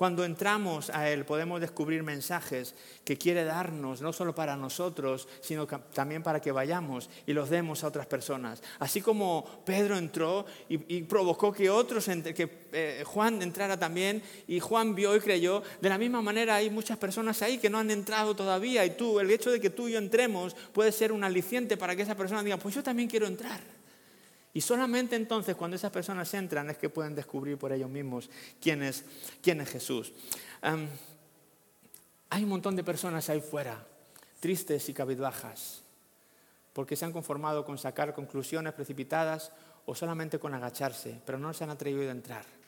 Cuando 0.00 0.24
entramos 0.24 0.88
a 0.88 1.10
Él 1.10 1.26
podemos 1.26 1.60
descubrir 1.60 2.02
mensajes 2.02 2.74
que 3.04 3.18
quiere 3.18 3.44
darnos, 3.44 4.00
no 4.00 4.14
solo 4.14 4.34
para 4.34 4.56
nosotros, 4.56 5.28
sino 5.42 5.66
también 5.66 6.22
para 6.22 6.40
que 6.40 6.52
vayamos 6.52 7.10
y 7.26 7.34
los 7.34 7.50
demos 7.50 7.84
a 7.84 7.88
otras 7.88 8.06
personas. 8.06 8.62
Así 8.78 9.02
como 9.02 9.62
Pedro 9.66 9.98
entró 9.98 10.46
y, 10.70 11.02
provocó 11.02 11.52
que 11.52 11.68
otros, 11.68 12.06
que 12.06 12.68
eh, 12.72 13.02
Juan 13.04 13.42
entrara 13.42 13.78
también 13.78 14.22
y 14.48 14.58
Juan 14.58 14.94
vio 14.94 15.14
y 15.14 15.20
creyó, 15.20 15.62
de 15.82 15.90
la 15.90 15.98
misma 15.98 16.22
manera 16.22 16.54
hay 16.54 16.70
muchas 16.70 16.96
personas 16.96 17.42
ahí 17.42 17.58
que 17.58 17.68
no 17.68 17.76
han 17.76 17.90
entrado 17.90 18.34
todavía 18.34 18.86
y 18.86 18.96
tú, 18.96 19.20
el 19.20 19.30
hecho 19.30 19.50
de 19.50 19.60
que 19.60 19.68
tú 19.68 19.86
y 19.86 19.92
yo 19.92 19.98
entremos 19.98 20.56
puede 20.72 20.92
ser 20.92 21.12
un 21.12 21.24
aliciente 21.24 21.76
para 21.76 21.94
que 21.94 22.00
esa 22.00 22.16
persona 22.16 22.42
diga, 22.42 22.56
pues 22.56 22.74
yo 22.74 22.82
también 22.82 23.06
quiero 23.06 23.26
entrar. 23.26 23.60
Y 24.52 24.60
solamente 24.60 25.16
entonces 25.16 25.54
cuando 25.54 25.76
esas 25.76 25.92
personas 25.92 26.32
entran 26.34 26.70
es 26.70 26.78
que 26.78 26.88
pueden 26.88 27.14
descubrir 27.14 27.56
por 27.56 27.72
ellos 27.72 27.88
mismos 27.88 28.28
quién 28.60 28.82
es, 28.82 29.04
quién 29.42 29.60
es 29.60 29.70
Jesús. 29.70 30.12
hay 32.30 32.42
un 32.42 32.48
montón 32.48 32.74
de 32.74 32.84
personas 32.84 33.28
ahí 33.28 33.40
fuera, 33.40 33.86
tristes 34.40 34.88
y 34.88 34.94
cabizbajas, 34.94 35.82
porque 36.72 36.96
se 36.96 37.04
han 37.04 37.12
conformado 37.12 37.64
con 37.64 37.78
sacar 37.78 38.12
conclusiones 38.14 38.72
precipitadas 38.72 39.52
o 39.86 39.94
solamente 39.94 40.38
con 40.38 40.54
agacharse, 40.54 41.20
pero 41.24 41.38
no 41.38 41.52
se 41.52 41.64
han 41.64 41.70
atrevido 41.70 42.08
a 42.08 42.12
entrar. 42.12 42.59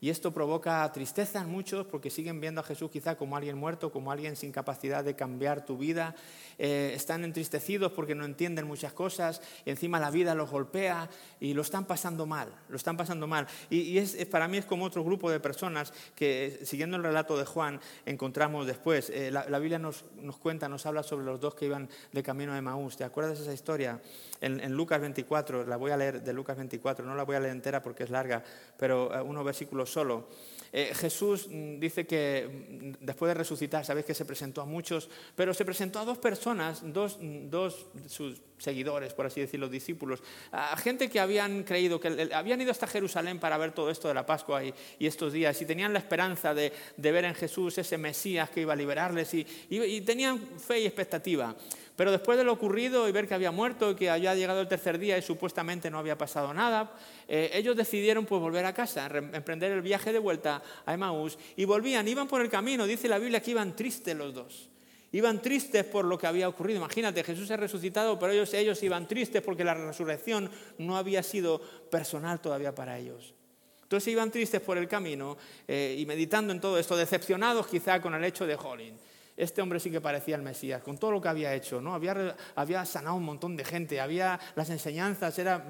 Y 0.00 0.10
esto 0.10 0.32
provoca 0.32 0.90
tristeza 0.92 1.40
en 1.40 1.48
muchos 1.48 1.86
porque 1.86 2.08
siguen 2.08 2.40
viendo 2.40 2.60
a 2.60 2.64
Jesús 2.64 2.90
quizá 2.90 3.16
como 3.16 3.36
alguien 3.36 3.58
muerto, 3.58 3.90
como 3.90 4.12
alguien 4.12 4.36
sin 4.36 4.52
capacidad 4.52 5.02
de 5.02 5.16
cambiar 5.16 5.64
tu 5.64 5.76
vida. 5.76 6.14
Eh, 6.58 6.92
están 6.94 7.24
entristecidos 7.24 7.90
porque 7.92 8.14
no 8.14 8.24
entienden 8.24 8.66
muchas 8.66 8.92
cosas 8.92 9.42
y 9.64 9.70
encima 9.70 9.98
la 9.98 10.10
vida 10.10 10.36
los 10.36 10.50
golpea 10.50 11.08
y 11.40 11.52
lo 11.52 11.62
están 11.62 11.84
pasando 11.84 12.26
mal, 12.26 12.48
lo 12.68 12.76
están 12.76 12.96
pasando 12.96 13.26
mal. 13.26 13.48
Y, 13.70 13.98
es, 13.98 14.24
para 14.26 14.46
mí 14.46 14.58
es 14.58 14.66
como 14.66 14.84
otro 14.84 15.02
grupo 15.02 15.30
de 15.30 15.40
personas 15.40 15.92
que, 16.14 16.60
siguiendo 16.62 16.96
el 16.96 17.02
relato 17.02 17.36
de 17.36 17.44
Juan, 17.44 17.80
encontramos 18.06 18.66
después. 18.66 19.10
Eh, 19.10 19.32
la, 19.32 19.58
Biblia 19.58 19.80
nos, 19.80 20.04
cuenta, 20.40 20.68
nos 20.68 20.86
habla 20.86 21.02
sobre 21.02 21.24
los 21.24 21.40
dos 21.40 21.56
que 21.56 21.64
iban 21.64 21.88
de 22.12 22.22
camino 22.22 22.54
de 22.54 22.62
Maús. 22.62 22.96
¿Te 22.96 23.02
acuerdas 23.02 23.40
esa 23.40 23.52
historia? 23.52 24.00
En, 24.40 24.60
en, 24.60 24.72
Lucas 24.74 25.00
24, 25.00 25.66
la 25.66 25.76
voy 25.76 25.90
a 25.90 25.96
leer 25.96 26.22
de 26.22 26.32
Lucas 26.32 26.56
24, 26.56 27.04
no 27.04 27.16
la 27.16 27.24
voy 27.24 27.34
a 27.34 27.40
leer 27.40 27.52
entera 27.52 27.82
porque 27.82 28.04
es 28.04 28.10
larga, 28.10 28.44
pero 28.76 29.12
eh, 29.12 29.20
unos 29.20 29.44
versículos 29.44 29.87
solo. 29.88 30.28
Eh, 30.72 30.92
Jesús 30.94 31.48
mm, 31.48 31.78
dice 31.80 32.06
que 32.06 32.46
mm, 32.46 33.04
después 33.04 33.30
de 33.30 33.34
resucitar, 33.34 33.84
sabéis 33.84 34.06
que 34.06 34.14
se 34.14 34.24
presentó 34.24 34.60
a 34.60 34.66
muchos, 34.66 35.08
pero 35.34 35.54
se 35.54 35.64
presentó 35.64 35.98
a 35.98 36.04
dos 36.04 36.18
personas, 36.18 36.82
dos, 36.92 37.18
mm, 37.20 37.48
dos 37.48 37.86
sus 38.06 38.40
seguidores, 38.58 39.14
por 39.14 39.26
así 39.26 39.40
decirlo, 39.40 39.68
discípulos, 39.68 40.22
a 40.52 40.76
gente 40.76 41.08
que 41.08 41.20
habían 41.20 41.62
creído, 41.62 42.00
que 42.00 42.28
habían 42.34 42.60
ido 42.60 42.70
hasta 42.70 42.86
Jerusalén 42.86 43.38
para 43.38 43.56
ver 43.56 43.72
todo 43.72 43.90
esto 43.90 44.08
de 44.08 44.14
la 44.14 44.26
Pascua 44.26 44.62
y, 44.64 44.74
estos 44.98 45.32
días, 45.32 45.60
y 45.62 45.64
tenían 45.64 45.92
la 45.92 46.00
esperanza 46.00 46.52
de, 46.54 46.72
ver 46.96 47.24
en 47.24 47.34
Jesús 47.34 47.78
ese 47.78 47.96
Mesías 47.96 48.50
que 48.50 48.60
iba 48.60 48.72
a 48.72 48.76
liberarles, 48.76 49.32
y 49.32 50.00
tenían 50.02 50.40
fe 50.58 50.80
y 50.80 50.86
expectativa. 50.86 51.56
Pero 51.98 52.12
después 52.12 52.38
de 52.38 52.44
lo 52.44 52.52
ocurrido 52.52 53.08
y 53.08 53.12
ver 53.12 53.26
que 53.26 53.34
había 53.34 53.50
muerto 53.50 53.90
y 53.90 53.96
que 53.96 54.08
había 54.08 54.32
llegado 54.32 54.60
el 54.60 54.68
tercer 54.68 55.00
día 55.00 55.18
y 55.18 55.22
supuestamente 55.22 55.90
no 55.90 55.98
había 55.98 56.16
pasado 56.16 56.54
nada, 56.54 56.92
eh, 57.26 57.50
ellos 57.52 57.74
decidieron 57.74 58.24
pues 58.24 58.40
volver 58.40 58.64
a 58.66 58.72
casa, 58.72 59.10
emprender 59.32 59.72
el 59.72 59.82
viaje 59.82 60.12
de 60.12 60.20
vuelta 60.20 60.62
a 60.86 60.94
Emaús 60.94 61.36
y 61.56 61.64
volvían, 61.64 62.06
iban 62.06 62.28
por 62.28 62.40
el 62.40 62.48
camino, 62.48 62.86
dice 62.86 63.08
la 63.08 63.18
Biblia 63.18 63.42
que 63.42 63.50
iban 63.50 63.74
tristes 63.74 64.14
los 64.16 64.32
dos. 64.32 64.68
Iban 65.10 65.42
tristes 65.42 65.84
por 65.86 66.04
lo 66.04 66.16
que 66.16 66.28
había 66.28 66.48
ocurrido. 66.48 66.78
Imagínate, 66.78 67.24
Jesús 67.24 67.50
ha 67.50 67.56
resucitado, 67.56 68.16
pero 68.16 68.32
ellos, 68.32 68.80
iban 68.84 69.08
tristes 69.08 69.42
porque 69.42 69.64
la 69.64 69.74
resurrección 69.74 70.48
no 70.78 70.96
había 70.96 71.24
sido 71.24 71.60
personal 71.90 72.40
todavía 72.40 72.72
para 72.72 72.96
ellos. 72.96 73.34
Entonces 73.82 74.12
iban 74.12 74.30
tristes 74.30 74.60
por 74.60 74.78
el 74.78 74.86
camino 74.86 75.36
eh, 75.66 75.96
y 75.98 76.06
meditando 76.06 76.52
en 76.52 76.60
todo 76.60 76.78
esto, 76.78 76.96
decepcionados 76.96 77.66
quizá 77.66 78.00
con 78.00 78.14
el 78.14 78.22
hecho 78.22 78.46
de 78.46 78.54
Jolín 78.54 78.94
este 79.38 79.62
hombre 79.62 79.78
sí 79.78 79.90
que 79.90 80.00
parecía 80.00 80.34
el 80.34 80.42
Mesías, 80.42 80.82
con 80.82 80.98
todo 80.98 81.12
lo 81.12 81.20
que 81.20 81.28
había 81.28 81.54
hecho, 81.54 81.80
¿no? 81.80 81.94
Había, 81.94 82.36
había 82.56 82.84
sanado 82.84 83.14
un 83.14 83.24
montón 83.24 83.56
de 83.56 83.64
gente, 83.64 84.00
había 84.00 84.38
las 84.56 84.68
enseñanzas, 84.68 85.38
era 85.38 85.64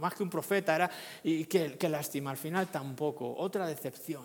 más 0.00 0.14
que 0.14 0.22
un 0.22 0.30
profeta, 0.30 0.74
era, 0.74 0.90
y 1.22 1.44
qué, 1.44 1.88
lástima, 1.90 2.30
al 2.30 2.38
final 2.38 2.68
tampoco, 2.68 3.34
otra 3.36 3.66
decepción. 3.66 4.24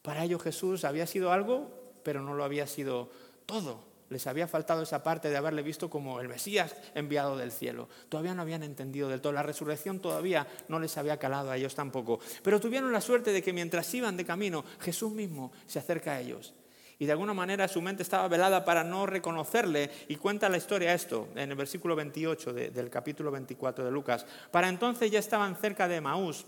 Para 0.00 0.24
ellos 0.24 0.42
Jesús 0.42 0.84
había 0.84 1.06
sido 1.06 1.32
algo, 1.32 1.92
pero 2.02 2.22
no 2.22 2.34
lo 2.34 2.44
había 2.44 2.66
sido 2.66 3.10
todo. 3.44 3.92
Les 4.08 4.26
había 4.26 4.48
faltado 4.48 4.82
esa 4.82 5.02
parte 5.02 5.28
de 5.28 5.36
haberle 5.36 5.62
visto 5.62 5.90
como 5.90 6.20
el 6.20 6.28
Mesías 6.28 6.74
enviado 6.94 7.36
del 7.36 7.52
cielo. 7.52 7.88
Todavía 8.08 8.34
no 8.34 8.42
habían 8.42 8.62
entendido 8.62 9.08
del 9.08 9.20
todo. 9.20 9.32
La 9.32 9.42
resurrección 9.42 9.98
todavía 9.98 10.46
no 10.68 10.78
les 10.78 10.96
había 10.98 11.18
calado 11.18 11.50
a 11.50 11.56
ellos 11.56 11.74
tampoco. 11.74 12.20
Pero 12.42 12.60
tuvieron 12.60 12.92
la 12.92 13.00
suerte 13.00 13.32
de 13.32 13.42
que 13.42 13.54
mientras 13.54 13.92
iban 13.94 14.16
de 14.16 14.26
camino, 14.26 14.64
Jesús 14.80 15.10
mismo 15.12 15.52
se 15.66 15.78
acerca 15.78 16.12
a 16.12 16.20
ellos 16.20 16.54
y 16.98 17.06
de 17.06 17.12
alguna 17.12 17.34
manera 17.34 17.68
su 17.68 17.82
mente 17.82 18.02
estaba 18.02 18.28
velada 18.28 18.64
para 18.64 18.84
no 18.84 19.06
reconocerle. 19.06 19.90
Y 20.08 20.16
cuenta 20.16 20.48
la 20.48 20.56
historia 20.56 20.94
esto 20.94 21.28
en 21.34 21.50
el 21.50 21.56
versículo 21.56 21.96
28 21.96 22.52
del 22.52 22.90
capítulo 22.90 23.30
24 23.30 23.84
de 23.84 23.90
Lucas. 23.90 24.26
Para 24.50 24.68
entonces 24.68 25.10
ya 25.10 25.18
estaban 25.18 25.56
cerca 25.56 25.88
de 25.88 26.00
Maús 26.00 26.44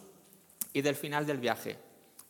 y 0.73 0.83
del 0.83 0.95
final 0.95 1.27
del 1.27 1.39
viaje 1.39 1.79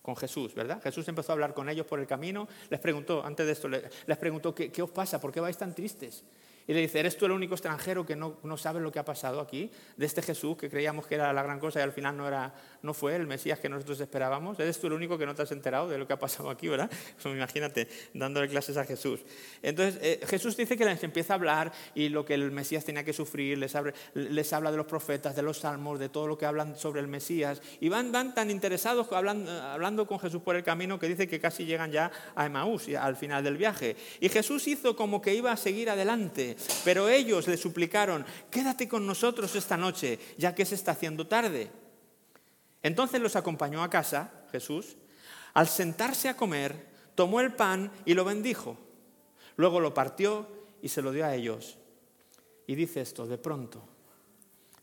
con 0.03 0.17
Jesús, 0.17 0.55
¿verdad? 0.55 0.81
Jesús 0.81 1.09
empezó 1.09 1.33
a 1.33 1.35
hablar 1.35 1.53
con 1.53 1.69
ellos 1.69 1.85
por 1.85 1.99
el 1.99 2.07
camino, 2.07 2.47
les 2.71 2.79
preguntó, 2.79 3.25
antes 3.25 3.45
de 3.45 3.53
esto, 3.53 3.69
les 3.69 4.17
preguntó, 4.19 4.55
¿qué, 4.55 4.71
qué 4.71 4.81
os 4.81 4.91
pasa? 4.91 5.21
¿Por 5.21 5.33
qué 5.33 5.41
vais 5.41 5.59
tan 5.59 5.75
tristes? 5.75 6.23
Y 6.69 6.75
le 6.75 6.81
dice, 6.81 6.99
¿eres 6.99 7.17
tú 7.17 7.27
el 7.27 7.33
único 7.33 7.55
extranjero 7.55 8.05
que 8.05 8.17
no, 8.17 8.39
no 8.43 8.57
sabe 8.57 8.81
lo 8.81 8.91
que 8.91 8.99
ha 8.99 9.05
pasado 9.05 9.41
aquí? 9.41 9.71
De 9.97 10.05
este 10.05 10.21
Jesús 10.21 10.57
que 10.57 10.69
creíamos 10.69 11.07
que 11.07 11.15
era 11.15 11.33
la 11.33 11.43
gran 11.43 11.61
cosa 11.61 11.79
y 11.79 11.83
al 11.83 11.93
final 11.93 12.17
no, 12.17 12.27
era, 12.27 12.53
no 12.83 12.93
fue 12.93 13.15
el 13.15 13.27
Mesías 13.27 13.61
que 13.61 13.69
nosotros 13.69 14.01
esperábamos. 14.01 14.59
¿Eres 14.59 14.81
tú 14.81 14.89
el 14.89 14.95
único 14.95 15.17
que 15.17 15.27
no 15.27 15.35
te 15.35 15.43
has 15.43 15.53
enterado 15.53 15.89
de 15.89 15.97
lo 15.97 16.09
que 16.09 16.15
ha 16.15 16.19
pasado 16.19 16.51
aquí, 16.51 16.67
verdad? 16.67 16.91
imagínate, 17.25 17.89
dándole 18.15 18.49
clases 18.49 18.77
a 18.79 18.85
Jesús. 18.85 19.21
Entonces, 19.63 20.01
eh, 20.03 20.21
Jesús 20.27 20.57
dice 20.57 20.77
que 20.77 20.85
les 20.85 21.03
empieza 21.05 21.35
a 21.35 21.37
hablar 21.37 21.73
y 21.95 22.09
lo 22.09 22.25
que 22.25 22.35
el 22.35 22.51
Mesías 22.51 22.85
tenía 22.85 23.05
que 23.05 23.13
sufrir, 23.13 23.59
les, 23.59 23.75
habla 24.53 24.71
de 24.71 24.77
los 24.77 24.87
profetas, 24.87 25.37
de 25.37 25.43
los 25.43 25.59
salmos, 25.59 26.01
de 26.01 26.09
todo 26.09 26.27
lo 26.27 26.37
que 26.37 26.47
hablan 26.47 26.77
sobre 26.77 27.01
el 27.01 27.07
Mesías. 27.07 27.63
Y 27.81 27.89
van, 27.89 28.11
van 28.11 28.35
tan 28.35 28.51
interesados 28.51 29.07
hablando 29.13 30.07
con 30.07 30.19
Jesús 30.19 30.43
por 30.43 30.57
el 30.57 30.65
camino 30.65 30.99
que 30.99 31.07
dice 31.07 31.29
que 31.29 31.39
casi 31.39 31.65
llegan 31.65 31.93
ya 31.93 32.11
a 32.35 32.47
Emaús, 32.47 32.89
al 32.89 33.15
final 33.15 33.45
del 33.45 33.57
viaje. 33.57 33.97
Y 34.19 34.29
Jesús 34.29 34.67
hizo 34.67 34.97
como 34.97 35.23
que 35.23 35.33
iba 35.33 35.53
a 35.53 35.57
seguir 35.57 35.91
adelante 35.91 36.56
pero 36.85 37.09
ellos 37.09 37.47
le 37.49 37.57
suplicaron, 37.57 38.25
quédate 38.51 38.89
con 38.89 39.07
nosotros 39.07 39.55
esta 39.55 39.77
noche, 39.77 40.19
ya 40.39 40.55
que 40.55 40.65
se 40.65 40.75
está 40.75 40.93
haciendo 40.93 41.27
tarde. 41.27 41.71
Entonces 42.83 43.21
los 43.21 43.37
acompañó 43.37 43.83
a 43.83 43.91
casa, 43.91 44.33
Jesús. 44.53 44.97
Al 45.55 45.69
sentarse 45.69 46.29
a 46.29 46.37
comer, 46.37 46.87
tomó 47.15 47.41
el 47.41 47.55
pan 47.55 47.91
y 48.05 48.15
lo 48.15 48.25
bendijo. 48.25 48.77
Luego 49.57 49.81
lo 49.81 49.95
partió 49.95 50.49
y 50.83 50.89
se 50.89 51.03
lo 51.03 51.13
dio 51.13 51.25
a 51.27 51.35
ellos. 51.35 51.79
Y 52.67 52.75
dice 52.75 53.01
esto, 53.01 53.27
de 53.27 53.39
pronto, 53.39 53.83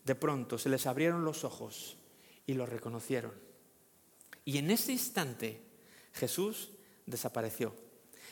de 0.04 0.14
pronto 0.14 0.58
se 0.58 0.68
les 0.68 0.86
abrieron 0.86 1.24
los 1.24 1.44
ojos 1.44 1.96
y 2.46 2.54
lo 2.54 2.66
reconocieron. 2.66 3.32
Y 4.44 4.58
en 4.58 4.70
ese 4.70 4.92
instante 4.92 5.62
Jesús 6.12 6.70
desapareció. 7.06 7.83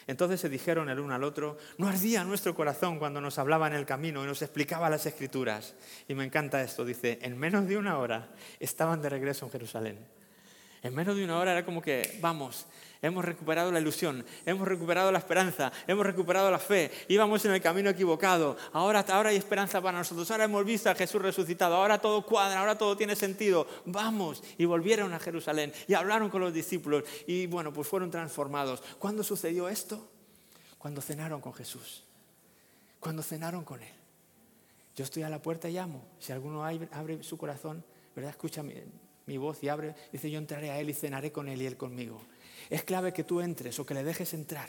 Entonces 0.07 0.41
se 0.41 0.49
dijeron 0.49 0.89
el 0.89 1.01
uno 1.01 1.15
al 1.15 1.25
otro, 1.25 1.59
no 1.79 1.89
ardía 1.89 2.25
nuestro 2.25 2.55
corazón 2.55 2.99
cuando 2.99 3.21
nos 3.21 3.39
hablaba 3.39 3.67
en 3.67 3.75
el 3.75 3.87
camino 3.87 4.23
y 4.23 4.27
nos 4.27 4.43
explicaba 4.43 4.91
las 4.91 5.07
escrituras. 5.07 5.75
Y 6.09 6.15
me 6.15 6.25
encanta 6.25 6.63
esto, 6.63 6.85
dice, 6.85 7.19
en 7.23 7.39
menos 7.39 7.67
de 7.67 7.77
una 7.77 7.99
hora 7.99 8.31
estaban 8.61 9.03
de 9.03 9.09
regreso 9.09 9.47
en 9.47 9.53
Jerusalén. 9.53 10.22
En 10.83 10.95
menos 10.95 11.17
de 11.17 11.25
una 11.25 11.39
hora 11.39 11.53
era 11.53 11.65
como 11.65 11.81
que, 11.81 12.19
vamos, 12.21 12.67
hemos 13.01 13.25
recuperado 13.25 13.71
la 13.71 13.81
ilusión, 13.81 14.25
hemos 14.47 14.67
recuperado 14.67 15.13
la 15.13 15.19
esperanza, 15.19 15.73
hemos 15.87 16.05
recuperado 16.05 16.51
la 16.51 16.59
fe, 16.59 16.91
íbamos 17.09 17.45
en 17.45 17.53
el 17.53 17.61
camino 17.61 17.91
equivocado, 17.91 18.57
ahora, 18.73 19.05
ahora 19.09 19.31
hay 19.31 19.37
esperanza 19.37 19.81
para 19.81 19.99
nosotros, 19.99 20.29
ahora 20.31 20.45
hemos 20.45 20.65
visto 20.65 20.91
a 20.91 20.95
Jesús 20.95 21.23
resucitado, 21.23 21.77
ahora 21.77 22.01
todo 22.01 22.27
cuadra, 22.27 22.61
ahora 22.61 22.77
todo 22.77 22.97
tiene 22.97 23.15
sentido, 23.15 23.67
vamos. 23.85 24.43
Y 24.59 24.65
volvieron 24.65 25.13
a 25.13 25.21
Jerusalén 25.21 25.73
y 25.87 25.95
hablaron 25.95 26.31
con 26.31 26.41
los 26.41 26.53
discípulos 26.53 27.05
y 27.27 27.47
bueno, 27.47 27.73
pues 27.73 27.87
fueron 27.87 28.11
transformados. 28.11 28.83
¿Cuándo 28.99 29.23
sucedió 29.23 29.69
esto? 29.69 30.09
Cuando 30.79 31.01
cenaron 31.01 31.41
con 31.41 31.55
Jesús, 31.55 32.03
cuando 32.99 33.23
cenaron 33.23 33.65
con 33.65 33.83
Él. 33.83 33.93
Yo 34.97 35.05
estoy 35.05 35.23
a 35.23 35.29
la 35.29 35.41
puerta 35.41 35.69
y 35.69 35.75
llamo, 35.75 36.05
si 36.19 36.33
alguno 36.33 36.65
abre 36.65 37.23
su 37.23 37.39
corazón, 37.39 37.85
¿verdad? 38.15 38.31
Escucha 38.31 38.63
mi 39.27 39.37
voz 39.37 39.63
y 39.63 39.69
abre, 39.69 39.95
dice 40.11 40.31
yo 40.31 40.39
entraré 40.39 40.71
a 40.71 40.81
Él 40.81 40.91
y 40.91 40.95
cenaré 40.95 41.33
con 41.33 41.49
Él 41.49 41.63
y 41.63 41.67
Él 41.67 41.77
conmigo. 41.77 42.23
Es 42.71 42.83
clave 42.85 43.13
que 43.13 43.25
tú 43.25 43.41
entres 43.41 43.79
o 43.79 43.87
que 43.87 43.95
le 43.95 44.05
dejes 44.05 44.35
entrar. 44.35 44.69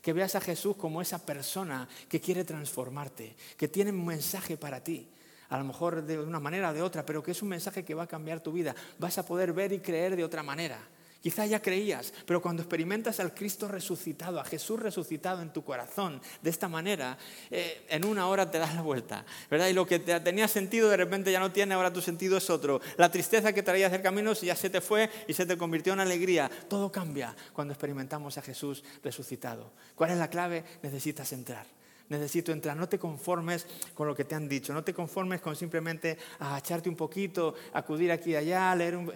Que 0.00 0.12
veas 0.12 0.34
a 0.34 0.40
Jesús 0.40 0.76
como 0.76 1.02
esa 1.02 1.24
persona 1.24 1.88
que 2.08 2.20
quiere 2.20 2.44
transformarte, 2.44 3.36
que 3.56 3.68
tiene 3.68 3.90
un 3.90 4.04
mensaje 4.04 4.56
para 4.56 4.82
ti. 4.82 5.08
a 5.48 5.58
lo 5.58 5.64
mejor 5.64 6.02
de 6.02 6.18
una 6.18 6.40
manera 6.40 6.70
o 6.70 6.72
de 6.72 6.80
otra, 6.80 7.04
pero 7.04 7.22
que 7.22 7.32
es 7.32 7.42
un 7.42 7.48
mensaje 7.48 7.84
que 7.84 7.92
va 7.94 8.04
a 8.04 8.06
cambiar 8.06 8.40
tu 8.40 8.52
vida. 8.52 8.74
Vas 8.98 9.18
a 9.18 9.26
poder 9.26 9.52
ver 9.52 9.72
y 9.72 9.80
creer 9.80 10.16
de 10.16 10.24
otra 10.24 10.42
manera. 10.42 10.78
Quizá 11.22 11.46
ya 11.46 11.62
creías, 11.62 12.12
pero 12.26 12.42
cuando 12.42 12.62
experimentas 12.62 13.20
al 13.20 13.32
Cristo 13.32 13.68
resucitado, 13.68 14.40
a 14.40 14.44
Jesús 14.44 14.80
resucitado 14.80 15.40
en 15.40 15.52
tu 15.52 15.62
corazón, 15.62 16.20
de 16.42 16.50
esta 16.50 16.68
manera, 16.68 17.16
eh, 17.48 17.86
en 17.88 18.04
una 18.04 18.26
hora 18.26 18.50
te 18.50 18.58
das 18.58 18.74
la 18.74 18.82
vuelta, 18.82 19.24
¿verdad? 19.48 19.68
Y 19.68 19.72
lo 19.72 19.86
que 19.86 20.00
tenía 20.00 20.48
sentido 20.48 20.90
de 20.90 20.96
repente 20.96 21.30
ya 21.30 21.38
no 21.38 21.52
tiene, 21.52 21.74
ahora 21.74 21.92
tu 21.92 22.00
sentido 22.00 22.36
es 22.38 22.50
otro. 22.50 22.80
La 22.96 23.08
tristeza 23.08 23.52
que 23.52 23.62
traías 23.62 23.92
del 23.92 24.02
camino 24.02 24.32
ya 24.32 24.56
se 24.56 24.68
te 24.68 24.80
fue 24.80 25.10
y 25.28 25.32
se 25.32 25.46
te 25.46 25.56
convirtió 25.56 25.92
en 25.92 26.00
alegría. 26.00 26.50
Todo 26.68 26.90
cambia 26.90 27.36
cuando 27.52 27.72
experimentamos 27.72 28.36
a 28.38 28.42
Jesús 28.42 28.82
resucitado. 29.04 29.72
¿Cuál 29.94 30.10
es 30.10 30.18
la 30.18 30.28
clave? 30.28 30.64
Necesitas 30.82 31.32
entrar 31.32 31.66
necesito 32.08 32.52
entrar. 32.52 32.76
No 32.76 32.90
te 32.90 32.98
conformes 32.98 33.66
con 33.94 34.06
lo 34.06 34.14
que 34.14 34.24
te 34.24 34.34
han 34.34 34.46
dicho, 34.46 34.74
no 34.74 34.84
te 34.84 34.92
conformes 34.92 35.40
con 35.40 35.56
simplemente 35.56 36.18
agacharte 36.40 36.90
un 36.90 36.96
poquito, 36.96 37.54
acudir 37.72 38.12
aquí 38.12 38.32
y 38.32 38.36
allá, 38.36 38.74
leer 38.74 38.96
un... 38.96 39.10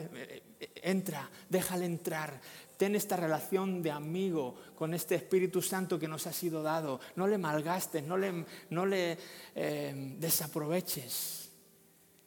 Entra, 0.83 1.29
déjale 1.49 1.85
entrar. 1.85 2.41
Ten 2.77 2.95
esta 2.95 3.17
relación 3.17 3.83
de 3.83 3.91
amigo 3.91 4.55
con 4.75 4.93
este 4.95 5.15
Espíritu 5.15 5.63
Santo 5.63 5.99
que 5.99 6.09
nos 6.09 6.27
ha 6.27 6.33
sido 6.33 6.63
dado. 6.63 7.01
No 7.17 7.27
le 7.27 7.39
malgastes, 7.39 8.05
no 8.05 8.17
le, 8.17 8.45
no 8.71 8.87
le 8.87 9.19
eh, 9.55 10.15
desaproveches. 10.19 11.51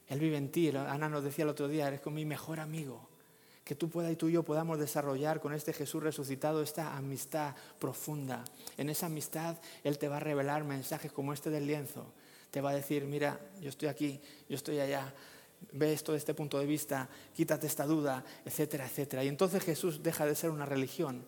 Él 0.08 0.20
vive 0.20 0.38
en 0.38 0.52
ti. 0.52 0.70
Ana 0.70 1.08
nos 1.08 1.24
decía 1.24 1.44
el 1.44 1.50
otro 1.50 1.68
día, 1.68 1.88
eres 1.88 2.02
como 2.02 2.16
mi 2.16 2.26
mejor 2.26 2.60
amigo 2.60 3.10
que 3.70 3.76
tú 3.76 3.88
puedas 3.88 4.12
y 4.12 4.16
tú 4.16 4.30
y 4.30 4.32
yo 4.32 4.42
podamos 4.42 4.80
desarrollar 4.80 5.40
con 5.40 5.54
este 5.54 5.74
Jesús 5.74 6.02
resucitado 6.02 6.64
esta 6.64 6.98
amistad 6.98 7.54
profunda. 7.78 8.44
En 8.78 8.90
esa 8.90 9.06
amistad 9.06 9.58
Él 9.84 10.00
te 10.00 10.08
va 10.08 10.18
a 10.18 10.20
revelar 10.20 10.64
mensajes 10.64 11.12
como 11.12 11.34
este 11.34 11.52
del 11.52 11.68
lienzo. 11.68 12.12
Te 12.50 12.62
va 12.62 12.72
a 12.72 12.74
decir, 12.74 13.06
mira, 13.06 13.40
yo 13.62 13.70
estoy 13.70 13.88
aquí, 13.88 14.20
yo 14.50 14.56
estoy 14.56 14.80
allá, 14.80 15.14
ve 15.74 15.94
esto 15.94 16.12
desde 16.12 16.24
este 16.24 16.34
punto 16.34 16.60
de 16.60 16.66
vista, 16.66 17.10
quítate 17.36 17.68
esta 17.68 17.86
duda, 17.86 18.24
etcétera, 18.46 18.86
etcétera. 18.86 19.24
Y 19.24 19.28
entonces 19.28 19.64
Jesús 19.64 20.02
deja 20.04 20.26
de 20.26 20.36
ser 20.36 20.50
una 20.50 20.66
religión 20.66 21.24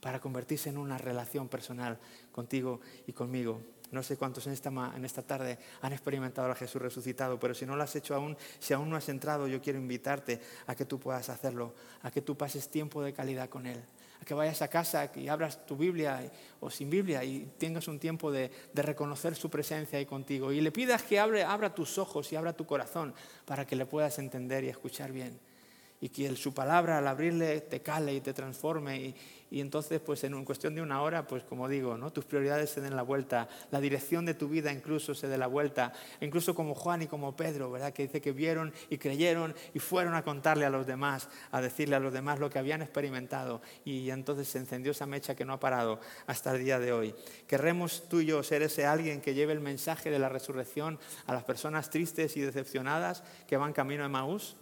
para 0.00 0.20
convertirse 0.20 0.68
en 0.68 0.78
una 0.78 0.98
relación 0.98 1.48
personal 1.48 1.98
contigo 2.32 2.80
y 3.06 3.12
conmigo. 3.12 3.60
No 3.92 4.02
sé 4.02 4.16
cuántos 4.16 4.46
en 4.46 4.52
esta, 4.52 4.70
en 4.96 5.04
esta 5.04 5.22
tarde 5.22 5.58
han 5.80 5.92
experimentado 5.92 6.50
a 6.50 6.54
Jesús 6.54 6.82
resucitado, 6.82 7.38
pero 7.38 7.54
si 7.54 7.66
no 7.66 7.76
lo 7.76 7.82
has 7.82 7.94
hecho 7.94 8.14
aún, 8.14 8.36
si 8.58 8.74
aún 8.74 8.90
no 8.90 8.96
has 8.96 9.08
entrado, 9.08 9.46
yo 9.46 9.60
quiero 9.60 9.78
invitarte 9.78 10.40
a 10.66 10.74
que 10.74 10.84
tú 10.84 10.98
puedas 10.98 11.28
hacerlo, 11.28 11.74
a 12.02 12.10
que 12.10 12.20
tú 12.20 12.36
pases 12.36 12.68
tiempo 12.68 13.02
de 13.02 13.12
calidad 13.12 13.48
con 13.48 13.66
Él, 13.66 13.82
que 14.26 14.34
vayas 14.34 14.60
a 14.60 14.68
casa 14.68 15.10
y 15.14 15.28
abras 15.28 15.64
tu 15.64 15.76
Biblia 15.76 16.20
o 16.60 16.68
sin 16.68 16.90
Biblia 16.90 17.22
y 17.22 17.48
tengas 17.56 17.86
un 17.86 18.00
tiempo 18.00 18.32
de, 18.32 18.50
reconocer 18.74 19.36
su 19.36 19.48
presencia 19.48 19.98
ahí 19.98 20.04
contigo. 20.04 20.52
Y 20.52 20.60
le 20.60 20.72
pidas 20.72 21.04
que 21.04 21.20
abra 21.20 21.74
tus 21.74 21.96
ojos 21.96 22.32
y 22.32 22.36
abra 22.36 22.52
tu 22.52 22.66
corazón 22.66 23.14
para 23.44 23.64
que 23.64 23.76
le 23.76 23.86
puedas 23.86 24.18
entender 24.18 24.64
y 24.64 24.68
escuchar 24.68 25.12
bien 25.12 25.38
y 26.00 26.08
que 26.08 26.34
su 26.36 26.52
palabra 26.52 26.98
al 26.98 27.06
abrirle 27.06 27.60
te 27.60 27.80
cale 27.80 28.14
y 28.14 28.20
te 28.20 28.34
transforme 28.34 29.14
y, 29.50 29.60
entonces 29.60 30.00
pues 30.00 30.22
en 30.24 30.44
cuestión 30.44 30.74
de 30.74 30.82
una 30.82 31.00
hora 31.00 31.26
pues 31.26 31.42
como 31.44 31.68
digo 31.68 31.96
¿no? 31.96 32.12
tus 32.12 32.24
prioridades 32.24 32.68
se 32.68 32.80
den 32.82 32.94
la 32.94 33.02
vuelta 33.02 33.48
la 33.70 33.80
dirección 33.80 34.26
de 34.26 34.34
tu 34.34 34.48
vida 34.48 34.70
incluso 34.72 35.14
se 35.14 35.28
dé 35.28 35.38
la 35.38 35.46
vuelta 35.46 35.92
incluso 36.20 36.54
como 36.54 36.74
Juan 36.74 37.02
y 37.02 37.06
como 37.06 37.36
Pedro 37.36 37.70
verdad 37.70 37.92
que 37.92 38.02
dice 38.02 38.20
que 38.20 38.32
vieron 38.32 38.74
y 38.90 38.98
creyeron 38.98 39.54
y 39.72 39.78
fueron 39.78 40.14
a 40.14 40.22
contarle 40.22 40.66
a 40.66 40.70
los 40.70 40.86
demás 40.86 41.28
a 41.52 41.62
decirle 41.62 41.96
a 41.96 42.00
los 42.00 42.12
demás 42.12 42.38
lo 42.38 42.50
que 42.50 42.58
habían 42.58 42.82
experimentado 42.82 43.62
y 43.84 44.10
entonces 44.10 44.48
se 44.48 44.58
encendió 44.58 44.92
esa 44.92 45.06
mecha 45.06 45.34
que 45.34 45.44
no 45.44 45.54
ha 45.54 45.60
parado 45.60 46.00
hasta 46.26 46.54
el 46.54 46.62
día 46.62 46.78
de 46.78 46.92
hoy 46.92 47.14
querremos 47.46 48.08
tú 48.10 48.20
y 48.20 48.26
yo 48.26 48.42
ser 48.42 48.62
ese 48.62 48.84
alguien 48.84 49.22
que 49.22 49.32
lleve 49.32 49.52
el 49.52 49.60
mensaje 49.60 50.10
de 50.10 50.18
la 50.18 50.28
resurrección 50.28 50.98
a 51.26 51.32
las 51.32 51.44
personas 51.44 51.88
tristes 51.88 52.36
y 52.36 52.40
decepcionadas 52.40 53.22
que 53.46 53.56
van 53.56 53.72
camino 53.72 54.04
a 54.04 54.08
Maús 54.08 54.56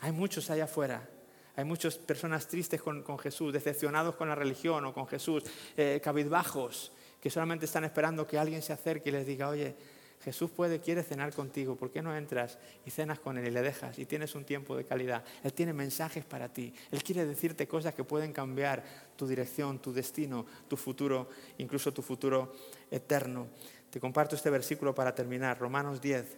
hay 0.00 0.12
muchos 0.12 0.50
allá 0.50 0.64
afuera. 0.64 1.08
Hay 1.56 1.64
muchas 1.64 1.98
personas 1.98 2.46
tristes 2.46 2.80
con, 2.80 3.18
Jesús, 3.18 3.52
decepcionados 3.52 4.14
con 4.14 4.28
la 4.28 4.36
religión 4.36 4.84
o 4.84 4.94
con 4.94 5.08
Jesús, 5.08 5.42
eh, 5.76 6.00
cabizbajos, 6.00 6.92
que 7.20 7.30
solamente 7.30 7.64
están 7.64 7.82
esperando 7.82 8.28
que 8.28 8.38
alguien 8.38 8.62
se 8.62 8.72
acerque 8.72 9.08
y 9.08 9.12
les 9.12 9.26
diga, 9.26 9.48
oye, 9.48 9.74
Jesús 10.22 10.50
puede, 10.50 10.80
quiere 10.80 11.02
cenar 11.02 11.32
contigo, 11.32 11.74
¿por 11.74 11.90
qué 11.90 12.00
no 12.00 12.16
entras 12.16 12.58
y 12.84 12.90
cenas 12.90 13.18
con 13.18 13.38
Él 13.38 13.48
y 13.48 13.50
le 13.50 13.62
dejas 13.62 13.98
y 13.98 14.06
tienes 14.06 14.36
un 14.36 14.44
tiempo 14.44 14.76
de 14.76 14.84
calidad? 14.84 15.24
Él 15.42 15.52
tiene 15.52 15.72
mensajes 15.72 16.24
para 16.24 16.52
ti, 16.52 16.72
Él 16.92 17.02
quiere 17.02 17.26
decirte 17.26 17.66
cosas 17.66 17.92
que 17.94 18.04
pueden 18.04 18.32
cambiar 18.32 18.84
tu 19.16 19.26
dirección, 19.26 19.80
tu 19.80 19.92
destino, 19.92 20.46
tu 20.68 20.76
futuro, 20.76 21.28
incluso 21.58 21.92
tu 21.92 22.02
futuro 22.02 22.52
eterno. 22.90 23.48
Te 23.90 23.98
comparto 23.98 24.36
este 24.36 24.50
versículo 24.50 24.94
para 24.94 25.14
terminar, 25.14 25.58
Romanos 25.58 26.00
10, 26.00 26.36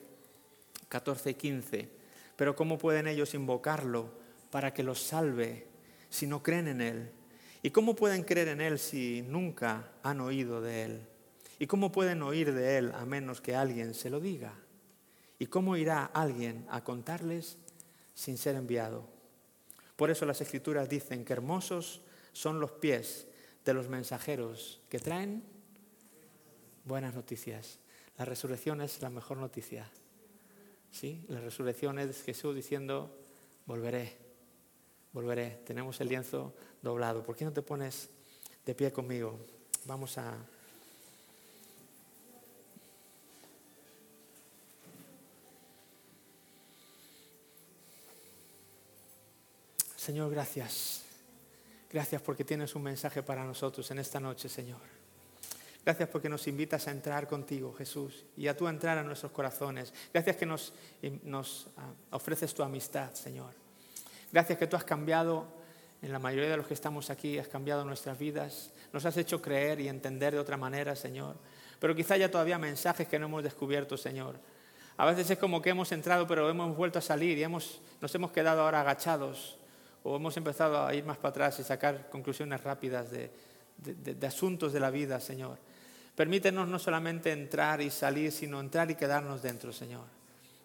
14 0.88 1.30
y 1.30 1.34
15. 1.34 1.99
Pero 2.40 2.56
¿cómo 2.56 2.78
pueden 2.78 3.06
ellos 3.06 3.34
invocarlo 3.34 4.08
para 4.50 4.72
que 4.72 4.82
los 4.82 5.02
salve 5.02 5.66
si 6.08 6.26
no 6.26 6.42
creen 6.42 6.68
en 6.68 6.80
Él? 6.80 7.10
¿Y 7.62 7.68
cómo 7.68 7.94
pueden 7.94 8.22
creer 8.22 8.48
en 8.48 8.62
Él 8.62 8.78
si 8.78 9.20
nunca 9.28 9.92
han 10.02 10.22
oído 10.22 10.62
de 10.62 10.84
Él? 10.84 11.06
¿Y 11.58 11.66
cómo 11.66 11.92
pueden 11.92 12.22
oír 12.22 12.54
de 12.54 12.78
Él 12.78 12.92
a 12.94 13.04
menos 13.04 13.42
que 13.42 13.54
alguien 13.54 13.92
se 13.92 14.08
lo 14.08 14.20
diga? 14.20 14.54
¿Y 15.38 15.48
cómo 15.48 15.76
irá 15.76 16.06
alguien 16.06 16.64
a 16.70 16.82
contarles 16.82 17.58
sin 18.14 18.38
ser 18.38 18.56
enviado? 18.56 19.06
Por 19.96 20.10
eso 20.10 20.24
las 20.24 20.40
escrituras 20.40 20.88
dicen 20.88 21.26
que 21.26 21.34
hermosos 21.34 22.00
son 22.32 22.58
los 22.58 22.70
pies 22.70 23.26
de 23.66 23.74
los 23.74 23.90
mensajeros 23.90 24.80
que 24.88 24.98
traen 24.98 25.44
buenas 26.86 27.14
noticias. 27.14 27.80
La 28.16 28.24
resurrección 28.24 28.80
es 28.80 29.02
la 29.02 29.10
mejor 29.10 29.36
noticia. 29.36 29.90
¿Sí? 30.90 31.24
La 31.28 31.40
resurrección 31.40 31.98
es 31.98 32.22
Jesús 32.22 32.54
diciendo, 32.54 33.16
volveré, 33.66 34.16
volveré. 35.12 35.60
Tenemos 35.66 36.00
el 36.00 36.08
lienzo 36.08 36.54
doblado. 36.82 37.22
¿Por 37.22 37.36
qué 37.36 37.44
no 37.44 37.52
te 37.52 37.62
pones 37.62 38.10
de 38.64 38.74
pie 38.74 38.92
conmigo? 38.92 39.38
Vamos 39.84 40.18
a... 40.18 40.36
Señor, 49.96 50.30
gracias. 50.30 51.04
Gracias 51.92 52.22
porque 52.22 52.44
tienes 52.44 52.74
un 52.74 52.82
mensaje 52.82 53.22
para 53.22 53.44
nosotros 53.44 53.90
en 53.90 53.98
esta 53.98 54.18
noche, 54.18 54.48
Señor. 54.48 54.99
Gracias 55.84 56.08
porque 56.10 56.28
nos 56.28 56.46
invitas 56.46 56.86
a 56.88 56.90
entrar 56.90 57.26
contigo, 57.26 57.72
Jesús, 57.72 58.26
y 58.36 58.48
a 58.48 58.56
tú 58.56 58.68
entrar 58.68 58.98
a 58.98 59.02
nuestros 59.02 59.32
corazones. 59.32 59.94
Gracias 60.12 60.36
que 60.36 60.44
nos, 60.44 60.74
nos 61.22 61.68
ah, 61.78 61.92
ofreces 62.10 62.52
tu 62.52 62.62
amistad, 62.62 63.14
Señor. 63.14 63.54
Gracias 64.30 64.58
que 64.58 64.66
tú 64.66 64.76
has 64.76 64.84
cambiado, 64.84 65.46
en 66.02 66.12
la 66.12 66.18
mayoría 66.18 66.50
de 66.50 66.56
los 66.58 66.66
que 66.66 66.74
estamos 66.74 67.08
aquí, 67.08 67.38
has 67.38 67.48
cambiado 67.48 67.84
nuestras 67.84 68.18
vidas. 68.18 68.72
Nos 68.92 69.06
has 69.06 69.16
hecho 69.16 69.40
creer 69.40 69.80
y 69.80 69.88
entender 69.88 70.34
de 70.34 70.38
otra 70.38 70.58
manera, 70.58 70.94
Señor. 70.94 71.36
Pero 71.78 71.96
quizá 71.96 72.14
haya 72.14 72.30
todavía 72.30 72.58
mensajes 72.58 73.08
que 73.08 73.18
no 73.18 73.26
hemos 73.26 73.42
descubierto, 73.42 73.96
Señor. 73.96 74.38
A 74.98 75.06
veces 75.06 75.30
es 75.30 75.38
como 75.38 75.62
que 75.62 75.70
hemos 75.70 75.92
entrado, 75.92 76.26
pero 76.26 76.50
hemos 76.50 76.76
vuelto 76.76 76.98
a 76.98 77.02
salir 77.02 77.38
y 77.38 77.42
hemos, 77.42 77.80
nos 78.02 78.14
hemos 78.14 78.32
quedado 78.32 78.60
ahora 78.60 78.82
agachados 78.82 79.56
o 80.02 80.16
hemos 80.16 80.36
empezado 80.36 80.86
a 80.86 80.94
ir 80.94 81.04
más 81.04 81.16
para 81.16 81.30
atrás 81.30 81.58
y 81.58 81.64
sacar 81.64 82.10
conclusiones 82.10 82.62
rápidas 82.62 83.10
de 83.10 84.26
asuntos 84.26 84.74
de 84.74 84.80
la 84.80 84.90
vida, 84.90 85.18
Señor. 85.20 85.69
Permítenos 86.20 86.68
no 86.68 86.78
solamente 86.78 87.32
entrar 87.32 87.80
y 87.80 87.88
salir, 87.88 88.30
sino 88.30 88.60
entrar 88.60 88.90
y 88.90 88.94
quedarnos 88.94 89.40
dentro, 89.40 89.72
Señor, 89.72 90.04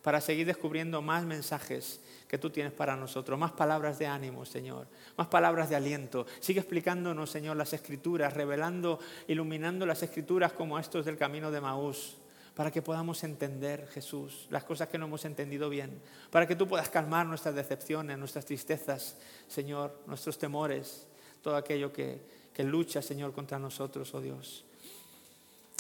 para 0.01 0.19
seguir 0.19 0.45
descubriendo 0.45 1.01
más 1.01 1.23
mensajes 1.23 2.01
que 2.27 2.37
tú 2.37 2.49
tienes 2.49 2.73
para 2.73 2.97
nosotros, 2.97 3.39
más 3.39 3.53
palabras 3.53 3.97
de 3.97 4.05
ánimo, 4.05 4.45
Señor, 4.45 4.85
más 5.17 5.27
palabras 5.27 5.69
de 5.69 5.77
aliento. 5.77 6.25
Sigue 6.41 6.59
explicándonos, 6.59 7.29
Señor, 7.29 7.55
las 7.55 7.71
escrituras, 7.71 8.33
revelando, 8.33 8.99
iluminando 9.29 9.85
las 9.85 10.03
escrituras 10.03 10.51
como 10.51 10.77
estos 10.77 11.05
del 11.05 11.17
camino 11.17 11.49
de 11.51 11.61
Maús, 11.61 12.17
para 12.53 12.69
que 12.69 12.81
podamos 12.81 13.23
entender, 13.23 13.87
Jesús, 13.93 14.47
las 14.49 14.65
cosas 14.65 14.89
que 14.89 14.97
no 14.97 15.05
hemos 15.05 15.23
entendido 15.23 15.69
bien, 15.69 16.01
para 16.31 16.45
que 16.45 16.57
tú 16.57 16.67
puedas 16.67 16.89
calmar 16.89 17.25
nuestras 17.25 17.55
decepciones, 17.55 18.17
nuestras 18.17 18.43
tristezas, 18.43 19.15
Señor, 19.47 20.01
nuestros 20.05 20.37
temores, 20.37 21.07
todo 21.41 21.55
aquello 21.55 21.93
que, 21.93 22.19
que 22.53 22.65
lucha, 22.65 23.01
Señor, 23.01 23.31
contra 23.31 23.57
nosotros, 23.57 24.13
oh 24.13 24.19
Dios. 24.19 24.65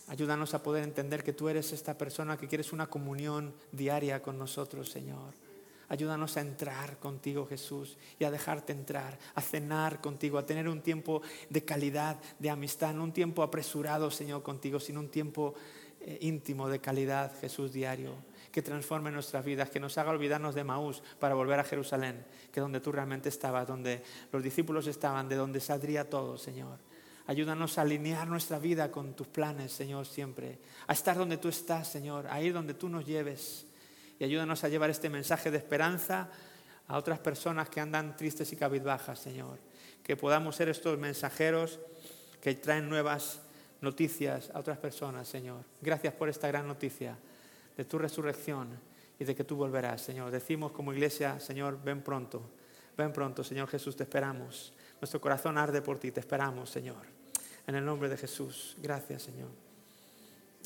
Ayúdanos 0.07 0.53
a 0.53 0.61
poder 0.61 0.83
entender 0.83 1.23
que 1.23 1.33
tú 1.33 1.49
eres 1.49 1.73
esta 1.73 1.97
persona 1.97 2.37
que 2.37 2.47
quieres 2.47 2.73
una 2.73 2.87
comunión 2.87 3.53
diaria 3.71 4.21
con 4.21 4.37
nosotros, 4.37 4.89
Señor. 4.89 5.33
Ayúdanos 5.87 6.37
a 6.37 6.41
entrar 6.41 6.97
contigo, 6.97 7.45
Jesús, 7.45 7.97
y 8.19 8.23
a 8.23 8.31
dejarte 8.31 8.73
entrar, 8.73 9.17
a 9.35 9.41
cenar 9.41 10.01
contigo, 10.01 10.37
a 10.37 10.45
tener 10.45 10.67
un 10.67 10.81
tiempo 10.81 11.21
de 11.49 11.63
calidad, 11.63 12.19
de 12.39 12.49
amistad, 12.49 12.93
no 12.93 13.03
un 13.03 13.13
tiempo 13.13 13.43
apresurado, 13.43 14.09
Señor, 14.09 14.41
contigo, 14.41 14.79
sino 14.79 14.99
un 14.99 15.09
tiempo 15.09 15.53
eh, 16.01 16.17
íntimo 16.21 16.69
de 16.69 16.79
calidad, 16.79 17.31
Jesús, 17.39 17.71
diario, 17.71 18.15
que 18.51 18.63
transforme 18.63 19.11
nuestras 19.11 19.45
vidas, 19.45 19.69
que 19.69 19.79
nos 19.79 19.97
haga 19.97 20.11
olvidarnos 20.11 20.55
de 20.55 20.63
Maús 20.63 21.03
para 21.19 21.35
volver 21.35 21.59
a 21.59 21.63
Jerusalén, 21.63 22.25
que 22.51 22.61
donde 22.61 22.79
tú 22.79 22.91
realmente 22.91 23.29
estabas, 23.29 23.67
donde 23.67 24.03
los 24.31 24.41
discípulos 24.41 24.87
estaban, 24.87 25.29
de 25.29 25.35
donde 25.35 25.59
saldría 25.59 26.09
todo, 26.09 26.37
Señor. 26.37 26.79
Ayúdanos 27.27 27.77
a 27.77 27.81
alinear 27.81 28.27
nuestra 28.27 28.59
vida 28.59 28.91
con 28.91 29.15
tus 29.15 29.27
planes, 29.27 29.71
Señor, 29.71 30.05
siempre. 30.05 30.59
A 30.87 30.93
estar 30.93 31.17
donde 31.17 31.37
tú 31.37 31.47
estás, 31.47 31.87
Señor. 31.87 32.27
A 32.27 32.41
ir 32.41 32.53
donde 32.53 32.73
tú 32.73 32.87
nos 32.87 33.05
lleves. 33.05 33.65
y 34.19 34.23
ayúdanos 34.23 34.63
a 34.63 34.69
llevar 34.69 34.89
este 34.89 35.09
mensaje 35.09 35.51
de 35.51 35.57
esperanza 35.57 36.29
a 36.87 36.97
otras 36.97 37.19
personas 37.19 37.69
que 37.69 37.81
andan 37.81 38.15
tristes 38.15 38.51
y 38.53 38.55
cabizbajas, 38.55 39.19
Señor. 39.19 39.57
Que 40.03 40.15
podamos 40.15 40.55
ser 40.55 40.69
estos 40.69 40.99
mensajeros 40.99 41.79
que 42.41 42.53
traen 42.53 42.87
nuevas 42.87 43.41
noticias 43.81 44.51
a 44.53 44.59
otras 44.59 44.77
personas, 44.77 45.27
Señor. 45.27 45.63
Gracias 45.81 46.13
por 46.13 46.29
esta 46.29 46.47
gran 46.47 46.67
noticia 46.67 47.17
de 47.75 47.85
tu 47.85 47.97
resurrección 47.97 48.69
y 49.19 49.25
de 49.25 49.35
que 49.35 49.43
tú 49.43 49.55
volverás, 49.55 50.01
Señor. 50.01 50.29
Decimos 50.29 50.71
como 50.71 50.93
iglesia, 50.93 51.39
Señor, 51.39 51.79
ven 51.83 52.01
pronto. 52.03 52.43
Ven 52.95 53.11
pronto, 53.11 53.43
Señor 53.43 53.67
Jesús, 53.67 53.95
te 53.95 54.03
esperamos. 54.03 54.73
Nuestro 55.01 55.19
corazón 55.19 55.57
arde 55.57 55.81
por 55.81 55.99
ti, 55.99 56.11
te 56.11 56.19
esperamos, 56.19 56.69
Señor. 56.69 57.14
En 57.67 57.75
el 57.75 57.85
nombre 57.85 58.09
de 58.09 58.17
Jesús. 58.17 58.75
Gracias, 58.81 59.23
Señor. 59.23 59.49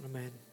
Amén. 0.03 0.48